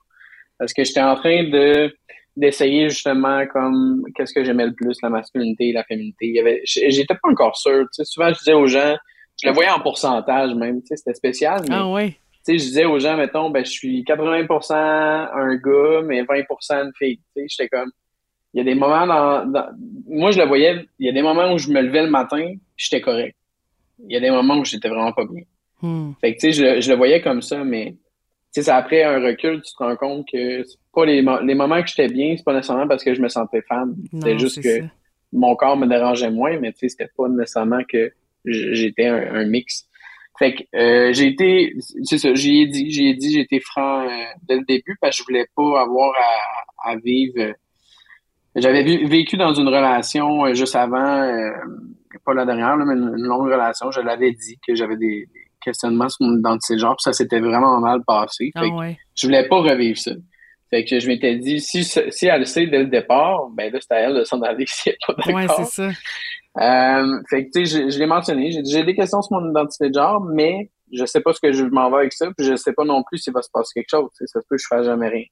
Parce 0.59 0.73
que 0.73 0.85
j'étais 0.85 1.03
en 1.03 1.15
train 1.15 1.45
de 1.45 1.95
d'essayer 2.37 2.89
justement 2.89 3.45
comme 3.49 4.05
qu'est-ce 4.15 4.33
que 4.33 4.45
j'aimais 4.45 4.67
le 4.67 4.73
plus, 4.73 4.97
la 5.03 5.09
masculinité, 5.09 5.73
la 5.73 5.83
féminité. 5.83 6.27
Il 6.27 6.37
y 6.37 6.39
avait, 6.39 6.61
j'étais 6.65 7.15
pas 7.15 7.29
encore 7.31 7.57
sûr. 7.57 7.87
Souvent, 7.91 8.29
je 8.29 8.39
disais 8.39 8.53
aux 8.53 8.69
gens, 8.69 8.97
je 9.43 9.49
le 9.49 9.55
voyais 9.55 9.71
en 9.71 9.81
pourcentage 9.81 10.55
même. 10.55 10.81
C'était 10.85 11.15
spécial. 11.15 11.61
Mais, 11.69 11.75
ah 11.75 11.89
oui. 11.89 12.15
Je 12.47 12.55
disais 12.55 12.85
aux 12.85 12.99
gens, 12.99 13.17
mettons, 13.17 13.51
ben, 13.51 13.65
je 13.65 13.71
suis 13.71 14.05
80% 14.05 14.73
un 14.73 15.57
gars, 15.57 16.03
mais 16.05 16.23
20% 16.23 16.85
une 16.85 16.93
fille. 16.97 17.21
J'étais 17.37 17.69
comme, 17.69 17.91
il 18.55 18.59
y 18.59 18.61
a 18.61 18.65
des 18.65 18.75
moments 18.75 19.07
dans, 19.07 19.69
Moi, 20.09 20.31
je 20.31 20.39
le 20.39 20.47
voyais, 20.47 20.87
il 20.99 21.07
y 21.07 21.09
a 21.09 21.13
des 21.13 21.23
moments 21.23 21.53
où 21.53 21.59
je 21.59 21.71
me 21.71 21.81
levais 21.81 22.03
le 22.03 22.11
matin, 22.11 22.55
j'étais 22.77 23.01
correct. 23.01 23.37
Il 24.07 24.13
y 24.13 24.17
a 24.17 24.21
des 24.21 24.31
moments 24.31 24.59
où 24.59 24.65
j'étais 24.65 24.89
vraiment 24.89 25.13
pas 25.13 25.25
bien. 25.25 25.43
Hmm. 25.83 26.13
Fait 26.21 26.35
que, 26.35 26.41
tu 26.41 26.53
sais, 26.53 26.81
je, 26.81 26.91
le 26.91 26.97
voyais 26.97 27.21
comme 27.21 27.43
ça, 27.43 27.63
mais, 27.63 27.95
tu 28.55 28.63
sais, 28.63 28.71
après 28.71 29.03
un 29.03 29.21
recul, 29.21 29.61
tu 29.63 29.73
te 29.73 29.79
rends 29.79 29.97
compte 29.97 30.27
que 30.33 30.65
c'est 30.65 30.79
pas 30.95 31.05
les, 31.05 31.23
les 31.45 31.55
moments 31.55 31.83
que 31.83 31.89
j'étais 31.89 32.09
bien, 32.09 32.35
c'est 32.37 32.45
pas 32.45 32.55
nécessairement 32.55 32.89
parce 32.89 33.05
que 33.05 33.15
je 33.15 33.21
me 33.21 33.29
sentais 33.29 33.63
femme. 33.63 33.97
C'était 34.13 34.39
juste 34.39 34.63
que 34.63 34.85
mon 35.33 35.55
corps 35.55 35.77
me 35.77 35.87
dérangeait 35.87 36.31
moins, 36.31 36.59
mais, 36.59 36.73
tu 36.73 36.81
sais, 36.81 36.89
c'était 36.89 37.11
pas 37.17 37.29
nécessairement 37.29 37.83
que 37.85 38.13
j'étais 38.45 39.07
un, 39.07 39.45
mix. 39.45 39.85
Fait 40.39 40.55
que 40.55 40.63
euh, 40.77 41.13
j'ai 41.13 41.27
été, 41.27 41.75
c'est 42.05 42.19
ça, 42.19 42.33
j'y 42.33 42.63
ai 42.63 42.67
dit, 42.67 42.91
j'ai 42.91 43.13
dit, 43.15 43.33
j'ai 43.33 43.41
été 43.41 43.59
franc 43.59 44.05
euh, 44.05 44.09
dès 44.49 44.57
le 44.57 44.65
début 44.65 44.97
parce 45.01 45.17
que 45.17 45.23
je 45.23 45.27
voulais 45.27 45.47
pas 45.57 45.83
avoir 45.83 46.15
à, 46.85 46.93
à 46.93 46.97
vivre 46.97 47.55
j'avais 48.57 48.83
vécu 49.07 49.37
dans 49.37 49.55
une 49.55 49.69
relation 49.69 50.45
euh, 50.47 50.55
juste 50.55 50.77
avant, 50.77 51.23
euh, 51.23 51.51
pas 52.25 52.35
la 52.35 52.45
dernière, 52.45 52.77
mais 52.77 52.95
une, 52.95 53.23
longue 53.23 53.47
relation. 53.47 53.91
Je 53.91 54.01
l'avais 54.01 54.33
dit 54.33 54.59
que 54.67 54.75
j'avais 54.75 54.97
des, 54.97 55.29
questionnements 55.61 56.09
sur 56.09 56.27
mon 56.27 56.39
identité 56.39 56.75
de 56.75 56.79
genre, 56.79 56.95
puis 56.97 57.03
ça 57.03 57.13
s'était 57.13 57.41
vraiment 57.41 57.81
mal 57.81 58.03
passé. 58.07 58.53
Ah 58.55 58.63
je 59.15 59.27
voulais 59.27 59.49
pas 59.49 59.57
revivre 59.57 59.99
ça. 59.99 60.13
Fait 60.71 60.85
que 60.85 61.01
je 61.01 61.09
m'étais 61.09 61.37
dit, 61.37 61.61
si, 61.61 61.83
si 61.83 62.27
elle 62.27 62.41
le 62.41 62.45
sait 62.45 62.67
dès 62.67 62.81
le 62.81 62.87
départ, 62.87 63.49
ben 63.55 63.73
là, 63.73 63.79
c'est 63.81 63.95
à 63.95 64.01
elle 64.01 64.15
de 64.15 64.25
s'en 64.25 64.41
aller 64.43 64.65
si 64.69 64.91
elle 64.91 64.97
n'est 65.09 65.15
pas 65.15 65.23
d'accord. 65.23 65.59
Ouais, 65.59 65.65
c'est 65.65 65.83
ça. 65.83 65.91
Euh, 66.61 67.21
fait 67.31 67.47
que, 67.47 67.51
tu 67.55 67.67
sais, 67.67 67.91
je, 67.91 67.99
l'ai 67.99 68.07
mentionné. 68.07 68.51
J'ai 68.51 68.63
j'ai 68.65 68.85
des 68.85 68.95
questions 68.95 69.23
sur 69.23 69.41
mon 69.41 69.51
identité 69.51 69.89
de 69.89 69.95
genre, 69.95 70.21
mais 70.21 70.71
je 70.93 71.05
sais 71.05 71.21
pas 71.21 71.33
ce 71.33 71.41
que 71.41 71.53
je 71.53 71.65
m'en 71.65 71.91
vais 71.91 71.99
avec 71.99 72.13
ça, 72.13 72.27
puis 72.37 72.47
je 72.47 72.57
sais 72.57 72.73
pas 72.73 72.85
non 72.85 73.03
plus 73.03 73.19
s'il 73.19 73.33
va 73.33 73.43
se 73.43 73.51
passer 73.53 73.73
quelque 73.75 73.91
chose. 73.91 74.09
Ça 74.13 74.27
se 74.27 74.47
peut 74.49 74.57
que 74.57 74.63
je 74.63 74.67
fasse 74.69 74.85
jamais 74.85 75.09
rien. 75.09 75.25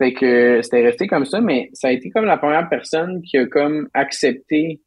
Fait 0.00 0.14
que 0.14 0.62
c'était 0.62 0.82
resté 0.82 1.06
comme 1.06 1.26
ça, 1.26 1.42
mais 1.42 1.68
ça 1.74 1.88
a 1.88 1.92
été 1.92 2.08
comme 2.08 2.24
la 2.24 2.38
première 2.38 2.70
personne 2.70 3.20
qui 3.20 3.36
a 3.36 3.44
comme 3.44 3.86
accepté, 3.92 4.80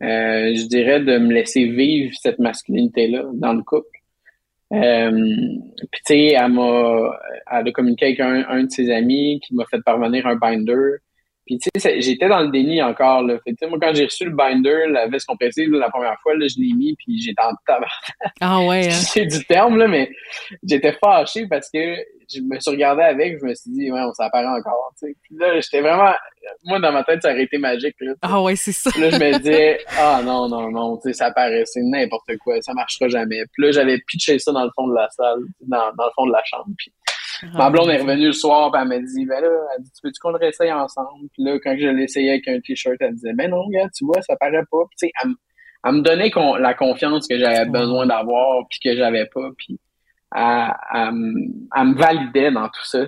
euh, 0.00 0.54
je 0.54 0.68
dirais, 0.68 1.00
de 1.00 1.18
me 1.18 1.32
laisser 1.32 1.64
vivre 1.64 2.12
cette 2.22 2.38
masculinité-là 2.38 3.24
dans 3.34 3.52
le 3.52 3.64
couple. 3.64 3.98
Euh, 4.72 5.10
puis 5.10 6.00
tu 6.06 6.14
sais, 6.14 6.26
elle 6.34 6.52
m'a, 6.52 7.18
elle 7.50 7.66
a 7.66 7.72
communiqué 7.72 8.06
avec 8.06 8.20
un, 8.20 8.62
de 8.62 8.70
ses 8.70 8.92
amis 8.92 9.40
qui 9.42 9.56
m'a 9.56 9.64
fait 9.64 9.82
parvenir 9.82 10.24
un 10.28 10.36
binder. 10.36 10.98
Puis 11.50 11.58
tu 11.58 11.80
sais, 11.80 12.00
j'étais 12.00 12.28
dans 12.28 12.42
le 12.42 12.50
déni 12.50 12.80
encore. 12.80 13.22
Là. 13.22 13.36
Fait 13.42 13.66
moi, 13.66 13.76
quand 13.82 13.92
j'ai 13.92 14.04
reçu 14.04 14.24
le 14.24 14.30
binder, 14.30 14.86
la 14.88 15.08
veste 15.08 15.26
compressive, 15.26 15.72
la 15.72 15.90
première 15.90 16.16
fois, 16.22 16.36
là, 16.36 16.46
je 16.46 16.60
l'ai 16.60 16.72
mis, 16.74 16.94
puis 16.94 17.20
j'étais 17.20 17.42
en 17.42 17.50
tabac. 17.66 17.88
Ah 18.40 18.60
ouais. 18.60 18.86
Hein? 18.86 18.90
C'est 18.92 19.26
du 19.26 19.44
terme, 19.46 19.76
là, 19.76 19.88
mais 19.88 20.12
j'étais 20.62 20.92
fâché 20.92 21.48
parce 21.48 21.68
que 21.68 21.96
je 22.32 22.40
me 22.42 22.60
suis 22.60 22.70
regardé 22.70 23.02
avec, 23.02 23.40
je 23.40 23.44
me 23.44 23.54
suis 23.56 23.72
dit, 23.72 23.90
ouais, 23.90 24.00
on 24.00 24.12
s'apparaît 24.12 24.46
encore. 24.46 24.92
Puis 25.02 25.16
là, 25.36 25.58
j'étais 25.58 25.80
vraiment. 25.80 26.12
Moi, 26.64 26.78
dans 26.78 26.92
ma 26.92 27.02
tête, 27.02 27.20
ça 27.22 27.32
aurait 27.32 27.42
été 27.42 27.58
magique. 27.58 27.96
Là, 28.00 28.12
ah 28.22 28.40
ouais, 28.40 28.54
c'est 28.54 28.70
ça. 28.70 28.90
là, 28.96 29.10
je 29.10 29.16
me 29.16 29.38
disais, 29.42 29.80
ah 29.98 30.22
non, 30.24 30.48
non, 30.48 30.70
non, 30.70 30.98
tu 30.98 31.12
sais, 31.12 31.14
ça 31.14 31.34
n'importe 31.82 32.36
quoi, 32.44 32.62
ça 32.62 32.72
marchera 32.74 33.08
jamais. 33.08 33.42
Puis 33.52 33.64
là, 33.64 33.72
j'avais 33.72 33.98
pitché 34.06 34.38
ça 34.38 34.52
dans 34.52 34.64
le 34.64 34.70
fond 34.76 34.86
de 34.86 34.94
la 34.94 35.08
salle, 35.10 35.40
dans, 35.62 35.92
dans 35.98 36.04
le 36.04 36.12
fond 36.14 36.26
de 36.26 36.32
la 36.32 36.42
chambre. 36.44 36.66
Puis 36.78 36.92
ma 37.54 37.70
blonde 37.70 37.90
est 37.90 37.98
revenue 37.98 38.26
le 38.26 38.32
soir, 38.32 38.70
puis 38.72 38.80
elle 38.82 38.88
m'a 38.88 38.98
dit, 38.98 39.26
ben 39.26 39.40
là, 39.40 39.48
elle 39.76 39.82
dit, 39.82 39.90
tu 39.92 40.00
veux-tu 40.06 40.20
qu'on 40.20 40.30
le 40.30 40.38
réessaye 40.38 40.72
ensemble? 40.72 41.28
Puis 41.32 41.44
là, 41.44 41.58
quand 41.62 41.74
je 41.78 41.86
essayé 42.00 42.30
avec 42.30 42.48
un 42.48 42.60
t-shirt, 42.60 42.96
elle 43.00 43.14
disait, 43.14 43.32
ben 43.34 43.50
non, 43.50 43.68
gars, 43.68 43.88
tu 43.94 44.04
vois, 44.04 44.20
ça 44.22 44.36
paraît 44.36 44.64
pas. 44.70 44.84
Puis 44.90 44.96
tu 44.98 45.06
sais, 45.06 45.12
elle, 45.22 45.92
me 45.92 46.02
donnait 46.02 46.30
la 46.60 46.74
confiance 46.74 47.26
que 47.26 47.38
j'avais 47.38 47.66
besoin 47.66 48.06
d'avoir, 48.06 48.66
puis 48.68 48.78
que 48.82 48.96
j'avais 48.96 49.26
pas. 49.26 49.50
Puis 49.56 49.78
elle, 50.34 51.12
me 51.12 51.94
validait 51.94 52.50
dans 52.50 52.68
tout 52.68 52.84
ça. 52.84 53.06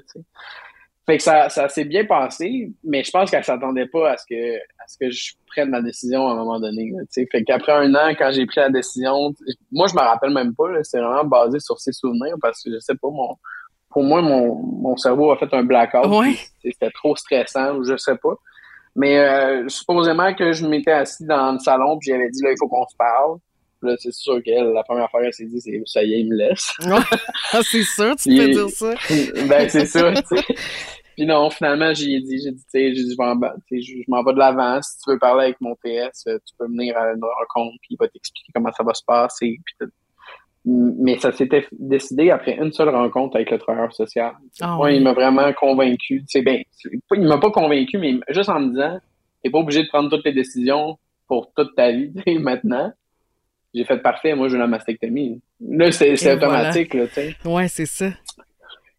Fait 1.04 1.16
que 1.16 1.22
ça, 1.22 1.48
ça 1.48 1.68
s'est 1.68 1.84
bien 1.84 2.04
passé, 2.04 2.72
mais 2.84 3.02
je 3.02 3.10
pense 3.10 3.28
qu'elle 3.28 3.42
s'attendait 3.42 3.86
pas 3.86 4.12
à 4.12 4.16
ce 4.16 4.24
que 4.24 4.56
à 4.56 4.86
ce 4.86 4.96
que 4.98 5.10
je 5.10 5.32
prenne 5.48 5.70
ma 5.70 5.82
décision 5.82 6.28
à 6.28 6.32
un 6.32 6.36
moment 6.36 6.60
donné. 6.60 6.92
fait 7.12 7.42
qu'après 7.42 7.72
un 7.72 7.92
an, 7.96 8.10
quand 8.16 8.30
j'ai 8.30 8.46
pris 8.46 8.60
la 8.60 8.70
décision, 8.70 9.34
moi 9.72 9.88
je 9.88 9.94
me 9.94 10.00
rappelle 10.00 10.32
même 10.32 10.54
pas, 10.54 10.68
c'est 10.84 11.00
vraiment 11.00 11.24
basé 11.24 11.58
sur 11.58 11.80
ses 11.80 11.92
souvenirs 11.92 12.36
parce 12.40 12.62
que 12.62 12.70
je 12.72 12.78
sais 12.78 12.94
pas, 12.94 13.08
mon 13.10 13.36
pour 13.92 14.02
moi, 14.02 14.22
mon, 14.22 14.56
mon 14.56 14.96
cerveau 14.96 15.30
a 15.30 15.36
fait 15.36 15.52
un 15.52 15.62
blackout. 15.64 16.06
C'était 16.62 16.90
trop 16.90 17.16
stressant, 17.16 17.82
je 17.82 17.96
sais 17.96 18.16
pas. 18.16 18.34
Mais 18.94 19.18
euh, 19.18 19.68
supposément 19.68 20.34
que 20.34 20.52
je 20.52 20.66
m'étais 20.66 20.92
assis 20.92 21.24
dans 21.24 21.52
le 21.52 21.58
salon 21.58 21.98
puis 21.98 22.10
j'avais 22.10 22.28
dit 22.28 22.42
là, 22.42 22.50
il 22.50 22.56
faut 22.58 22.68
qu'on 22.68 22.86
se 22.86 22.96
parle. 22.96 23.38
Là, 23.82 23.94
c'est 23.98 24.12
sûr 24.12 24.36
que 24.44 24.74
la 24.74 24.84
première 24.84 25.10
fois, 25.10 25.24
elle 25.24 25.32
s'est 25.32 25.46
dit, 25.46 25.60
c'est 25.60 25.82
ça 25.86 26.04
y 26.04 26.14
est, 26.14 26.20
il 26.20 26.28
me 26.28 26.36
laisse. 26.36 26.72
Ah, 27.54 27.60
c'est 27.62 27.82
sûr, 27.82 28.14
tu 28.16 28.28
peux 28.28 28.48
dire 28.48 28.68
ça. 28.70 28.94
ben, 29.48 29.68
c'est 29.68 29.84
tu 29.84 29.88
sais. 29.88 30.44
Puis 31.16 31.26
non, 31.26 31.50
finalement, 31.50 31.92
j'ai 31.92 32.20
dit, 32.20 32.40
j'ai 32.42 32.52
dit, 32.52 32.64
tu 32.72 32.94
sais, 32.94 32.94
je 32.94 34.04
m'en 34.08 34.22
vais 34.22 34.32
de 34.32 34.38
l'avant. 34.38 34.80
Si 34.80 34.98
tu 34.98 35.10
veux 35.10 35.18
parler 35.18 35.44
avec 35.46 35.60
mon 35.60 35.74
TS, 35.74 36.24
tu 36.24 36.54
peux 36.58 36.66
venir 36.66 36.96
à 36.96 37.12
une 37.12 37.22
rencontre, 37.22 37.76
puis 37.82 37.90
il 37.90 37.96
va 38.00 38.08
t'expliquer 38.08 38.52
comment 38.54 38.72
ça 38.72 38.82
va 38.84 38.94
se 38.94 39.02
passer. 39.04 39.58
Puis 39.64 39.88
mais 40.64 41.18
ça 41.18 41.32
s'était 41.32 41.66
décidé 41.72 42.30
après 42.30 42.56
une 42.56 42.72
seule 42.72 42.90
rencontre 42.90 43.36
avec 43.36 43.50
le 43.50 43.58
travailleur 43.58 43.92
social. 43.92 44.32
Ah 44.60 44.76
Moi, 44.76 44.92
il 44.92 45.02
m'a 45.02 45.12
vraiment 45.12 45.52
convaincu. 45.52 46.24
Ben, 46.36 46.62
il 47.16 47.26
m'a 47.26 47.38
pas 47.38 47.50
convaincu, 47.50 47.98
mais 47.98 48.14
juste 48.28 48.48
en 48.48 48.60
me 48.60 48.70
disant, 48.70 48.98
t'es 49.42 49.50
pas 49.50 49.58
obligé 49.58 49.82
de 49.82 49.88
prendre 49.88 50.08
toutes 50.08 50.24
les 50.24 50.32
décisions 50.32 50.98
pour 51.26 51.52
toute 51.54 51.74
ta 51.74 51.90
vie 51.90 52.12
maintenant. 52.38 52.92
J'ai 53.74 53.84
fait 53.84 53.98
parfait, 53.98 54.34
moi, 54.34 54.48
je 54.48 54.52
veux 54.52 54.58
la 54.58 54.66
mastectomie. 54.66 55.40
Là, 55.60 55.90
c'est 55.90 56.32
automatique, 56.32 56.94
là, 56.94 57.06
tu 57.06 57.14
sais. 57.14 57.36
Ouais, 57.44 57.68
c'est 57.68 57.86
ça. 57.86 58.10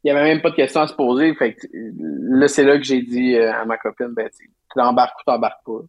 Il 0.03 0.09
y 0.09 0.11
avait 0.11 0.23
même 0.23 0.41
pas 0.41 0.49
de 0.49 0.55
questions 0.55 0.81
à 0.81 0.87
se 0.87 0.95
poser. 0.95 1.33
Fait 1.35 1.55
là, 1.71 2.47
c'est 2.47 2.63
là 2.63 2.77
que 2.77 2.83
j'ai 2.83 3.03
dit 3.03 3.35
euh, 3.35 3.53
à 3.53 3.63
ma 3.65 3.77
copine, 3.77 4.13
ben, 4.13 4.27
tu 4.35 4.49
t'embarques 4.75 5.17
ou 5.19 5.31
t'embarques 5.31 5.63
pas 5.65 5.81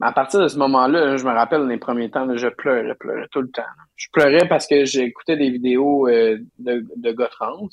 à 0.00 0.12
partir 0.12 0.40
de 0.40 0.48
ce 0.48 0.58
moment-là, 0.58 1.16
je 1.16 1.24
me 1.24 1.32
rappelle 1.32 1.66
les 1.66 1.78
premiers 1.78 2.10
temps, 2.10 2.28
je 2.36 2.48
pleurais, 2.48 2.94
pleurais 2.94 3.28
tout 3.30 3.40
le 3.40 3.48
temps. 3.48 3.62
Je 3.96 4.08
pleurais 4.12 4.46
parce 4.48 4.66
que 4.66 4.84
j'écoutais 4.84 5.36
des 5.36 5.50
vidéos 5.50 6.06
euh, 6.08 6.38
de, 6.58 6.84
de 6.96 7.12
gars 7.12 7.28
trans. 7.28 7.68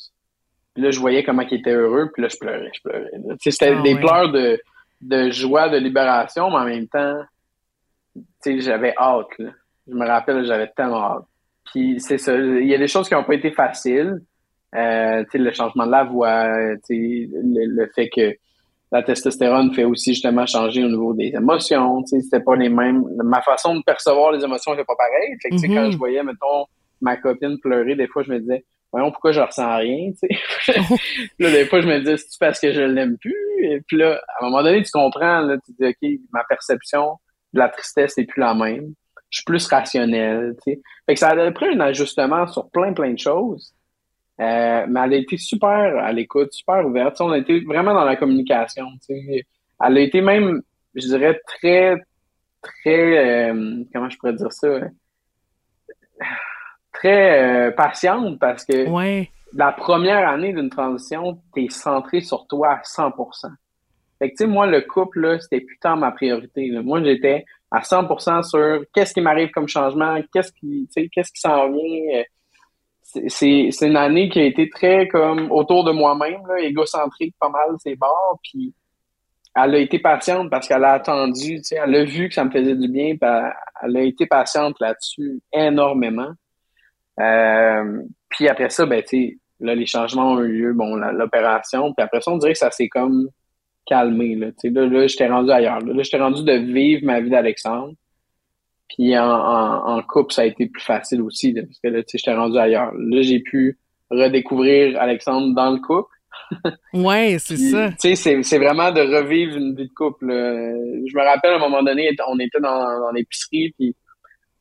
Puis 0.74 0.84
là, 0.84 0.92
je 0.92 1.00
voyais 1.00 1.24
comment 1.24 1.44
ils 1.44 1.60
étaient 1.60 1.74
heureux, 1.74 2.10
puis 2.14 2.24
là, 2.24 2.30
je 2.30 2.38
pleurais, 2.38 2.72
je 2.74 2.82
pleurais. 2.82 3.12
C'était 3.40 3.76
ah 3.78 3.82
des 3.82 3.96
pleurs 3.96 4.32
de, 4.32 4.60
de 5.02 5.30
joie, 5.30 5.70
de 5.70 5.78
libération, 5.78 6.50
mais 6.50 6.56
en 6.56 6.66
même 6.66 6.88
temps, 6.88 7.20
j'avais 8.46 8.94
hâte. 8.98 9.28
Je 9.40 9.94
me 9.94 10.08
rappelle, 10.08 10.46
j'avais 10.46 10.72
tellement 10.76 11.18
hâte. 11.18 11.26
Puis 11.72 12.00
c'est 12.00 12.18
ça, 12.18 12.36
il 12.36 12.68
y 12.68 12.74
a 12.74 12.78
des 12.78 12.88
choses 12.88 13.08
qui 13.08 13.14
n'ont 13.14 13.24
pas 13.24 13.36
été 13.36 13.52
faciles. 13.52 14.22
Euh, 14.76 15.24
le 15.34 15.52
changement 15.52 15.86
de 15.86 15.92
la 15.92 16.04
voix, 16.04 16.48
le, 16.48 17.76
le 17.76 17.92
fait 17.94 18.10
que 18.10 18.36
la 18.94 19.02
testostérone 19.02 19.74
fait 19.74 19.86
aussi 19.86 20.14
justement 20.14 20.46
changer 20.46 20.84
au 20.84 20.88
niveau 20.88 21.16
des 21.16 21.34
émotions. 21.36 22.04
Tu 22.04 22.10
sais, 22.10 22.22
c'était 22.22 22.44
pas 22.44 22.56
les 22.56 22.70
mêmes. 22.70 23.04
Ma 23.24 23.42
façon 23.42 23.76
de 23.76 23.82
percevoir 23.82 24.32
les 24.32 24.44
émotions 24.44 24.72
n'était 24.72 24.86
pas 24.86 24.96
pareille. 24.96 25.36
Fait 25.42 25.50
que, 25.50 25.56
quand 25.56 25.88
mm-hmm. 25.88 25.92
je 25.92 25.98
voyais, 25.98 26.22
mettons, 26.22 26.66
ma 27.02 27.18
copine 27.18 27.58
pleurer, 27.60 27.96
des 27.96 28.08
fois, 28.08 28.22
je 28.22 28.32
me 28.32 28.40
disais, 28.40 28.64
voyons, 28.92 29.12
pourquoi 29.12 29.32
je 29.32 29.42
ressens 29.42 29.78
rien, 29.78 30.12
tu 30.12 30.28
sais. 30.28 30.80
là, 31.40 31.52
des 31.52 31.66
fois, 31.66 31.82
je 31.82 31.88
me 31.88 32.00
disais, 32.02 32.18
c'est 32.18 32.40
parce 32.40 32.60
que 32.60 32.72
je 32.72 32.82
l'aime 32.82 33.18
plus? 33.18 33.34
Et 33.64 33.82
puis 33.82 33.98
là, 33.98 34.22
à 34.40 34.46
un 34.46 34.50
moment 34.50 34.62
donné, 34.62 34.84
tu 34.84 34.92
comprends, 34.92 35.42
là, 35.42 35.58
tu 35.66 35.72
dis, 35.80 35.88
OK, 35.88 36.20
ma 36.32 36.44
perception 36.44 37.18
de 37.54 37.60
la 37.60 37.70
tristesse 37.70 38.16
n'est 38.16 38.26
plus 38.26 38.42
la 38.42 38.54
même. 38.54 38.94
Je 39.32 39.38
suis 39.38 39.46
plus 39.46 39.66
rationnel. 39.66 40.56
Fait 40.64 40.78
que 41.08 41.20
ça 41.20 41.30
a 41.30 41.52
pris 41.52 41.70
un 41.70 41.80
ajustement 41.80 42.46
sur 42.46 42.70
plein, 42.70 42.94
plein 42.94 43.14
de 43.14 43.18
choses. 43.18 43.73
Euh, 44.44 44.86
mais 44.90 45.00
elle 45.06 45.14
a 45.14 45.18
été 45.18 45.38
super 45.38 45.70
à 45.70 46.12
l'écoute, 46.12 46.52
super 46.52 46.86
ouverte. 46.86 47.22
on 47.22 47.32
a 47.32 47.38
été 47.38 47.62
vraiment 47.62 47.94
dans 47.94 48.04
la 48.04 48.18
communication. 48.18 48.88
Elle 49.10 49.44
a 49.80 50.00
été 50.00 50.22
même, 50.22 50.62
je 50.96 51.08
dirais, 51.08 51.40
très, 51.48 51.96
très, 52.62 53.52
euh, 53.52 53.84
comment 53.94 54.10
je 54.10 54.18
pourrais 54.18 54.34
dire 54.34 54.52
ça? 54.52 54.68
Très 56.92 57.68
euh, 57.68 57.72
patiente 57.72 58.40
parce 58.40 58.66
que 58.66 58.86
la 59.56 59.72
première 59.72 60.28
année 60.28 60.52
d'une 60.52 60.70
transition, 60.70 61.40
tu 61.54 61.66
es 61.66 61.70
centré 61.70 62.22
sur 62.22 62.46
toi 62.48 62.80
à 62.80 62.82
100%. 62.82 63.50
Fait 64.20 64.30
que, 64.30 64.36
tu 64.36 64.38
sais, 64.38 64.48
moi, 64.48 64.68
le 64.68 64.82
couple, 64.82 65.38
c'était 65.42 65.62
putain 65.62 65.96
ma 65.96 66.12
priorité. 66.12 66.70
Moi, 66.84 67.04
j'étais 67.04 67.46
à 67.72 67.82
100% 67.82 68.44
sur 68.44 68.84
qu'est-ce 68.94 69.14
qui 69.14 69.22
m'arrive 69.22 69.52
comme 69.52 69.68
changement, 69.68 70.20
qu'est-ce 70.34 70.52
qui, 70.52 70.90
qu'est-ce 70.94 71.32
qui 71.32 71.40
s'en 71.40 71.72
vient, 71.72 72.24
c'est 73.28 73.70
une 73.82 73.98
année 73.98 74.30
qui 74.30 74.40
a 74.40 74.44
été 74.44 74.70
très 74.70 75.08
comme 75.08 75.52
autour 75.52 75.84
de 75.84 75.92
moi-même, 75.92 76.42
égocentrique 76.60 77.36
pas 77.40 77.50
mal, 77.50 77.76
c'est 77.80 77.96
bords. 77.96 78.40
Puis 78.44 78.74
elle 79.56 79.76
a 79.76 79.78
été 79.78 80.00
patiente 80.00 80.50
parce 80.50 80.68
qu'elle 80.68 80.84
a 80.84 80.94
attendu, 80.94 81.62
elle 81.72 81.96
a 81.96 82.04
vu 82.04 82.28
que 82.28 82.34
ça 82.34 82.44
me 82.44 82.52
faisait 82.52 82.76
du 82.76 82.88
bien, 82.88 83.16
puis 83.16 83.30
elle, 83.84 83.98
a 83.98 84.02
été 84.02 84.26
patiente 84.26 84.76
là-dessus 84.80 85.42
énormément. 85.52 86.32
Euh, 87.20 88.02
puis 88.30 88.48
après 88.48 88.70
ça, 88.70 88.86
ben, 88.86 89.04
les 89.60 89.86
changements 89.86 90.34
ont 90.34 90.40
eu 90.42 90.52
lieu, 90.52 90.74
bon, 90.74 90.96
l'opération, 90.96 91.94
puis 91.94 92.04
après 92.04 92.22
ça, 92.22 92.32
on 92.32 92.38
dirait 92.38 92.54
que 92.54 92.60
ça 92.60 92.72
s'est 92.72 92.90
comme 92.90 93.30
calmé, 93.86 94.36
là, 94.36 94.48
là, 94.64 94.86
là 94.86 95.08
j'étais 95.08 95.28
rendu 95.28 95.52
ailleurs, 95.52 95.80
là, 95.82 95.94
là 95.94 96.04
j'étais 96.04 96.18
rendu 96.18 96.44
de 96.44 96.54
vivre 96.54 97.06
ma 97.06 97.20
vie 97.20 97.30
d'Alexandre, 97.30 97.94
puis 98.90 99.18
en, 99.18 99.26
en, 99.26 100.02
couple, 100.04 100.34
ça 100.34 100.44
a 100.44 100.46
été 100.46 100.68
plus 100.68 100.84
facile 100.84 101.22
aussi, 101.22 101.54
parce 101.54 101.80
que 101.84 101.88
là, 101.88 102.04
tu 102.04 102.10
sais, 102.10 102.18
j'étais 102.20 102.36
rendu 102.36 102.58
ailleurs. 102.58 102.92
Là, 102.94 103.22
j'ai 103.22 103.40
pu 103.40 103.80
redécouvrir 104.12 105.00
Alexandre 105.02 105.54
dans 105.56 105.72
le 105.72 105.80
couple. 105.80 106.10
ouais, 106.94 107.38
c'est 107.40 107.58
ça. 107.58 107.92
Tu 108.00 108.16
sais, 108.16 108.44
c'est 108.44 108.60
vraiment 108.60 108.92
de 108.92 109.02
revivre 109.02 109.56
une 109.58 109.76
vie 109.76 109.88
de 109.88 109.94
couple. 109.94 110.28
Je 110.28 111.18
me 111.18 111.24
rappelle, 111.24 111.54
à 111.54 111.56
un 111.56 111.60
moment 111.60 111.82
donné, 111.82 112.10
on 112.28 112.38
était 112.40 112.60
dans, 112.60 113.00
dans 113.00 113.12
l'épicerie, 113.12 113.74
puis 113.78 113.96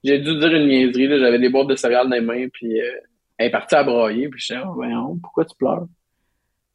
j'ai 0.05 0.19
dû 0.19 0.39
dire 0.39 0.53
une 0.55 0.69
niaiserie. 0.69 1.09
J'avais 1.19 1.39
des 1.39 1.49
boîtes 1.49 1.69
de 1.69 1.77
céréales 1.77 2.09
dans 2.09 2.17
les 2.17 2.21
mains, 2.21 2.49
puis 2.53 2.81
euh, 2.81 2.91
elle 3.39 3.49
est 3.49 3.51
partie 3.51 3.75
à 3.75 3.85
broyer. 3.85 4.29
Puis 4.29 4.41
je 4.41 4.55
disais, 4.55 4.65
oh, 4.67 4.73
voyons, 4.75 5.19
pourquoi 5.23 5.45
tu 5.45 5.57
pleures? 5.57 5.87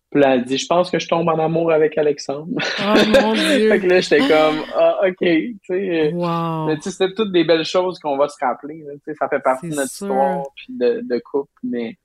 Puis 0.10 0.22
là, 0.22 0.36
elle 0.36 0.46
dit, 0.46 0.58
je 0.58 0.68
pense 0.68 0.90
que 0.90 1.00
je 1.00 1.08
tombe 1.08 1.28
en 1.28 1.38
amour 1.38 1.72
avec 1.72 1.98
Alexandre. 1.98 2.48
Oh 2.80 3.22
mon 3.22 3.34
Dieu! 3.34 3.70
fait 3.70 3.80
que 3.82 3.88
là, 3.88 4.00
j'étais 4.00 4.20
comme, 4.20 4.64
ah, 4.76 5.00
OK, 5.06 5.18
tu 5.20 5.60
sais. 5.64 6.14
Wow. 6.14 6.68
Mais 6.68 6.76
tu 6.78 6.84
sais, 6.84 6.92
c'était 6.92 7.14
toutes 7.14 7.32
des 7.34 7.44
belles 7.44 7.66
choses 7.66 8.00
qu'on 8.00 8.18
va 8.18 8.30
se 8.30 8.38
rappeler. 8.40 8.86
Tu 8.86 9.00
sais, 9.06 9.16
ça 9.16 9.28
fait 9.28 9.40
partie 9.40 9.70
de 9.70 9.76
notre 9.76 9.92
histoire 9.92 10.44
puis 10.56 10.68
de, 10.70 11.02
de, 11.04 11.20
couple, 11.20 11.52
mais 11.64 11.98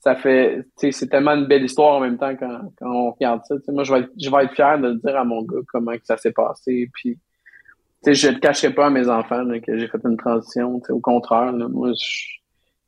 ça 0.00 0.14
fait, 0.14 0.58
tu 0.78 0.92
sais, 0.92 0.92
c'est 0.92 1.08
tellement 1.08 1.32
une 1.32 1.46
belle 1.46 1.64
histoire 1.64 1.96
en 1.96 2.00
même 2.00 2.18
temps 2.18 2.36
quand, 2.36 2.70
quand 2.78 2.90
on 2.90 3.10
regarde 3.12 3.40
ça. 3.46 3.56
Tu 3.56 3.64
sais, 3.64 3.72
moi, 3.72 3.84
je 3.84 3.94
vais, 3.94 4.00
être, 4.00 4.10
je 4.20 4.30
vais 4.30 4.44
être 4.44 4.54
fier 4.54 4.78
de 4.78 4.92
dire 4.92 5.16
à 5.16 5.24
mon 5.24 5.42
gars 5.42 5.60
comment 5.68 5.92
que 5.92 6.04
ça 6.04 6.18
s'est 6.18 6.32
passé. 6.32 6.90
Puis, 6.92 7.14
tu 8.04 8.14
sais, 8.14 8.14
je 8.14 8.28
ne 8.28 8.38
cacherai 8.38 8.74
pas 8.74 8.88
à 8.88 8.90
mes 8.90 9.08
enfants 9.08 9.42
que 9.66 9.78
j'ai 9.78 9.88
fait 9.88 10.04
une 10.04 10.18
transition. 10.18 10.80
Tu 10.80 10.86
sais, 10.86 10.92
au 10.92 11.00
contraire, 11.00 11.52
là, 11.52 11.66
moi, 11.66 11.92
je 11.98 12.38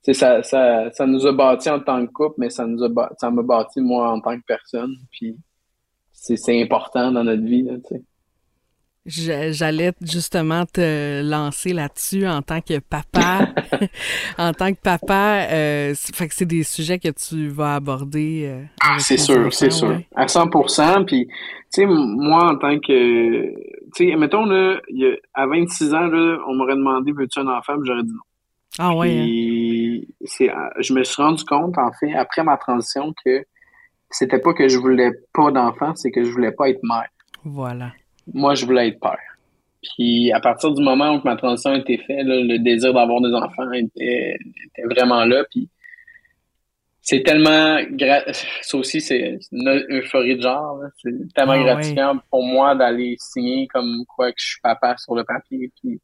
ça, 0.02 0.42
ça, 0.42 0.90
ça 0.90 1.06
nous 1.06 1.26
a 1.26 1.32
bâti 1.32 1.68
en 1.68 1.80
tant 1.80 2.06
que 2.06 2.12
couple, 2.12 2.36
mais 2.38 2.50
ça 2.50 2.66
nous 2.66 2.82
a 2.82 3.10
ça 3.18 3.30
m'a 3.30 3.42
bâti 3.42 3.80
moi 3.80 4.10
en 4.10 4.20
tant 4.20 4.36
que 4.36 4.44
personne. 4.46 4.94
Puis 5.10 5.36
c'est 6.12 6.62
important 6.62 7.12
dans 7.12 7.24
notre 7.24 7.44
vie. 7.44 7.62
Là, 7.62 7.76
J'allais 9.06 9.92
justement 10.02 10.66
te 10.66 11.22
lancer 11.22 11.72
là-dessus 11.72 12.26
en 12.26 12.42
tant 12.42 12.60
que 12.60 12.78
papa. 12.78 13.48
en 14.38 14.52
tant 14.52 14.72
que 14.72 14.80
papa, 14.80 15.46
euh, 15.50 15.94
fait 15.94 16.28
que 16.28 16.34
c'est 16.34 16.46
des 16.46 16.62
sujets 16.62 16.98
que 16.98 17.08
tu 17.08 17.48
vas 17.48 17.76
aborder. 17.76 18.44
Euh, 18.46 18.64
ah, 18.82 18.98
c'est 18.98 19.16
sûr, 19.16 19.52
c'est 19.52 19.70
sûr. 19.70 20.00
À 20.14 20.28
100 20.28 20.50
Puis, 21.06 21.26
tu 21.26 21.34
sais, 21.70 21.86
moi, 21.86 22.52
en 22.52 22.56
tant 22.56 22.78
que. 22.78 23.54
Tu 23.96 24.10
sais, 24.10 24.16
mettons, 24.16 24.44
là, 24.44 24.80
à 25.34 25.46
26 25.46 25.94
ans, 25.94 26.06
là, 26.06 26.38
on 26.46 26.54
m'aurait 26.54 26.76
demandé 26.76 27.12
veux-tu 27.12 27.40
un 27.40 27.48
enfant? 27.48 27.74
J'aurais 27.82 28.02
dit 28.02 28.12
non. 28.12 28.20
Ah 28.82 28.94
ouais. 28.94 29.10
Hein. 29.10 30.00
c'est, 30.24 30.50
je 30.78 30.94
me 30.94 31.04
suis 31.04 31.22
rendu 31.22 31.44
compte, 31.44 31.76
en 31.76 31.92
fait, 31.92 32.14
après 32.14 32.42
ma 32.42 32.56
transition, 32.56 33.12
que 33.22 33.44
c'était 34.10 34.38
pas 34.38 34.54
que 34.54 34.68
je 34.68 34.78
voulais 34.78 35.10
pas 35.34 35.50
d'enfants, 35.50 35.94
c'est 35.94 36.10
que 36.10 36.24
je 36.24 36.30
voulais 36.30 36.50
pas 36.50 36.70
être 36.70 36.80
mère. 36.82 37.08
Voilà. 37.44 37.92
Moi, 38.32 38.54
je 38.54 38.64
voulais 38.64 38.88
être 38.88 38.98
père. 38.98 39.18
Puis 39.82 40.32
à 40.32 40.40
partir 40.40 40.72
du 40.72 40.82
moment 40.82 41.14
où 41.14 41.20
ma 41.24 41.36
transition 41.36 41.72
a 41.72 41.76
été 41.78 41.98
faite, 41.98 42.24
le 42.24 42.58
désir 42.58 42.94
d'avoir 42.94 43.20
des 43.20 43.34
enfants 43.34 43.70
était, 43.72 44.38
vraiment 44.84 45.24
là. 45.26 45.44
Puis 45.50 45.68
c'est 47.02 47.22
tellement 47.22 47.78
ça 48.62 48.76
aussi 48.76 49.00
c'est 49.00 49.38
une 49.52 49.84
euphorie 49.90 50.36
de 50.36 50.42
genre. 50.42 50.80
C'est 51.02 51.10
tellement 51.34 51.52
ah 51.52 51.62
gratifiant 51.62 52.18
pour 52.30 52.44
moi 52.44 52.74
d'aller 52.74 53.16
signer 53.18 53.68
comme 53.68 54.04
quoi 54.06 54.30
que 54.32 54.38
je 54.38 54.48
suis 54.48 54.60
papa 54.62 54.96
sur 54.98 55.14
le 55.14 55.24
papier. 55.24 55.70
Puis 55.80 55.98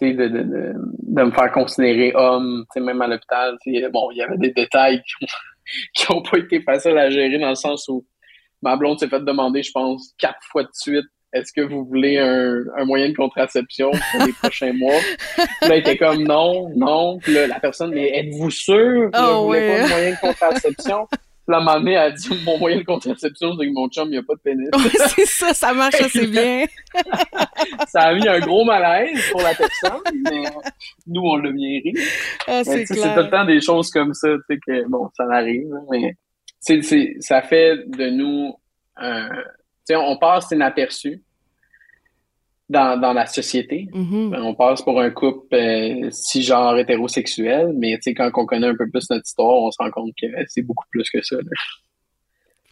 de, 0.00 0.12
de, 0.12 0.28
de, 0.28 0.72
de, 0.74 1.22
me 1.22 1.30
faire 1.30 1.52
considérer 1.52 2.12
homme, 2.14 2.64
même 2.76 3.02
à 3.02 3.06
l'hôpital. 3.06 3.56
Bon, 3.92 4.10
il 4.10 4.18
y 4.18 4.22
avait 4.22 4.38
des 4.38 4.50
détails 4.50 5.02
qui 5.94 6.06
n'ont 6.10 6.22
pas 6.30 6.38
été 6.38 6.60
faciles 6.60 6.98
à 6.98 7.10
gérer 7.10 7.38
dans 7.38 7.50
le 7.50 7.54
sens 7.54 7.88
où 7.88 8.04
ma 8.62 8.76
blonde 8.76 8.98
s'est 8.98 9.08
fait 9.08 9.24
demander, 9.24 9.62
je 9.62 9.72
pense, 9.72 10.14
quatre 10.18 10.42
fois 10.50 10.62
de 10.64 10.70
suite 10.72 11.06
est-ce 11.34 11.52
que 11.52 11.62
vous 11.62 11.84
voulez 11.84 12.16
un, 12.16 12.62
un, 12.76 12.84
moyen 12.84 13.08
de 13.08 13.16
contraception 13.16 13.90
pour 13.90 14.24
les 14.24 14.32
prochains 14.40 14.72
mois? 14.72 15.00
Puis 15.34 15.68
là, 15.68 15.76
il 15.76 15.80
était 15.80 15.96
comme 15.96 16.22
non, 16.22 16.70
non. 16.76 17.18
Puis 17.18 17.34
là, 17.34 17.48
la 17.48 17.58
personne, 17.58 17.90
mais 17.92 18.16
êtes-vous 18.16 18.50
sûr 18.50 19.10
que 19.10 19.32
vous 19.32 19.46
voulez 19.46 19.68
pas 19.68 19.82
de 19.82 19.88
moyen 19.88 20.10
de 20.12 20.20
contraception? 20.20 21.08
La 21.46 21.60
maman 21.60 21.96
a 21.96 22.10
dit 22.10 22.42
mon 22.44 22.58
moyen 22.58 22.78
de 22.78 22.84
contraception, 22.84 23.54
c'est 23.58 23.66
que 23.66 23.72
mon 23.72 23.88
chum, 23.88 24.08
il 24.08 24.12
n'y 24.12 24.16
a 24.16 24.22
pas 24.22 24.34
de 24.34 24.40
pénis. 24.40 24.68
c'est 25.14 25.26
ça, 25.26 25.52
ça 25.52 25.74
marche 25.74 26.00
assez 26.00 26.26
bien. 26.26 26.64
ça 27.88 28.00
a 28.00 28.14
mis 28.14 28.26
un 28.26 28.40
gros 28.40 28.64
malaise 28.64 29.20
pour 29.30 29.42
la 29.42 29.54
personne, 29.54 30.00
mais 30.30 30.44
nous, 31.06 31.20
on 31.20 31.36
l'a 31.36 31.52
bien 31.52 31.80
ri. 31.84 31.92
Ah, 32.46 32.64
c'est 32.64 32.86
tout 32.86 32.94
le 32.94 33.30
temps 33.30 33.44
des 33.44 33.60
choses 33.60 33.90
comme 33.90 34.14
ça, 34.14 34.28
tu 34.28 34.54
sais, 34.54 34.58
que 34.66 34.88
bon, 34.88 35.10
ça 35.14 35.24
arrive, 35.30 35.68
mais 35.90 36.16
c'est, 36.60 36.80
ça 37.20 37.42
fait 37.42 37.76
de 37.88 38.08
nous, 38.08 38.54
euh, 39.02 39.28
tu 39.28 39.94
sais, 39.94 39.96
on 39.96 40.16
passe 40.16 40.50
inaperçu. 40.50 41.22
Dans, 42.68 42.98
dans 43.00 43.12
la 43.12 43.26
société. 43.26 43.88
Mhm. 43.92 44.34
On 44.38 44.54
passe 44.54 44.82
pour 44.82 45.00
un 45.00 45.10
couple 45.10 45.54
euh, 45.54 46.08
si 46.10 46.42
genre 46.42 46.76
hétérosexuel, 46.78 47.72
mais 47.76 47.94
tu 47.96 48.02
sais, 48.02 48.14
quand 48.14 48.30
on 48.34 48.46
connaît 48.46 48.68
un 48.68 48.76
peu 48.76 48.88
plus 48.90 49.08
notre 49.10 49.26
histoire, 49.26 49.56
on 49.62 49.70
se 49.70 49.76
rend 49.80 49.90
compte 49.90 50.12
que 50.20 50.26
c'est 50.48 50.62
beaucoup 50.62 50.86
plus 50.90 51.08
que 51.10 51.22
ça. 51.22 51.36
là. 51.36 51.42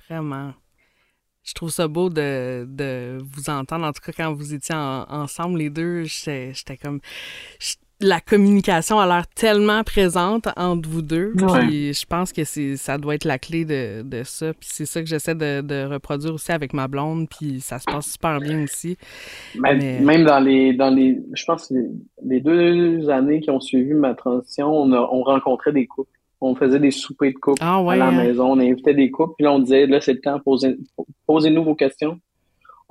Vraiment. 0.09 0.55
Je 1.45 1.55
trouve 1.55 1.71
ça 1.71 1.89
beau 1.89 2.09
de, 2.09 2.65
de 2.69 3.19
vous 3.21 3.51
entendre. 3.51 3.85
En 3.85 3.93
tout 3.93 4.01
cas, 4.01 4.13
quand 4.17 4.33
vous 4.33 4.55
étiez 4.55 4.75
en- 4.75 5.05
ensemble, 5.11 5.59
les 5.59 5.71
deux, 5.71 6.05
j'étais 6.05 6.77
comme. 6.81 7.01
La 8.03 8.21
communication 8.21 8.99
a 8.99 9.07
l'air 9.07 9.27
tellement 9.29 9.85
présente 9.85 10.49
entre 10.57 10.89
vous 10.89 11.03
deux. 11.03 11.33
Ouais. 11.41 11.61
Puis 11.61 11.95
je 11.95 12.05
pense 12.05 12.33
que 12.33 12.43
c'est 12.45 12.77
ça 12.77 12.99
doit 12.99 13.15
être 13.15 13.25
la 13.25 13.39
clé 13.39 13.65
de, 13.65 14.03
de 14.03 14.23
ça. 14.25 14.53
Puis 14.55 14.69
c'est 14.73 14.87
ça 14.87 15.01
que 15.01 15.07
j'essaie 15.09 15.35
de, 15.37 15.61
de 15.61 15.85
reproduire 15.89 16.35
aussi 16.35 16.51
avec 16.53 16.75
ma 16.75 16.89
blonde. 16.89 17.29
Puis 17.29 17.61
ça 17.61 17.79
se 17.79 17.85
passe 17.85 18.11
super 18.13 18.41
bien 18.41 18.65
aussi. 18.65 18.97
Mais- 19.59 20.01
Même 20.01 20.25
dans 20.25 20.41
les, 20.41 20.73
dans 20.75 20.91
les, 20.91 21.19
je 21.33 21.45
pense, 21.45 21.71
les, 21.71 21.87
les 22.25 22.41
deux 22.41 23.09
années 23.09 23.41
qui 23.41 23.51
ont 23.51 23.61
suivi 23.61 23.95
ma 23.95 24.15
transition, 24.15 24.67
on, 24.67 24.93
a, 24.93 24.99
on 25.13 25.23
rencontrait 25.23 25.73
des 25.73 25.87
couples. 25.87 26.11
On 26.41 26.57
faisait 26.57 26.81
des 26.81 26.91
soupers 26.91 27.31
de 27.33 27.39
couples 27.39 27.61
Ah 27.65 27.81
ouais, 27.81 27.95
à 27.95 27.99
la 27.99 28.07
hein? 28.09 28.25
maison. 28.25 28.51
On 28.51 28.59
invitait 28.59 28.95
des 28.95 29.13
couples, 29.13 29.35
puis 29.37 29.45
là, 29.45 29.53
on 29.53 29.61
disait, 29.61 29.87
là, 29.87 30.01
c'est 30.01 30.15
le 30.15 30.21
temps, 30.21 30.41
posez, 30.41 30.77
posez-nous 31.25 31.63
vos 31.63 31.77
questions. 31.77 32.19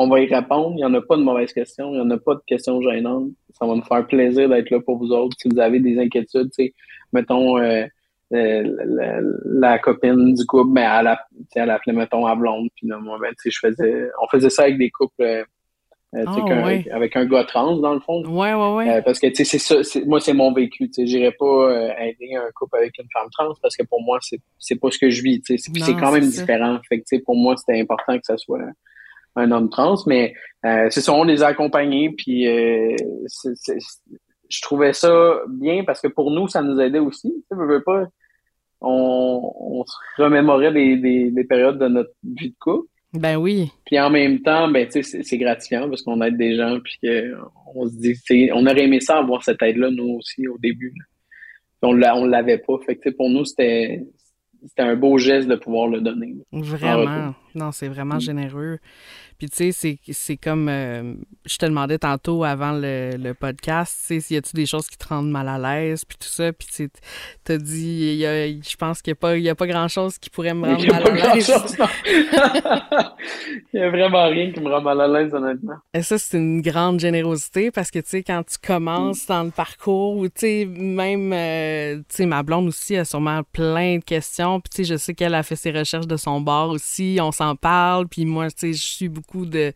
On 0.03 0.07
va 0.07 0.19
y 0.19 0.33
répondre. 0.33 0.71
Il 0.71 0.77
n'y 0.77 0.85
en 0.85 0.93
a 0.95 1.01
pas 1.01 1.15
de 1.15 1.21
mauvaises 1.21 1.53
questions. 1.53 1.93
Il 1.93 2.01
n'y 2.01 2.01
en 2.01 2.09
a 2.09 2.17
pas 2.17 2.33
de 2.33 2.41
questions 2.47 2.81
gênantes. 2.81 3.29
Ça 3.53 3.67
va 3.67 3.75
nous 3.75 3.83
faire 3.83 4.05
plaisir 4.07 4.49
d'être 4.49 4.71
là 4.71 4.79
pour 4.79 4.97
vous 4.97 5.11
autres. 5.11 5.35
Si 5.39 5.47
vous 5.47 5.59
avez 5.59 5.79
des 5.79 5.99
inquiétudes, 5.99 6.49
mettons, 7.13 7.59
euh, 7.59 7.85
euh, 8.33 8.63
la, 8.85 9.19
la 9.45 9.79
copine 9.79 10.33
du 10.33 10.45
couple, 10.45 10.73
ben, 10.73 10.89
elle, 10.99 11.17
elle 11.55 11.69
appelait, 11.69 11.93
mettons, 11.93 12.25
à 12.25 12.35
blonde. 12.35 12.69
Puis 12.75 12.87
là, 12.87 12.97
moi, 12.97 13.19
ben, 13.21 13.31
je 13.45 13.59
faisais, 13.59 14.09
on 14.21 14.27
faisait 14.27 14.49
ça 14.49 14.63
avec 14.63 14.79
des 14.79 14.89
couples, 14.89 15.21
euh, 15.21 15.43
euh, 16.15 16.23
Ah, 16.25 16.65
ouais. 16.65 16.85
avec 16.91 17.15
un 17.15 17.25
gars 17.25 17.43
trans, 17.43 17.77
dans 17.77 17.93
le 17.93 17.99
fond. 17.99 18.23
Ouais, 18.25 18.53
ouais, 18.53 18.73
ouais. 18.73 18.89
Euh, 18.89 19.01
parce 19.01 19.19
que, 19.19 19.27
c'est 19.33 19.45
ça, 19.45 19.75
moi, 20.05 20.19
c'est 20.19 20.33
mon 20.33 20.51
vécu, 20.51 20.89
sais, 20.91 21.05
j'irais 21.05 21.35
pas 21.37 21.45
euh, 21.45 21.93
aider 21.99 22.35
un 22.35 22.49
couple 22.55 22.77
avec 22.77 22.97
une 22.97 23.07
femme 23.13 23.27
trans 23.31 23.53
parce 23.61 23.77
que 23.77 23.83
pour 23.83 24.01
moi, 24.01 24.17
c'est, 24.21 24.39
c'est 24.57 24.79
pas 24.79 24.91
ce 24.91 24.97
que 24.97 25.09
je 25.09 25.21
vis, 25.21 25.41
c'est, 25.45 25.57
quand 25.99 26.11
même 26.11 26.23
ça. 26.23 26.41
différent. 26.41 26.79
Fait 26.89 26.99
que, 26.99 27.23
pour 27.23 27.35
moi, 27.35 27.55
c'était 27.55 27.79
important 27.79 28.17
que 28.17 28.25
ça 28.25 28.37
soit 28.37 28.59
un 29.35 29.51
homme 29.51 29.69
trans, 29.69 29.95
mais 30.07 30.33
euh, 30.65 30.87
c'est 30.89 31.01
ça, 31.01 31.13
on 31.13 31.23
les 31.23 31.41
a 31.43 31.47
accompagnés, 31.47 32.09
puis 32.17 32.47
euh, 32.47 32.95
je 34.49 34.61
trouvais 34.61 34.93
ça 34.93 35.39
bien 35.49 35.83
parce 35.83 36.01
que 36.01 36.07
pour 36.07 36.31
nous, 36.31 36.47
ça 36.47 36.61
nous 36.61 36.79
aidait 36.79 36.99
aussi, 36.99 37.29
tu 37.29 37.39
sais, 37.49 37.55
veux, 37.55 37.67
veux 37.67 37.83
pas, 37.83 38.05
on, 38.81 39.53
on 39.59 39.85
se 39.85 40.21
remémorait 40.21 40.73
des, 40.73 40.97
des, 40.97 41.31
des 41.31 41.43
périodes 41.43 41.79
de 41.79 41.87
notre 41.87 42.11
vie 42.23 42.49
de 42.49 42.55
couple, 42.59 42.87
Ben 43.13 43.37
oui. 43.37 43.71
puis 43.85 43.99
en 43.99 44.09
même 44.09 44.41
temps, 44.41 44.67
ben, 44.69 44.87
tu 44.87 45.03
sais, 45.03 45.23
c'est 45.23 45.37
gratifiant 45.37 45.87
parce 45.87 46.01
qu'on 46.01 46.21
aide 46.21 46.37
des 46.37 46.55
gens, 46.55 46.79
puis 46.83 46.99
on 47.75 47.87
se 47.87 47.95
dit, 47.95 48.49
on 48.53 48.65
aurait 48.65 48.83
aimé 48.83 48.99
ça 48.99 49.19
avoir 49.19 49.43
cette 49.43 49.61
aide-là, 49.61 49.89
nous 49.91 50.17
aussi, 50.17 50.47
au 50.47 50.57
début. 50.57 50.93
là. 50.97 51.05
On 51.83 51.93
l'a- 51.93 52.15
on 52.15 52.25
l'avait 52.25 52.59
pas. 52.59 52.77
Fait 52.85 52.95
que, 52.95 53.09
pour 53.09 53.29
nous, 53.29 53.43
c'était 53.45 54.03
c'était 54.67 54.83
un 54.83 54.95
beau 54.95 55.17
geste 55.17 55.47
de 55.47 55.55
pouvoir 55.55 55.87
le 55.87 56.01
donner. 56.01 56.35
Vraiment. 56.51 57.33
Non, 57.55 57.71
c'est 57.71 57.87
vraiment 57.87 58.15
Mm. 58.15 58.21
généreux. 58.21 58.79
Puis 59.41 59.49
tu 59.49 59.55
sais, 59.55 59.71
c'est- 59.71 59.97
c'est 60.13 60.37
comme 60.37 60.69
euh, 60.69 61.15
je 61.47 61.57
te 61.57 61.65
demandais 61.65 61.97
tantôt 61.97 62.43
avant 62.43 62.73
le, 62.73 63.17
le 63.17 63.33
podcast, 63.33 63.97
tu 64.01 64.05
sais, 64.13 64.19
s'il 64.19 64.35
y 64.35 64.37
a-tu 64.37 64.55
des 64.55 64.67
choses 64.67 64.85
qui 64.87 64.97
te 64.99 65.07
rendent 65.07 65.31
mal 65.31 65.47
à 65.49 65.57
l'aise, 65.57 66.05
puis 66.05 66.15
tout 66.19 66.27
ça, 66.27 66.53
puis 66.53 66.67
tu 66.71 66.91
t'as 67.43 67.57
dit, 67.57 68.17
y 68.19 68.25
a- 68.27 68.47
je 68.49 68.75
pense 68.75 69.01
qu'il 69.01 69.09
n'y 69.13 69.17
a 69.17 69.19
pas, 69.19 69.37
il 69.37 69.41
y 69.43 69.49
a 69.49 69.55
pas 69.55 69.65
grand-chose 69.65 70.19
qui 70.19 70.29
pourrait 70.29 70.53
me 70.53 70.67
rendre 70.67 70.87
mal 70.91 71.07
à 71.07 71.33
l'aise. 71.33 71.51
Il 73.73 73.79
y 73.79 73.83
a 73.83 73.89
vraiment 73.89 74.27
rien 74.29 74.51
qui 74.51 74.59
me 74.59 74.69
rend 74.69 74.81
mal 74.81 74.99
à 75.01 75.07
l'aise, 75.07 75.33
honnêtement. 75.33 75.75
Et 75.93 76.01
ça, 76.01 76.17
c'est 76.17 76.37
une 76.37 76.61
grande 76.61 76.99
générosité 76.99 77.71
parce 77.71 77.89
que, 77.91 77.99
tu 77.99 78.09
sais, 78.09 78.23
quand 78.23 78.43
tu 78.43 78.57
commences 78.65 79.25
dans 79.27 79.43
le 79.43 79.51
parcours, 79.51 80.17
ou 80.17 80.27
tu 80.27 80.33
sais, 80.37 80.65
même, 80.65 81.31
euh, 81.33 81.97
tu 81.97 82.03
sais, 82.09 82.25
ma 82.25 82.43
blonde 82.43 82.67
aussi 82.67 82.95
a 82.97 83.05
sûrement 83.05 83.41
plein 83.53 83.97
de 83.97 84.03
questions. 84.03 84.59
Puis, 84.59 84.69
tu 84.69 84.77
sais, 84.77 84.93
je 84.93 84.97
sais 84.97 85.13
qu'elle 85.13 85.33
a 85.35 85.43
fait 85.43 85.55
ses 85.55 85.71
recherches 85.71 86.07
de 86.07 86.17
son 86.17 86.41
bord 86.41 86.69
aussi. 86.69 87.17
On 87.21 87.31
s'en 87.31 87.55
parle. 87.55 88.07
Puis, 88.07 88.25
moi, 88.25 88.47
tu 88.49 88.55
sais, 88.57 88.73
je 88.73 88.83
suis 88.83 89.09
beaucoup 89.09 89.30
de, 89.45 89.73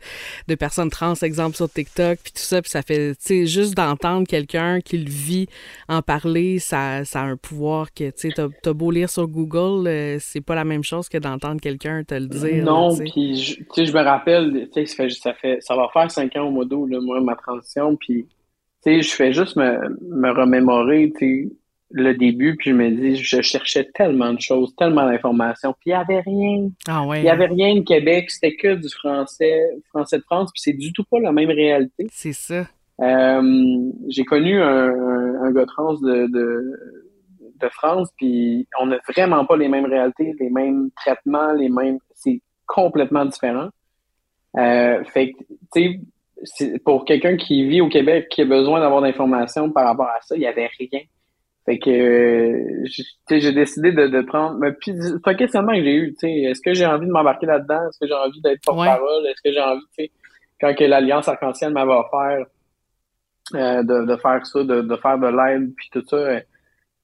de 0.48 0.56
personnes 0.56 0.90
trans, 0.90 1.14
exemple, 1.16 1.56
sur 1.56 1.70
TikTok, 1.70 2.20
puis 2.24 2.34
tout 2.34 2.42
ça. 2.42 2.62
Puis, 2.62 2.72
ça 2.72 2.82
fait, 2.82 3.12
tu 3.16 3.16
sais, 3.20 3.46
juste 3.46 3.76
d'entendre 3.76 4.28
quelqu'un 4.28 4.82
qui 4.82 4.98
le 4.98 5.10
vit 5.10 5.48
en 5.88 6.02
parler, 6.02 6.60
ça, 6.60 7.04
ça 7.06 7.22
a 7.22 7.24
un 7.26 7.38
pouvoir 7.38 7.94
que, 7.94 8.06
tu 8.10 8.14
sais, 8.16 8.32
t'as 8.36 8.48
t'as 8.62 8.74
beau 8.74 8.92
lire 8.92 9.10
sur 9.10 9.28
Google, 9.28 9.88
euh, 9.88 10.18
c'est 10.20 10.42
pas 10.42 10.56
la 10.56 10.66
même 10.66 10.84
chose 10.84 11.10
que 11.10 11.18
d'entendre 11.18 11.60
quelqu'un 11.62 12.04
te 12.04 12.16
le 12.16 12.28
dire. 12.28 12.66
Non, 12.66 12.96
puis 12.98 13.36
je- 13.36 13.56
tu 13.56 13.66
sais, 13.74 13.86
je 13.86 13.94
me 13.94 14.02
rappelle, 14.04 14.70
tu 14.74 14.86
sais, 14.86 14.86
ça 14.86 14.96
fait, 14.96 15.10
ça 15.10 15.34
fait, 15.34 15.58
ça 15.62 15.76
va 15.76 15.88
faire 15.94 16.10
cinq 16.12 16.36
ans 16.36 16.48
au 16.48 16.52
mois 16.52 16.66
d'août, 16.66 16.88
là, 16.88 17.00
moi, 17.02 17.22
ma 17.22 17.36
transition, 17.36 17.96
puis 17.96 18.26
tu 18.84 18.92
sais, 18.92 19.02
je 19.02 19.12
fais 19.12 19.34
juste 19.34 19.56
me, 19.56 19.98
me 20.02 20.32
remémorer, 20.32 21.12
tu 21.18 21.48
sais, 21.50 21.52
le 21.98 22.14
début, 22.14 22.58
puis 22.58 22.72
je 22.72 22.76
me 22.76 22.90
dis, 22.90 23.16
je 23.16 23.42
cherchais 23.42 23.90
tellement 23.94 24.34
de 24.34 24.42
choses, 24.42 24.76
tellement 24.76 25.06
d'informations, 25.06 25.74
puis 25.80 25.92
il 25.92 25.92
y 25.92 25.94
avait 25.94 26.20
rien. 26.20 26.68
Ah 26.88 27.06
ouais. 27.06 27.22
Il 27.22 27.26
y 27.26 27.30
avait 27.30 27.48
rien 27.48 27.76
de 27.76 27.86
Québec, 27.86 28.30
c'était 28.30 28.56
que 28.56 28.76
du 28.76 28.90
français, 28.90 29.62
français 29.90 30.18
de 30.18 30.24
France, 30.24 30.52
puis 30.54 30.62
c'est 30.62 30.74
du 30.74 30.92
tout 30.92 31.06
pas 31.10 31.20
la 31.20 31.32
même 31.32 31.50
réalité. 31.50 32.08
C'est 32.12 32.34
ça. 32.34 32.68
Euh, 33.02 33.92
j'ai 34.10 34.26
connu 34.26 34.62
un, 34.62 34.90
un, 34.90 35.44
un 35.44 35.52
gars 35.54 35.66
trans 35.66 35.94
de, 35.94 36.28
de, 36.28 36.80
de 37.62 37.70
France, 37.70 38.10
puis 38.18 38.68
on 38.82 38.88
n'a 38.88 38.98
vraiment 39.08 39.46
pas 39.46 39.56
les 39.56 39.70
mêmes 39.70 39.86
réalités, 39.86 40.36
les 40.38 40.50
mêmes 40.50 40.90
traitements, 40.98 41.54
les 41.54 41.70
mêmes. 41.70 42.00
C'est 42.14 42.42
complètement 42.66 43.24
différent. 43.24 43.70
Euh, 44.58 45.02
fait 45.06 45.32
que, 45.32 45.38
tu 45.74 46.02
sais, 46.44 46.80
pour 46.84 47.06
quelqu'un 47.06 47.38
qui 47.38 47.66
vit 47.68 47.80
au 47.80 47.88
Québec, 47.88 48.28
qui 48.30 48.42
a 48.42 48.46
besoin 48.46 48.82
d'avoir 48.82 49.02
d'informations 49.02 49.72
par 49.72 49.86
rapport 49.86 50.08
à 50.08 50.20
ça, 50.22 50.36
il 50.36 50.40
n'y 50.40 50.48
avait 50.48 50.70
rien. 50.78 51.02
Fait 51.66 51.80
que, 51.80 51.90
euh, 51.90 52.86
j'ai 53.32 53.52
décidé 53.54 53.92
de, 53.92 54.08
de 54.08 54.22
prendre. 54.22 54.58
Mais 54.60 54.72
puis, 54.74 54.94
c'est 55.02 55.28
un 55.28 55.34
questionnement 55.34 55.74
que 55.74 55.84
j'ai 55.84 55.96
eu, 55.96 56.10
tu 56.14 56.20
sais, 56.20 56.32
est-ce 56.32 56.62
que 56.62 56.74
j'ai 56.76 56.86
envie 56.86 57.08
de 57.08 57.12
m'embarquer 57.12 57.48
là-dedans? 57.48 57.88
Est-ce 57.90 58.00
que 58.00 58.08
j'ai 58.08 58.14
envie 58.14 58.42
d'être 58.42 58.62
porte-parole? 58.64 59.26
Est-ce 59.28 59.42
que 59.44 59.52
j'ai 59.52 59.62
envie, 59.62 59.82
tu 59.98 60.06
sais, 60.06 60.12
quand 60.62 60.74
que 60.76 60.84
l'Alliance 60.84 61.28
Arc-en-Ciel 61.28 61.74
m'avait 61.74 61.92
offert 61.94 62.46
euh, 63.56 63.84
de, 63.84 64.06
de 64.06 64.16
faire 64.18 64.46
ça, 64.46 64.64
de, 64.64 64.82
de 64.82 64.96
faire 64.98 65.18
de 65.18 65.28
l'aide, 65.28 65.74
puis 65.76 65.90
tout 65.92 66.04
ça. 66.08 66.16
euh, 66.18 66.40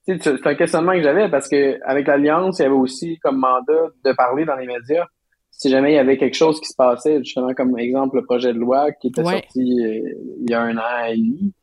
c'est 0.04 0.22
c'est 0.24 0.48
un 0.48 0.56
questionnement 0.56 0.94
que 0.94 1.04
j'avais 1.04 1.30
parce 1.30 1.48
que 1.48 1.78
avec 1.86 2.08
l'Alliance, 2.08 2.58
il 2.60 2.64
y 2.64 2.66
avait 2.66 2.74
aussi 2.74 3.20
comme 3.20 3.38
mandat 3.38 3.90
de 4.04 4.12
parler 4.14 4.46
dans 4.46 4.56
les 4.56 4.66
médias 4.66 5.06
si 5.52 5.70
jamais 5.70 5.92
il 5.92 5.96
y 5.96 6.00
avait 6.00 6.18
quelque 6.18 6.34
chose 6.36 6.60
qui 6.60 6.66
se 6.70 6.76
passait, 6.76 7.20
justement 7.24 7.54
comme 7.54 7.78
exemple 7.78 8.16
le 8.16 8.24
projet 8.26 8.52
de 8.52 8.58
loi 8.58 8.92
qui 8.94 9.10
était 9.10 9.22
Ouais. 9.22 9.34
sorti 9.34 9.60
euh, 9.62 10.10
il 10.40 10.50
y 10.50 10.54
a 10.56 10.62
un 10.62 10.76
an 10.78 11.06
et 11.08 11.18
demi. 11.18 11.54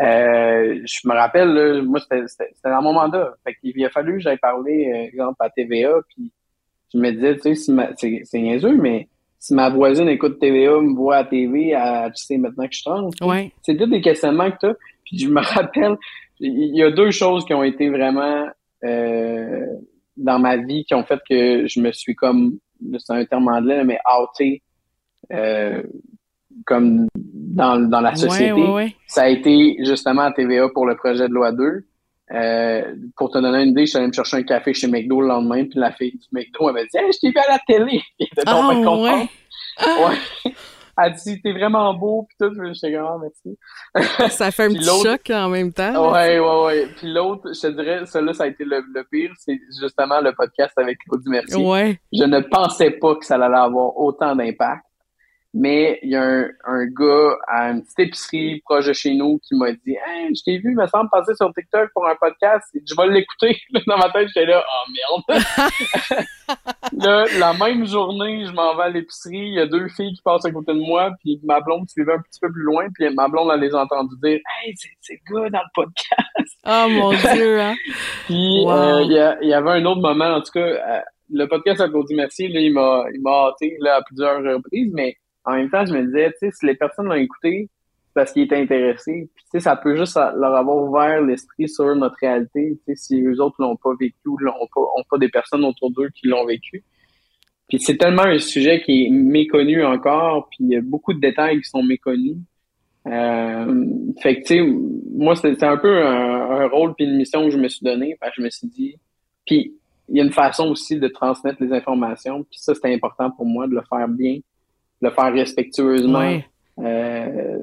Euh, 0.00 0.80
je 0.84 1.08
me 1.08 1.14
rappelle, 1.14 1.48
là, 1.48 1.82
moi, 1.82 2.00
c'était 2.00 2.52
dans 2.64 2.82
mon 2.82 2.92
mandat. 2.92 3.34
Fait 3.44 3.54
qu'il 3.54 3.84
a 3.84 3.90
fallu 3.90 4.14
que 4.14 4.20
j'aille 4.20 4.38
parler, 4.38 4.90
euh, 4.92 5.06
exemple, 5.06 5.36
à 5.40 5.50
TVA, 5.50 5.92
puis 6.08 6.32
je 6.92 6.98
me 6.98 7.10
disais, 7.10 7.36
tu 7.36 7.54
sais, 7.54 7.54
si 7.54 8.24
c'est 8.24 8.40
niaiseux, 8.40 8.76
mais 8.76 9.08
si 9.38 9.54
ma 9.54 9.70
voisine 9.70 10.08
écoute 10.08 10.38
TVA, 10.38 10.80
me 10.80 10.94
voit 10.94 11.16
à 11.16 11.24
TV, 11.24 11.70
elle, 11.70 12.12
tu 12.14 12.22
sais 12.22 12.38
maintenant 12.38 12.66
que 12.66 12.74
je 12.74 13.24
Ouais. 13.24 13.52
c'est 13.62 13.76
tous 13.76 13.86
des 13.86 14.00
questionnements 14.00 14.50
que 14.50 14.58
tu 14.60 14.66
as. 14.66 14.76
Puis 15.04 15.18
je 15.18 15.28
me 15.28 15.40
rappelle, 15.54 15.96
il 16.38 16.76
y 16.76 16.82
a 16.82 16.90
deux 16.90 17.10
choses 17.10 17.44
qui 17.44 17.54
ont 17.54 17.64
été 17.64 17.88
vraiment 17.88 18.46
euh, 18.84 19.66
dans 20.16 20.38
ma 20.38 20.56
vie 20.56 20.84
qui 20.84 20.94
ont 20.94 21.04
fait 21.04 21.20
que 21.28 21.66
je 21.66 21.80
me 21.80 21.92
suis 21.92 22.14
comme, 22.14 22.58
c'est 22.98 23.12
un 23.12 23.24
terme 23.24 23.48
anglais, 23.48 23.84
mais 23.84 23.98
outé 24.22 24.62
euh, 25.32 25.82
comme 26.66 27.06
dans, 27.14 27.78
dans 27.88 28.00
la 28.00 28.14
société. 28.14 28.52
Ouais, 28.52 28.68
ouais. 28.70 28.96
Ça 29.14 29.22
a 29.22 29.28
été 29.28 29.76
justement 29.84 30.22
à 30.22 30.32
TVA 30.32 30.68
pour 30.72 30.86
le 30.86 30.96
projet 30.96 31.28
de 31.28 31.34
loi 31.34 31.52
2. 31.52 31.84
Euh, 32.34 32.94
pour 33.16 33.30
te 33.30 33.38
donner 33.38 33.62
une 33.62 33.70
idée, 33.70 33.82
je 33.84 33.90
suis 33.90 33.98
allé 33.98 34.06
me 34.06 34.12
chercher 34.12 34.38
un 34.38 34.42
café 34.42 34.72
chez 34.72 34.86
McDo 34.86 35.20
le 35.20 35.28
lendemain, 35.28 35.64
puis 35.64 35.78
la 35.78 35.92
fille 35.92 36.12
du 36.12 36.26
McDo 36.32 36.68
elle 36.68 36.74
m'a 36.74 36.82
dit 36.84 36.88
Hey, 36.96 37.12
je 37.12 37.18
t'ai 37.18 37.28
vu 37.28 37.36
à 37.36 37.52
la 37.52 37.58
télé! 37.66 38.00
Elle 38.18 38.26
était 38.26 38.42
Ah, 38.46 38.52
tombée 38.52 38.84
contente. 38.84 39.04
ouais. 39.04 40.04
Ouais. 40.04 40.52
Elle 40.98 41.12
dit 41.14 41.42
T'es 41.42 41.52
vraiment 41.52 41.92
beau, 41.94 42.26
puis 42.26 42.36
tout. 42.40 42.54
J'étais 42.72 42.94
comme 42.94 43.06
Ah, 43.06 43.18
merci. 43.20 44.30
Ça 44.34 44.50
fait 44.50 44.64
un 44.64 44.68
petit 44.72 44.84
choc 45.02 45.28
en 45.30 45.48
même 45.50 45.72
temps. 45.74 46.12
Ouais, 46.12 46.38
ouais, 46.38 46.64
ouais. 46.64 46.86
Puis 46.96 47.12
l'autre, 47.12 47.50
je 47.52 47.60
te 47.60 47.66
dirais, 47.66 48.06
celui-là, 48.06 48.32
ça 48.32 48.44
a 48.44 48.46
été 48.46 48.64
le, 48.64 48.82
le 48.94 49.04
pire, 49.10 49.32
c'est 49.38 49.58
justement 49.80 50.20
le 50.22 50.32
podcast 50.32 50.72
avec 50.78 50.98
Claudie 51.06 51.28
Mercier. 51.28 51.56
Ouais. 51.66 51.98
Je 52.12 52.24
ne 52.24 52.40
pensais 52.40 52.92
pas 52.92 53.14
que 53.16 53.26
ça 53.26 53.34
allait 53.34 53.56
avoir 53.56 53.94
autant 53.98 54.34
d'impact. 54.36 54.84
Mais 55.54 55.98
il 56.02 56.10
y 56.10 56.16
a 56.16 56.22
un, 56.22 56.48
un 56.64 56.86
gars 56.86 57.36
à 57.46 57.70
une 57.70 57.82
petite 57.82 57.98
épicerie 57.98 58.62
proche 58.64 58.86
de 58.86 58.92
chez 58.94 59.12
nous 59.14 59.38
qui 59.46 59.54
m'a 59.54 59.70
dit 59.72 59.96
Hey, 60.06 60.34
je 60.34 60.42
t'ai 60.44 60.58
vu, 60.58 60.74
me 60.74 60.86
semble, 60.86 61.10
passer 61.10 61.34
sur 61.34 61.52
TikTok 61.52 61.90
pour 61.92 62.06
un 62.08 62.14
podcast. 62.14 62.64
Et 62.74 62.80
je 62.88 62.94
vais 62.96 63.08
l'écouter. 63.08 63.60
Dans 63.86 63.98
ma 63.98 64.08
tête, 64.10 64.28
j'étais 64.28 64.46
là, 64.46 64.64
oh 64.66 64.90
merde. 65.28 65.44
là, 66.98 67.24
la 67.38 67.52
même 67.54 67.86
journée, 67.86 68.46
je 68.46 68.52
m'en 68.52 68.74
vais 68.76 68.82
à 68.84 68.88
l'épicerie. 68.88 69.36
Il 69.48 69.54
y 69.54 69.60
a 69.60 69.66
deux 69.66 69.88
filles 69.88 70.14
qui 70.14 70.22
passent 70.22 70.44
à 70.44 70.50
côté 70.50 70.72
de 70.72 70.78
moi, 70.78 71.10
puis 71.20 71.38
ma 71.44 71.60
blonde 71.60 71.88
suivait 71.88 72.14
un 72.14 72.20
petit 72.22 72.40
peu 72.40 72.50
plus 72.50 72.62
loin, 72.62 72.86
puis 72.94 73.08
ma 73.14 73.28
blonde, 73.28 73.50
elle 73.52 73.60
les 73.60 73.74
a 73.74 73.82
entendues 73.82 74.16
dire 74.22 74.40
Hey, 74.62 74.72
c'est 74.76 74.88
c'est 75.00 75.18
le 75.28 75.34
gars 75.42 75.50
dans 75.50 75.58
le 75.60 75.70
podcast. 75.74 76.58
Oh 76.64 76.86
mon 76.88 77.10
Dieu, 77.34 77.60
hein? 77.60 77.74
Puis 78.26 78.62
Wow. 78.64 78.70
euh, 78.72 79.02
il 79.04 79.12
y, 79.12 79.18
a- 79.18 79.36
il 79.42 79.48
y 79.48 79.54
avait 79.54 79.70
un 79.70 79.84
autre 79.84 80.00
moment, 80.00 80.34
en 80.36 80.40
tout 80.40 80.52
cas, 80.52 80.60
euh, 80.60 81.00
le 81.30 81.46
podcast 81.46 81.80
à 81.80 81.88
Claudie 81.88 82.14
Mercier, 82.14 82.48
là, 82.48 82.60
il 82.60 82.72
m'a 82.72 83.04
il 83.14 83.20
m'a 83.22 83.48
hâté 83.48 83.76
là, 83.80 83.96
à 83.96 84.02
plusieurs 84.02 84.38
reprises, 84.42 84.90
mais 84.94 85.16
en 85.44 85.56
même 85.56 85.70
temps, 85.70 85.84
je 85.84 85.92
me 85.92 86.04
disais, 86.04 86.30
tu 86.32 86.38
sais, 86.40 86.50
si 86.52 86.66
les 86.66 86.74
personnes 86.74 87.06
l'ont 87.06 87.14
écouté, 87.14 87.68
parce 88.14 88.32
qu'ils 88.32 88.42
étaient 88.42 88.56
intéressés. 88.56 89.30
Puis, 89.34 89.44
tu 89.44 89.50
sais, 89.52 89.60
ça 89.60 89.76
peut 89.76 89.96
juste 89.96 90.16
leur 90.16 90.54
avoir 90.54 90.76
ouvert 90.76 91.22
l'esprit 91.22 91.68
sur 91.68 91.94
notre 91.96 92.16
réalité. 92.20 92.78
Tu 92.86 92.94
sais, 92.94 92.94
si 92.94 93.22
eux 93.22 93.40
autres 93.40 93.56
l'ont 93.58 93.76
pas 93.76 93.92
vécu 93.98 94.16
ou 94.26 94.36
n'ont 94.40 94.52
pas, 94.74 94.80
ont 94.80 95.04
pas 95.08 95.18
des 95.18 95.28
personnes 95.28 95.64
autour 95.64 95.90
d'eux 95.90 96.10
qui 96.14 96.28
l'ont 96.28 96.44
vécu. 96.44 96.84
Puis 97.68 97.80
c'est 97.80 97.96
tellement 97.96 98.24
un 98.24 98.38
sujet 98.38 98.82
qui 98.82 99.06
est 99.06 99.10
méconnu 99.10 99.82
encore, 99.82 100.48
puis 100.50 100.58
il 100.60 100.68
y 100.68 100.76
a 100.76 100.82
beaucoup 100.82 101.14
de 101.14 101.20
détails 101.20 101.60
qui 101.60 101.68
sont 101.68 101.82
méconnus. 101.82 102.36
Euh, 103.06 103.86
fait 104.20 104.36
que, 104.36 104.46
tu 104.46 104.46
sais, 104.46 104.60
moi, 105.14 105.34
c'était 105.36 105.64
un 105.64 105.78
peu 105.78 106.02
un, 106.04 106.68
rôle 106.68 106.94
puis 106.94 107.06
une 107.06 107.16
mission 107.16 107.42
que 107.44 107.50
je 107.50 107.58
me 107.58 107.68
suis 107.68 107.84
donné. 107.84 108.16
je 108.36 108.42
me 108.42 108.50
suis 108.50 108.68
dit... 108.68 108.96
Puis 109.46 109.74
il 110.08 110.16
y 110.16 110.20
a 110.20 110.24
une 110.24 110.32
façon 110.32 110.68
aussi 110.68 110.98
de 110.98 111.08
transmettre 111.08 111.62
les 111.62 111.72
informations. 111.72 112.44
Puis 112.44 112.58
ça, 112.60 112.74
c'était 112.74 112.92
important 112.92 113.30
pour 113.30 113.46
moi 113.46 113.66
de 113.66 113.74
le 113.74 113.82
faire 113.88 114.06
bien, 114.06 114.38
le 115.02 115.10
faire 115.10 115.32
respectueusement. 115.32 116.40
Euh, 116.78 117.58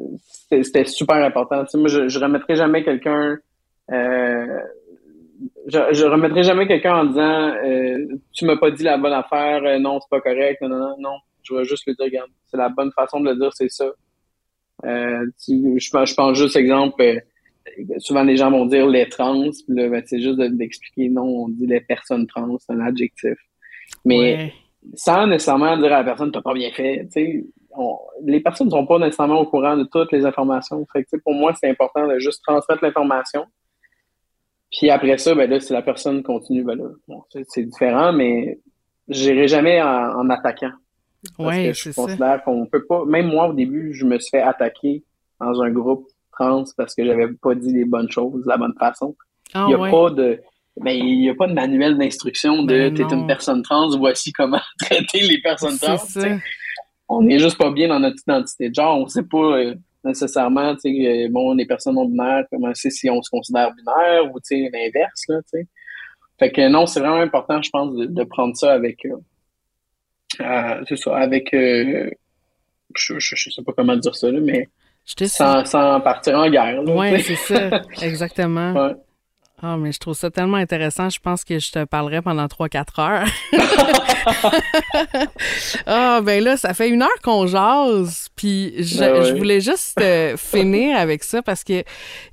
c'était 0.61 0.85
super 0.85 1.17
important. 1.17 1.63
moi, 1.75 1.87
je, 1.87 2.07
je 2.07 2.19
remettrai 2.19 2.55
jamais 2.55 2.83
quelqu'un. 2.83 3.37
Euh, 3.91 4.59
je, 5.67 5.79
je 5.91 6.05
remettrai 6.05 6.43
jamais 6.43 6.67
quelqu'un 6.67 6.95
en 6.95 7.05
disant 7.05 7.53
euh, 7.63 8.05
tu 8.33 8.45
m'as 8.45 8.57
pas 8.57 8.71
dit 8.71 8.83
la 8.83 8.97
bonne 8.97 9.13
affaire, 9.13 9.63
euh, 9.63 9.79
non, 9.79 9.99
c'est 9.99 10.09
pas 10.09 10.21
correct, 10.21 10.61
non, 10.61 10.69
non, 10.69 10.77
non, 10.77 10.95
non. 10.99 11.17
Je 11.43 11.55
vais 11.55 11.63
juste 11.63 11.87
le 11.87 11.93
dire, 11.93 12.05
regarde, 12.05 12.29
c'est 12.47 12.57
la 12.57 12.69
bonne 12.69 12.91
façon 12.91 13.21
de 13.21 13.29
le 13.29 13.35
dire, 13.39 13.51
c'est 13.53 13.69
ça. 13.69 13.89
Euh, 14.85 15.25
tu, 15.43 15.79
je, 15.79 15.89
je 15.89 16.13
pense 16.13 16.37
juste 16.37 16.55
exemple, 16.55 17.01
euh, 17.01 17.19
souvent 17.97 18.23
les 18.23 18.37
gens 18.37 18.51
vont 18.51 18.65
dire 18.65 18.87
les 18.87 19.07
trans, 19.09 19.49
ben, 19.67 20.03
c'est 20.05 20.19
juste 20.19 20.39
d'expliquer 20.39 21.09
non, 21.09 21.23
on 21.23 21.49
dit 21.49 21.67
les 21.67 21.81
personnes 21.81 22.27
trans, 22.27 22.57
c'est 22.59 22.73
un 22.73 22.81
adjectif. 22.81 23.37
Mais 24.05 24.53
sans 24.95 25.27
nécessairement 25.27 25.77
dire 25.77 25.93
à 25.93 25.99
la 25.99 26.03
personne 26.03 26.31
t'as 26.31 26.41
pas 26.41 26.53
bien 26.53 26.71
fait, 26.71 27.07
les 28.23 28.39
personnes 28.39 28.67
ne 28.67 28.71
sont 28.71 28.85
pas 28.85 28.99
nécessairement 28.99 29.41
au 29.41 29.45
courant 29.45 29.77
de 29.77 29.83
toutes 29.83 30.11
les 30.11 30.25
informations. 30.25 30.85
Fait 30.91 31.03
que, 31.03 31.17
pour 31.17 31.33
moi, 31.33 31.53
c'est 31.59 31.69
important 31.69 32.07
de 32.07 32.19
juste 32.19 32.43
transmettre 32.45 32.83
l'information. 32.83 33.45
Puis 34.71 34.89
après 34.89 35.17
ça, 35.17 35.33
ben 35.33 35.49
là, 35.49 35.59
si 35.59 35.73
la 35.73 35.81
personne 35.81 36.21
continue, 36.23 36.63
ben 36.63 36.75
là, 36.75 37.13
c'est 37.47 37.63
différent, 37.63 38.13
mais 38.13 38.59
j'irai 39.07 39.47
jamais 39.47 39.81
en, 39.81 40.29
attaquant. 40.29 40.71
Parce 41.37 41.57
que 41.57 41.73
je 41.73 41.91
considère 41.93 42.43
qu'on 42.43 42.65
peut 42.65 42.85
pas. 42.85 43.03
Même 43.05 43.27
moi, 43.27 43.49
au 43.49 43.53
début, 43.53 43.93
je 43.93 44.05
me 44.05 44.19
suis 44.19 44.29
fait 44.29 44.41
attaquer 44.41 45.03
dans 45.39 45.61
un 45.61 45.71
groupe 45.71 46.07
trans 46.31 46.63
parce 46.77 46.93
que 46.95 47.05
j'avais 47.05 47.27
pas 47.33 47.55
dit 47.55 47.73
les 47.73 47.85
bonnes 47.85 48.09
choses 48.11 48.43
de 48.43 48.47
la 48.47 48.57
bonne 48.57 48.75
façon. 48.79 49.15
Ah 49.53 49.65
il 49.67 49.75
n'y 49.75 49.87
a 49.87 49.91
pas 49.91 50.09
de. 50.11 50.39
Mais 50.81 50.97
ben, 50.97 51.05
il 51.05 51.19
n'y 51.19 51.29
a 51.29 51.35
pas 51.35 51.47
de 51.47 51.53
manuel 51.53 51.97
d'instruction 51.97 52.63
de 52.63 52.89
ben 52.89 52.93
t'es 52.93 53.03
une 53.03 53.27
personne 53.27 53.61
trans, 53.63 53.89
voici 53.97 54.31
comment 54.31 54.61
traiter 54.79 55.21
les 55.21 55.41
personnes 55.41 55.77
trans 55.77 55.97
on 57.09 57.23
n'est 57.23 57.39
juste 57.39 57.57
pas 57.57 57.71
bien 57.71 57.87
dans 57.87 57.99
notre 57.99 58.21
identité 58.21 58.69
de 58.69 58.75
genre. 58.75 58.97
On 58.99 59.07
sait 59.07 59.23
pas 59.23 59.57
euh, 59.57 59.75
nécessairement, 60.03 60.75
tu 60.75 60.81
sais, 60.81 61.25
euh, 61.25 61.27
bon, 61.29 61.55
les 61.55 61.65
personnes 61.65 61.95
non 61.95 62.05
binaires, 62.05 62.45
comment 62.51 62.71
c'est 62.75 62.91
si 62.91 63.09
on 63.09 63.21
se 63.21 63.29
considère 63.31 63.73
binaire 63.73 64.31
ou, 64.31 64.39
l'inverse, 64.71 65.23
là, 65.27 65.39
tu 65.41 65.59
sais. 65.59 65.67
Fait 66.37 66.51
que 66.51 66.69
non, 66.69 66.85
c'est 66.85 67.01
vraiment 67.01 67.17
important, 67.17 67.61
je 67.61 67.69
pense, 67.69 67.93
de, 67.95 68.23
prendre 68.23 68.55
ça 68.55 68.71
avec, 68.71 69.05
euh, 69.05 69.17
euh 70.39 70.83
c'est 70.87 70.95
ça, 70.95 71.17
avec, 71.17 71.49
je, 71.51 72.13
je, 73.19 73.49
sais 73.49 73.61
pas 73.63 73.73
comment 73.75 73.97
dire 73.97 74.15
ça, 74.15 74.31
là, 74.31 74.39
mais 74.39 74.69
sans, 75.05 75.65
sans, 75.65 75.99
partir 75.99 76.37
en 76.37 76.49
guerre. 76.49 76.81
Oui, 76.87 77.21
c'est 77.21 77.35
ça, 77.35 77.81
exactement. 78.01 78.71
Ouais. 78.71 78.95
Ah, 79.61 79.75
mais 79.77 79.91
je 79.91 79.99
trouve 79.99 80.13
ça 80.13 80.31
tellement 80.31 80.57
intéressant. 80.57 81.09
Je 81.09 81.19
pense 81.19 81.43
que 81.43 81.59
je 81.59 81.71
te 81.71 81.83
parlerai 81.83 82.21
pendant 82.21 82.45
3-4 82.45 83.01
heures. 83.01 83.27
ah, 85.85 86.21
ben 86.23 86.43
là, 86.43 86.55
ça 86.55 86.73
fait 86.73 86.89
une 86.89 87.01
heure 87.01 87.21
qu'on 87.23 87.45
jase. 87.45 88.29
Puis 88.35 88.73
je, 88.81 88.99
ben 88.99 89.37
voulais 89.37 89.59
juste 89.59 89.99
euh, 89.99 90.37
finir 90.37 90.97
avec 90.97 91.23
ça 91.23 91.41
parce 91.41 91.63
que 91.63 91.83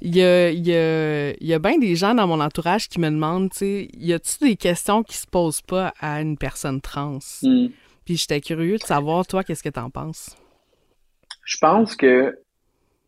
il 0.01 0.17
y 0.17 0.23
a, 0.23 0.51
y, 0.51 0.73
a, 0.73 1.33
y 1.41 1.53
a 1.53 1.59
bien 1.59 1.79
des 1.79 1.97
gens 1.97 2.15
dans 2.15 2.27
mon 2.27 2.41
entourage 2.41 2.89
qui 2.89 3.01
me 3.01 3.11
demandent, 3.11 3.51
tu 3.51 3.59
sais, 3.59 3.89
y 3.95 4.13
a-tu 4.13 4.39
des 4.41 4.57
questions 4.57 5.03
qui 5.03 5.17
se 5.17 5.27
posent 5.27 5.63
pas 5.63 5.93
à 6.01 6.21
une 6.21 6.37
personne 6.39 6.81
trans? 6.81 7.19
Hmm. 7.43 7.69
Puis 8.05 8.17
j'étais 8.17 8.41
curieux 8.41 8.79
de 8.79 8.85
savoir, 8.85 9.27
toi, 9.27 9.43
qu'est-ce 9.43 9.65
que 9.65 9.69
tu 9.69 9.81
en 9.81 9.91
penses? 9.91 10.37
Je 11.45 11.59
pense 11.59 11.97
que 11.97 12.39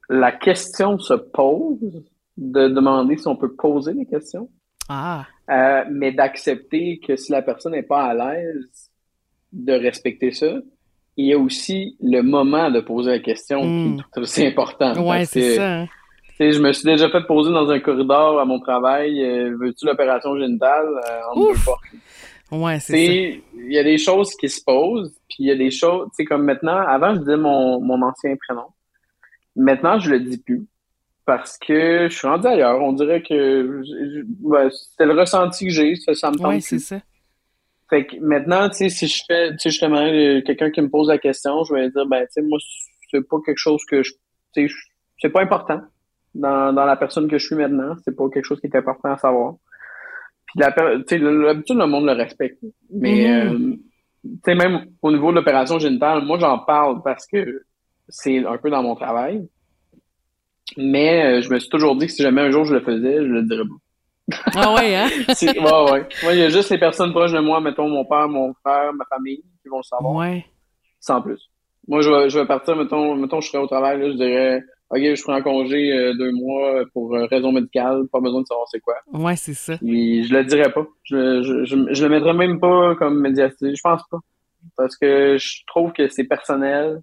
la 0.09 0.33
question 0.33 0.99
se 0.99 1.15
pose 1.15 2.03
de 2.39 2.69
demander 2.69 3.17
si 3.17 3.27
on 3.27 3.37
peut 3.37 3.53
poser 3.53 3.93
des 3.95 4.07
questions. 4.07 4.49
Ah. 4.89 5.27
Euh, 5.51 5.85
mais 5.91 6.13
d'accepter 6.13 7.01
que 7.07 7.17
si 7.17 7.33
la 7.33 7.43
personne 7.43 7.73
n'est 7.73 7.83
pas 7.83 8.05
à 8.05 8.15
l'aise, 8.15 8.91
de 9.53 9.73
respecter 9.73 10.31
ça. 10.31 10.53
Il 11.17 11.27
y 11.27 11.33
a 11.33 11.39
aussi 11.39 11.97
le 12.01 12.23
moment 12.23 12.71
de 12.71 12.81
poser 12.81 13.11
la 13.11 13.19
question 13.19 13.61
qui 13.63 13.67
hmm. 13.67 14.03
est 14.17 14.21
aussi 14.21 14.47
important. 14.47 14.93
Oui, 14.99 15.27
c'est 15.27 15.57
ça. 15.57 15.81
Hein. 15.81 15.87
Je 16.39 16.61
me 16.61 16.73
suis 16.73 16.85
déjà 16.85 17.11
fait 17.11 17.27
poser 17.27 17.51
dans 17.51 17.69
un 17.69 17.81
corridor 17.81 18.39
à 18.39 18.45
mon 18.45 18.61
travail 18.61 19.21
euh, 19.25 19.57
Veux-tu 19.59 19.87
l'opération 19.87 20.39
génitale? 20.39 20.87
Euh, 20.87 21.21
en 21.33 21.41
deux 21.41 21.55
Ouais, 22.53 22.79
c'est 22.79 23.07
ça. 23.07 23.41
Il 23.55 23.73
y 23.73 23.79
a 23.79 23.83
des 23.83 23.99
choses 23.99 24.35
qui 24.37 24.49
se 24.49 24.63
posent, 24.65 25.13
puis 25.29 25.39
il 25.41 25.47
y 25.47 25.51
a 25.51 25.57
des 25.57 25.71
choses, 25.71 26.07
tu 26.11 26.17
sais, 26.17 26.25
comme 26.25 26.45
maintenant, 26.45 26.79
avant, 26.79 27.15
je 27.15 27.21
disais 27.21 27.37
mon, 27.37 27.81
mon 27.81 28.01
ancien 28.03 28.35
prénom. 28.37 28.69
Maintenant, 29.57 29.99
je 29.99 30.11
le 30.11 30.21
dis 30.21 30.39
plus 30.39 30.67
parce 31.29 31.59
que 31.59 32.09
je 32.09 32.17
suis 32.17 32.27
rendu 32.27 32.47
ailleurs. 32.47 32.81
On 32.81 32.95
dirait 32.95 33.21
que 33.21 33.83
c'est 34.97 35.05
le 35.05 35.13
ressenti 35.13 35.67
que 35.67 35.71
j'ai, 35.71 35.95
ça, 35.95 36.15
ça 36.15 36.31
me 36.31 36.39
tente. 36.39 36.55
Oui, 36.55 36.63
c'est 36.63 36.79
ça. 36.79 36.97
Fait 37.91 38.07
que 38.07 38.17
maintenant, 38.19 38.71
tu 38.71 38.77
sais, 38.77 38.89
si 38.89 39.07
je 39.07 39.23
fais, 39.27 39.51
tu 39.51 39.59
sais, 39.59 39.69
justement, 39.69 40.07
quelqu'un 40.47 40.71
qui 40.71 40.81
me 40.81 40.89
pose 40.89 41.09
la 41.09 41.19
question, 41.19 41.65
je 41.65 41.75
vais 41.75 41.91
dire, 41.91 42.07
ben, 42.07 42.23
tu 42.23 42.29
sais, 42.31 42.41
moi, 42.41 42.57
c'est 43.11 43.29
pas 43.29 43.37
quelque 43.45 43.59
chose 43.59 43.83
que 43.91 44.03
je, 44.03 44.13
tu 44.55 44.69
sais, 44.71 44.75
c'est 45.21 45.29
pas 45.29 45.43
important 45.43 45.83
dans, 46.35 46.73
dans 46.73 46.87
la 46.87 46.97
personne 46.97 47.29
que 47.29 47.37
je 47.37 47.45
suis 47.45 47.57
maintenant. 47.57 47.95
C'est 48.07 48.17
pas 48.17 48.27
quelque 48.31 48.47
chose 48.47 48.61
qui 48.63 48.69
est 48.69 48.77
important 48.77 49.13
à 49.13 49.19
savoir. 49.19 49.57
Puis 50.47 50.61
la, 50.61 50.73
tu 50.73 51.03
sais, 51.09 51.19
l'habitude, 51.19 51.77
le 51.77 51.87
monde 51.87 52.07
le 52.07 52.13
respecte. 52.13 52.65
Mais, 52.91 53.27
mm-hmm. 53.27 53.73
euh, 53.73 53.77
tu 54.25 54.41
sais, 54.47 54.55
même 54.55 54.87
au 55.03 55.13
niveau 55.13 55.31
de 55.31 55.37
l'opération 55.37 55.79
génitale, 55.79 56.25
moi, 56.25 56.39
j'en 56.39 56.61
parle 56.61 57.03
parce 57.03 57.27
que 57.27 57.65
c'est 58.09 58.47
un 58.47 58.57
peu 58.57 58.71
dans 58.71 58.83
mon 58.83 58.95
travail. 58.95 59.47
Mais 60.77 61.25
euh, 61.25 61.43
je 61.43 61.51
me 61.51 61.59
suis 61.59 61.69
toujours 61.69 61.97
dit 61.97 62.07
que 62.07 62.13
si 62.13 62.23
jamais 62.23 62.43
un 62.43 62.51
jour 62.51 62.65
je 62.65 62.75
le 62.75 62.81
faisais, 62.81 63.17
je 63.17 63.29
le 63.29 63.43
dirais 63.43 63.65
pas. 63.65 63.75
Ah 64.55 64.75
ouais, 64.75 64.95
hein? 64.95 65.09
ouais, 65.43 65.93
ouais. 65.93 66.07
Moi, 66.23 66.35
il 66.35 66.39
y 66.39 66.43
a 66.43 66.51
juste 66.51 66.71
les 66.71 66.79
personnes 66.79 67.13
proches 67.13 67.33
de 67.33 67.41
moi, 67.41 67.61
mettons 67.61 67.89
mon 67.89 68.05
père, 68.05 68.29
mon 68.29 68.53
frère, 68.63 68.93
ma 68.93 69.05
famille, 69.07 69.43
qui 69.63 69.69
vont 69.71 69.79
le 69.79 69.83
savoir. 69.83 70.15
Ouais. 70.15 70.45
Sans 71.01 71.23
plus. 71.23 71.41
Moi, 71.87 72.03
je 72.03 72.11
vais, 72.11 72.29
je 72.29 72.39
vais 72.39 72.47
partir, 72.47 72.77
mettons, 72.77 73.15
mettons, 73.15 73.41
je 73.41 73.49
serais 73.49 73.63
au 73.63 73.67
travail, 73.67 73.99
là, 73.99 74.11
je 74.11 74.17
dirais, 74.17 74.63
OK, 74.91 75.01
je 75.01 75.23
prends 75.23 75.35
un 75.35 75.43
congé 75.43 75.93
euh, 75.93 76.15
deux 76.15 76.33
mois 76.33 76.85
pour 76.93 77.15
euh, 77.15 77.25
raison 77.27 77.53
médicale, 77.53 78.03
pas 78.13 78.21
besoin 78.21 78.43
de 78.43 78.47
savoir 78.47 78.67
c'est 78.71 78.81
quoi. 78.81 78.97
Ouais, 79.13 79.37
c'est 79.37 79.55
ça. 79.55 79.79
Puis, 79.79 80.25
je 80.25 80.35
le 80.35 80.45
dirais 80.45 80.73
pas. 80.73 80.87
Je, 81.05 81.43
je, 81.43 81.65
je, 81.65 81.77
je 81.91 82.05
le 82.05 82.11
mettrais 82.11 82.35
même 82.35 82.61
pas 82.61 82.95
comme 82.97 83.21
médiatique. 83.21 83.77
Je 83.77 83.81
pense 83.83 84.03
pas. 84.11 84.19
Parce 84.77 84.97
que 84.97 85.39
je 85.39 85.63
trouve 85.67 85.93
que 85.93 86.09
c'est 86.09 86.25
personnel 86.25 87.01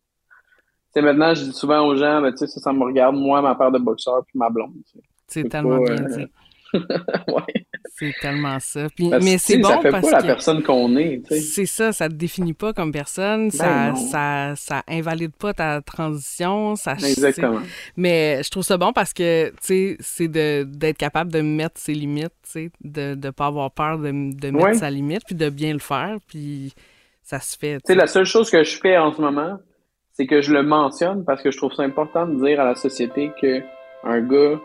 sais, 0.95 1.01
maintenant, 1.01 1.33
je 1.33 1.43
dis 1.43 1.53
souvent 1.53 1.85
aux 1.85 1.95
gens, 1.95 2.21
ben, 2.21 2.31
tu 2.31 2.37
sais, 2.37 2.47
ça, 2.47 2.59
ça 2.59 2.73
me 2.73 2.83
regarde, 2.83 3.15
moi, 3.15 3.41
ma 3.41 3.55
paire 3.55 3.71
de 3.71 3.79
boxeur, 3.79 4.23
puis 4.25 4.37
ma 4.37 4.49
blonde. 4.49 4.73
C'est 5.27 5.47
tellement 5.49 5.79
bien 5.79 5.95
euh, 5.95 6.17
dit. 6.17 6.27
ouais. 7.27 7.65
C'est 7.97 8.13
tellement 8.19 8.59
ça. 8.59 8.87
Puis, 8.93 9.09
mais 9.21 9.37
c'est 9.37 9.57
bon 9.57 9.69
ça 9.69 9.79
fait 9.79 9.89
parce 9.89 10.09
pas 10.09 10.19
la 10.19 10.23
personne 10.23 10.61
qu'on 10.63 10.97
est. 10.97 11.21
C'est 11.29 11.65
ça, 11.65 11.93
ça 11.93 12.09
te 12.09 12.13
définit 12.13 12.53
pas 12.53 12.73
comme 12.73 12.91
personne, 12.91 13.49
ben 13.49 13.95
ça, 13.95 13.95
ça, 13.95 14.53
ça 14.57 14.83
invalide 14.89 15.33
pas 15.33 15.53
ta 15.53 15.81
transition. 15.81 16.75
Ça, 16.75 16.93
Exactement. 16.93 17.61
Mais 17.95 18.41
je 18.43 18.49
trouve 18.49 18.63
ça 18.63 18.77
bon 18.77 18.91
parce 18.91 19.13
que, 19.13 19.53
c'est 19.61 20.27
d'être 20.27 20.97
capable 20.97 21.31
de 21.31 21.39
mettre 21.39 21.79
ses 21.79 21.93
limites, 21.93 22.33
de 22.83 23.15
ne 23.15 23.29
pas 23.29 23.45
avoir 23.45 23.71
peur 23.71 23.97
de, 23.97 24.11
de 24.11 24.49
mettre 24.49 24.79
sa 24.79 24.89
limite, 24.89 25.23
puis 25.25 25.35
de 25.35 25.49
bien 25.49 25.71
le 25.71 25.79
faire, 25.79 26.17
puis 26.27 26.73
ça 27.23 27.39
se 27.39 27.57
fait. 27.57 27.77
Tu 27.77 27.93
sais, 27.93 27.95
la 27.95 28.07
seule 28.07 28.25
chose 28.25 28.49
que 28.49 28.61
je 28.63 28.77
fais 28.77 28.97
en 28.97 29.13
ce 29.13 29.21
moment, 29.21 29.57
c'est 30.15 30.27
que 30.27 30.41
je 30.41 30.53
le 30.53 30.63
mentionne 30.63 31.23
parce 31.25 31.41
que 31.41 31.51
je 31.51 31.57
trouve 31.57 31.73
ça 31.73 31.83
important 31.83 32.25
de 32.25 32.43
dire 32.45 32.59
à 32.61 32.65
la 32.65 32.75
société 32.75 33.31
que 33.41 33.61
un 34.03 34.21
gars 34.21 34.59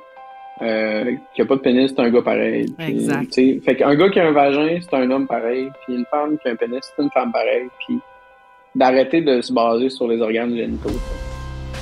euh, 0.62 1.16
qui 1.34 1.42
a 1.42 1.44
pas 1.44 1.56
de 1.56 1.60
pénis, 1.60 1.90
c'est 1.90 2.00
un 2.00 2.10
gars 2.10 2.22
pareil. 2.22 2.66
exact. 2.78 3.34
Fait 3.34 3.76
qu'un 3.76 3.94
gars 3.96 4.10
qui 4.10 4.20
a 4.20 4.28
un 4.28 4.32
vagin, 4.32 4.78
c'est 4.80 4.94
un 4.94 5.10
homme 5.10 5.26
pareil. 5.26 5.70
Puis 5.84 5.96
une 5.96 6.04
femme 6.10 6.38
qui 6.38 6.48
a 6.48 6.52
un 6.52 6.56
pénis, 6.56 6.80
c'est 6.82 7.02
une 7.02 7.10
femme 7.10 7.32
pareille. 7.32 7.68
Puis 7.84 7.98
d'arrêter 8.74 9.22
de 9.22 9.40
se 9.40 9.52
baser 9.52 9.88
sur 9.88 10.06
les 10.06 10.20
organes 10.20 10.54
génitaux. 10.54 10.90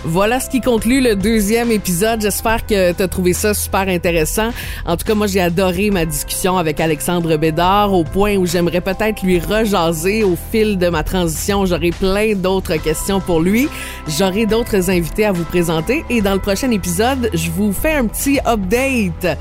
Voilà 0.05 0.39
ce 0.39 0.49
qui 0.49 0.61
conclut 0.61 1.01
le 1.01 1.17
deuxième 1.17 1.73
épisode. 1.73 2.21
J'espère 2.23 2.65
que 2.65 2.93
tu 2.93 3.03
as 3.03 3.09
trouvé 3.09 3.33
ça 3.33 3.53
super 3.53 3.89
intéressant. 3.89 4.51
En 4.87 4.97
tout 4.97 5.05
cas, 5.05 5.15
moi, 5.15 5.27
j'ai 5.27 5.41
adoré 5.41 5.91
ma 5.91 6.07
discussion 6.07 6.57
avec 6.57 6.79
Alexandre 6.79 7.37
Bédard 7.37 7.93
au 7.93 8.05
point 8.05 8.37
où 8.37 8.47
j'aimerais 8.47 8.81
peut-être 8.81 9.23
lui 9.23 9.41
rejaser 9.41 10.23
au 10.23 10.37
fil 10.53 10.79
de 10.79 10.89
ma 10.89 11.03
transition. 11.03 11.67
J'aurai 11.67 11.91
plein 11.91 12.35
d'autres 12.35 12.77
questions 12.77 13.21
pour 13.21 13.41
lui. 13.41 13.69
J'aurai 14.07 14.47
d'autres 14.47 14.89
invités 14.89 15.27
à 15.27 15.33
vous 15.33 15.45
présenter 15.45 16.05
et 16.09 16.23
dans 16.23 16.35
le 16.35 16.41
prochain 16.41 16.71
épisode, 16.71 17.29
je 17.35 17.51
vous 17.51 17.73
fais 17.73 17.95
un 17.95 18.07
petit 18.07 18.39
update 18.47 19.37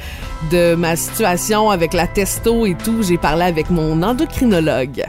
de 0.51 0.75
ma 0.75 0.95
situation 0.95 1.69
avec 1.69 1.93
la 1.93 2.07
testo 2.07 2.65
et 2.65 2.75
tout. 2.75 3.03
J'ai 3.03 3.17
parlé 3.17 3.43
avec 3.43 3.69
mon 3.69 4.01
endocrinologue. 4.01 5.05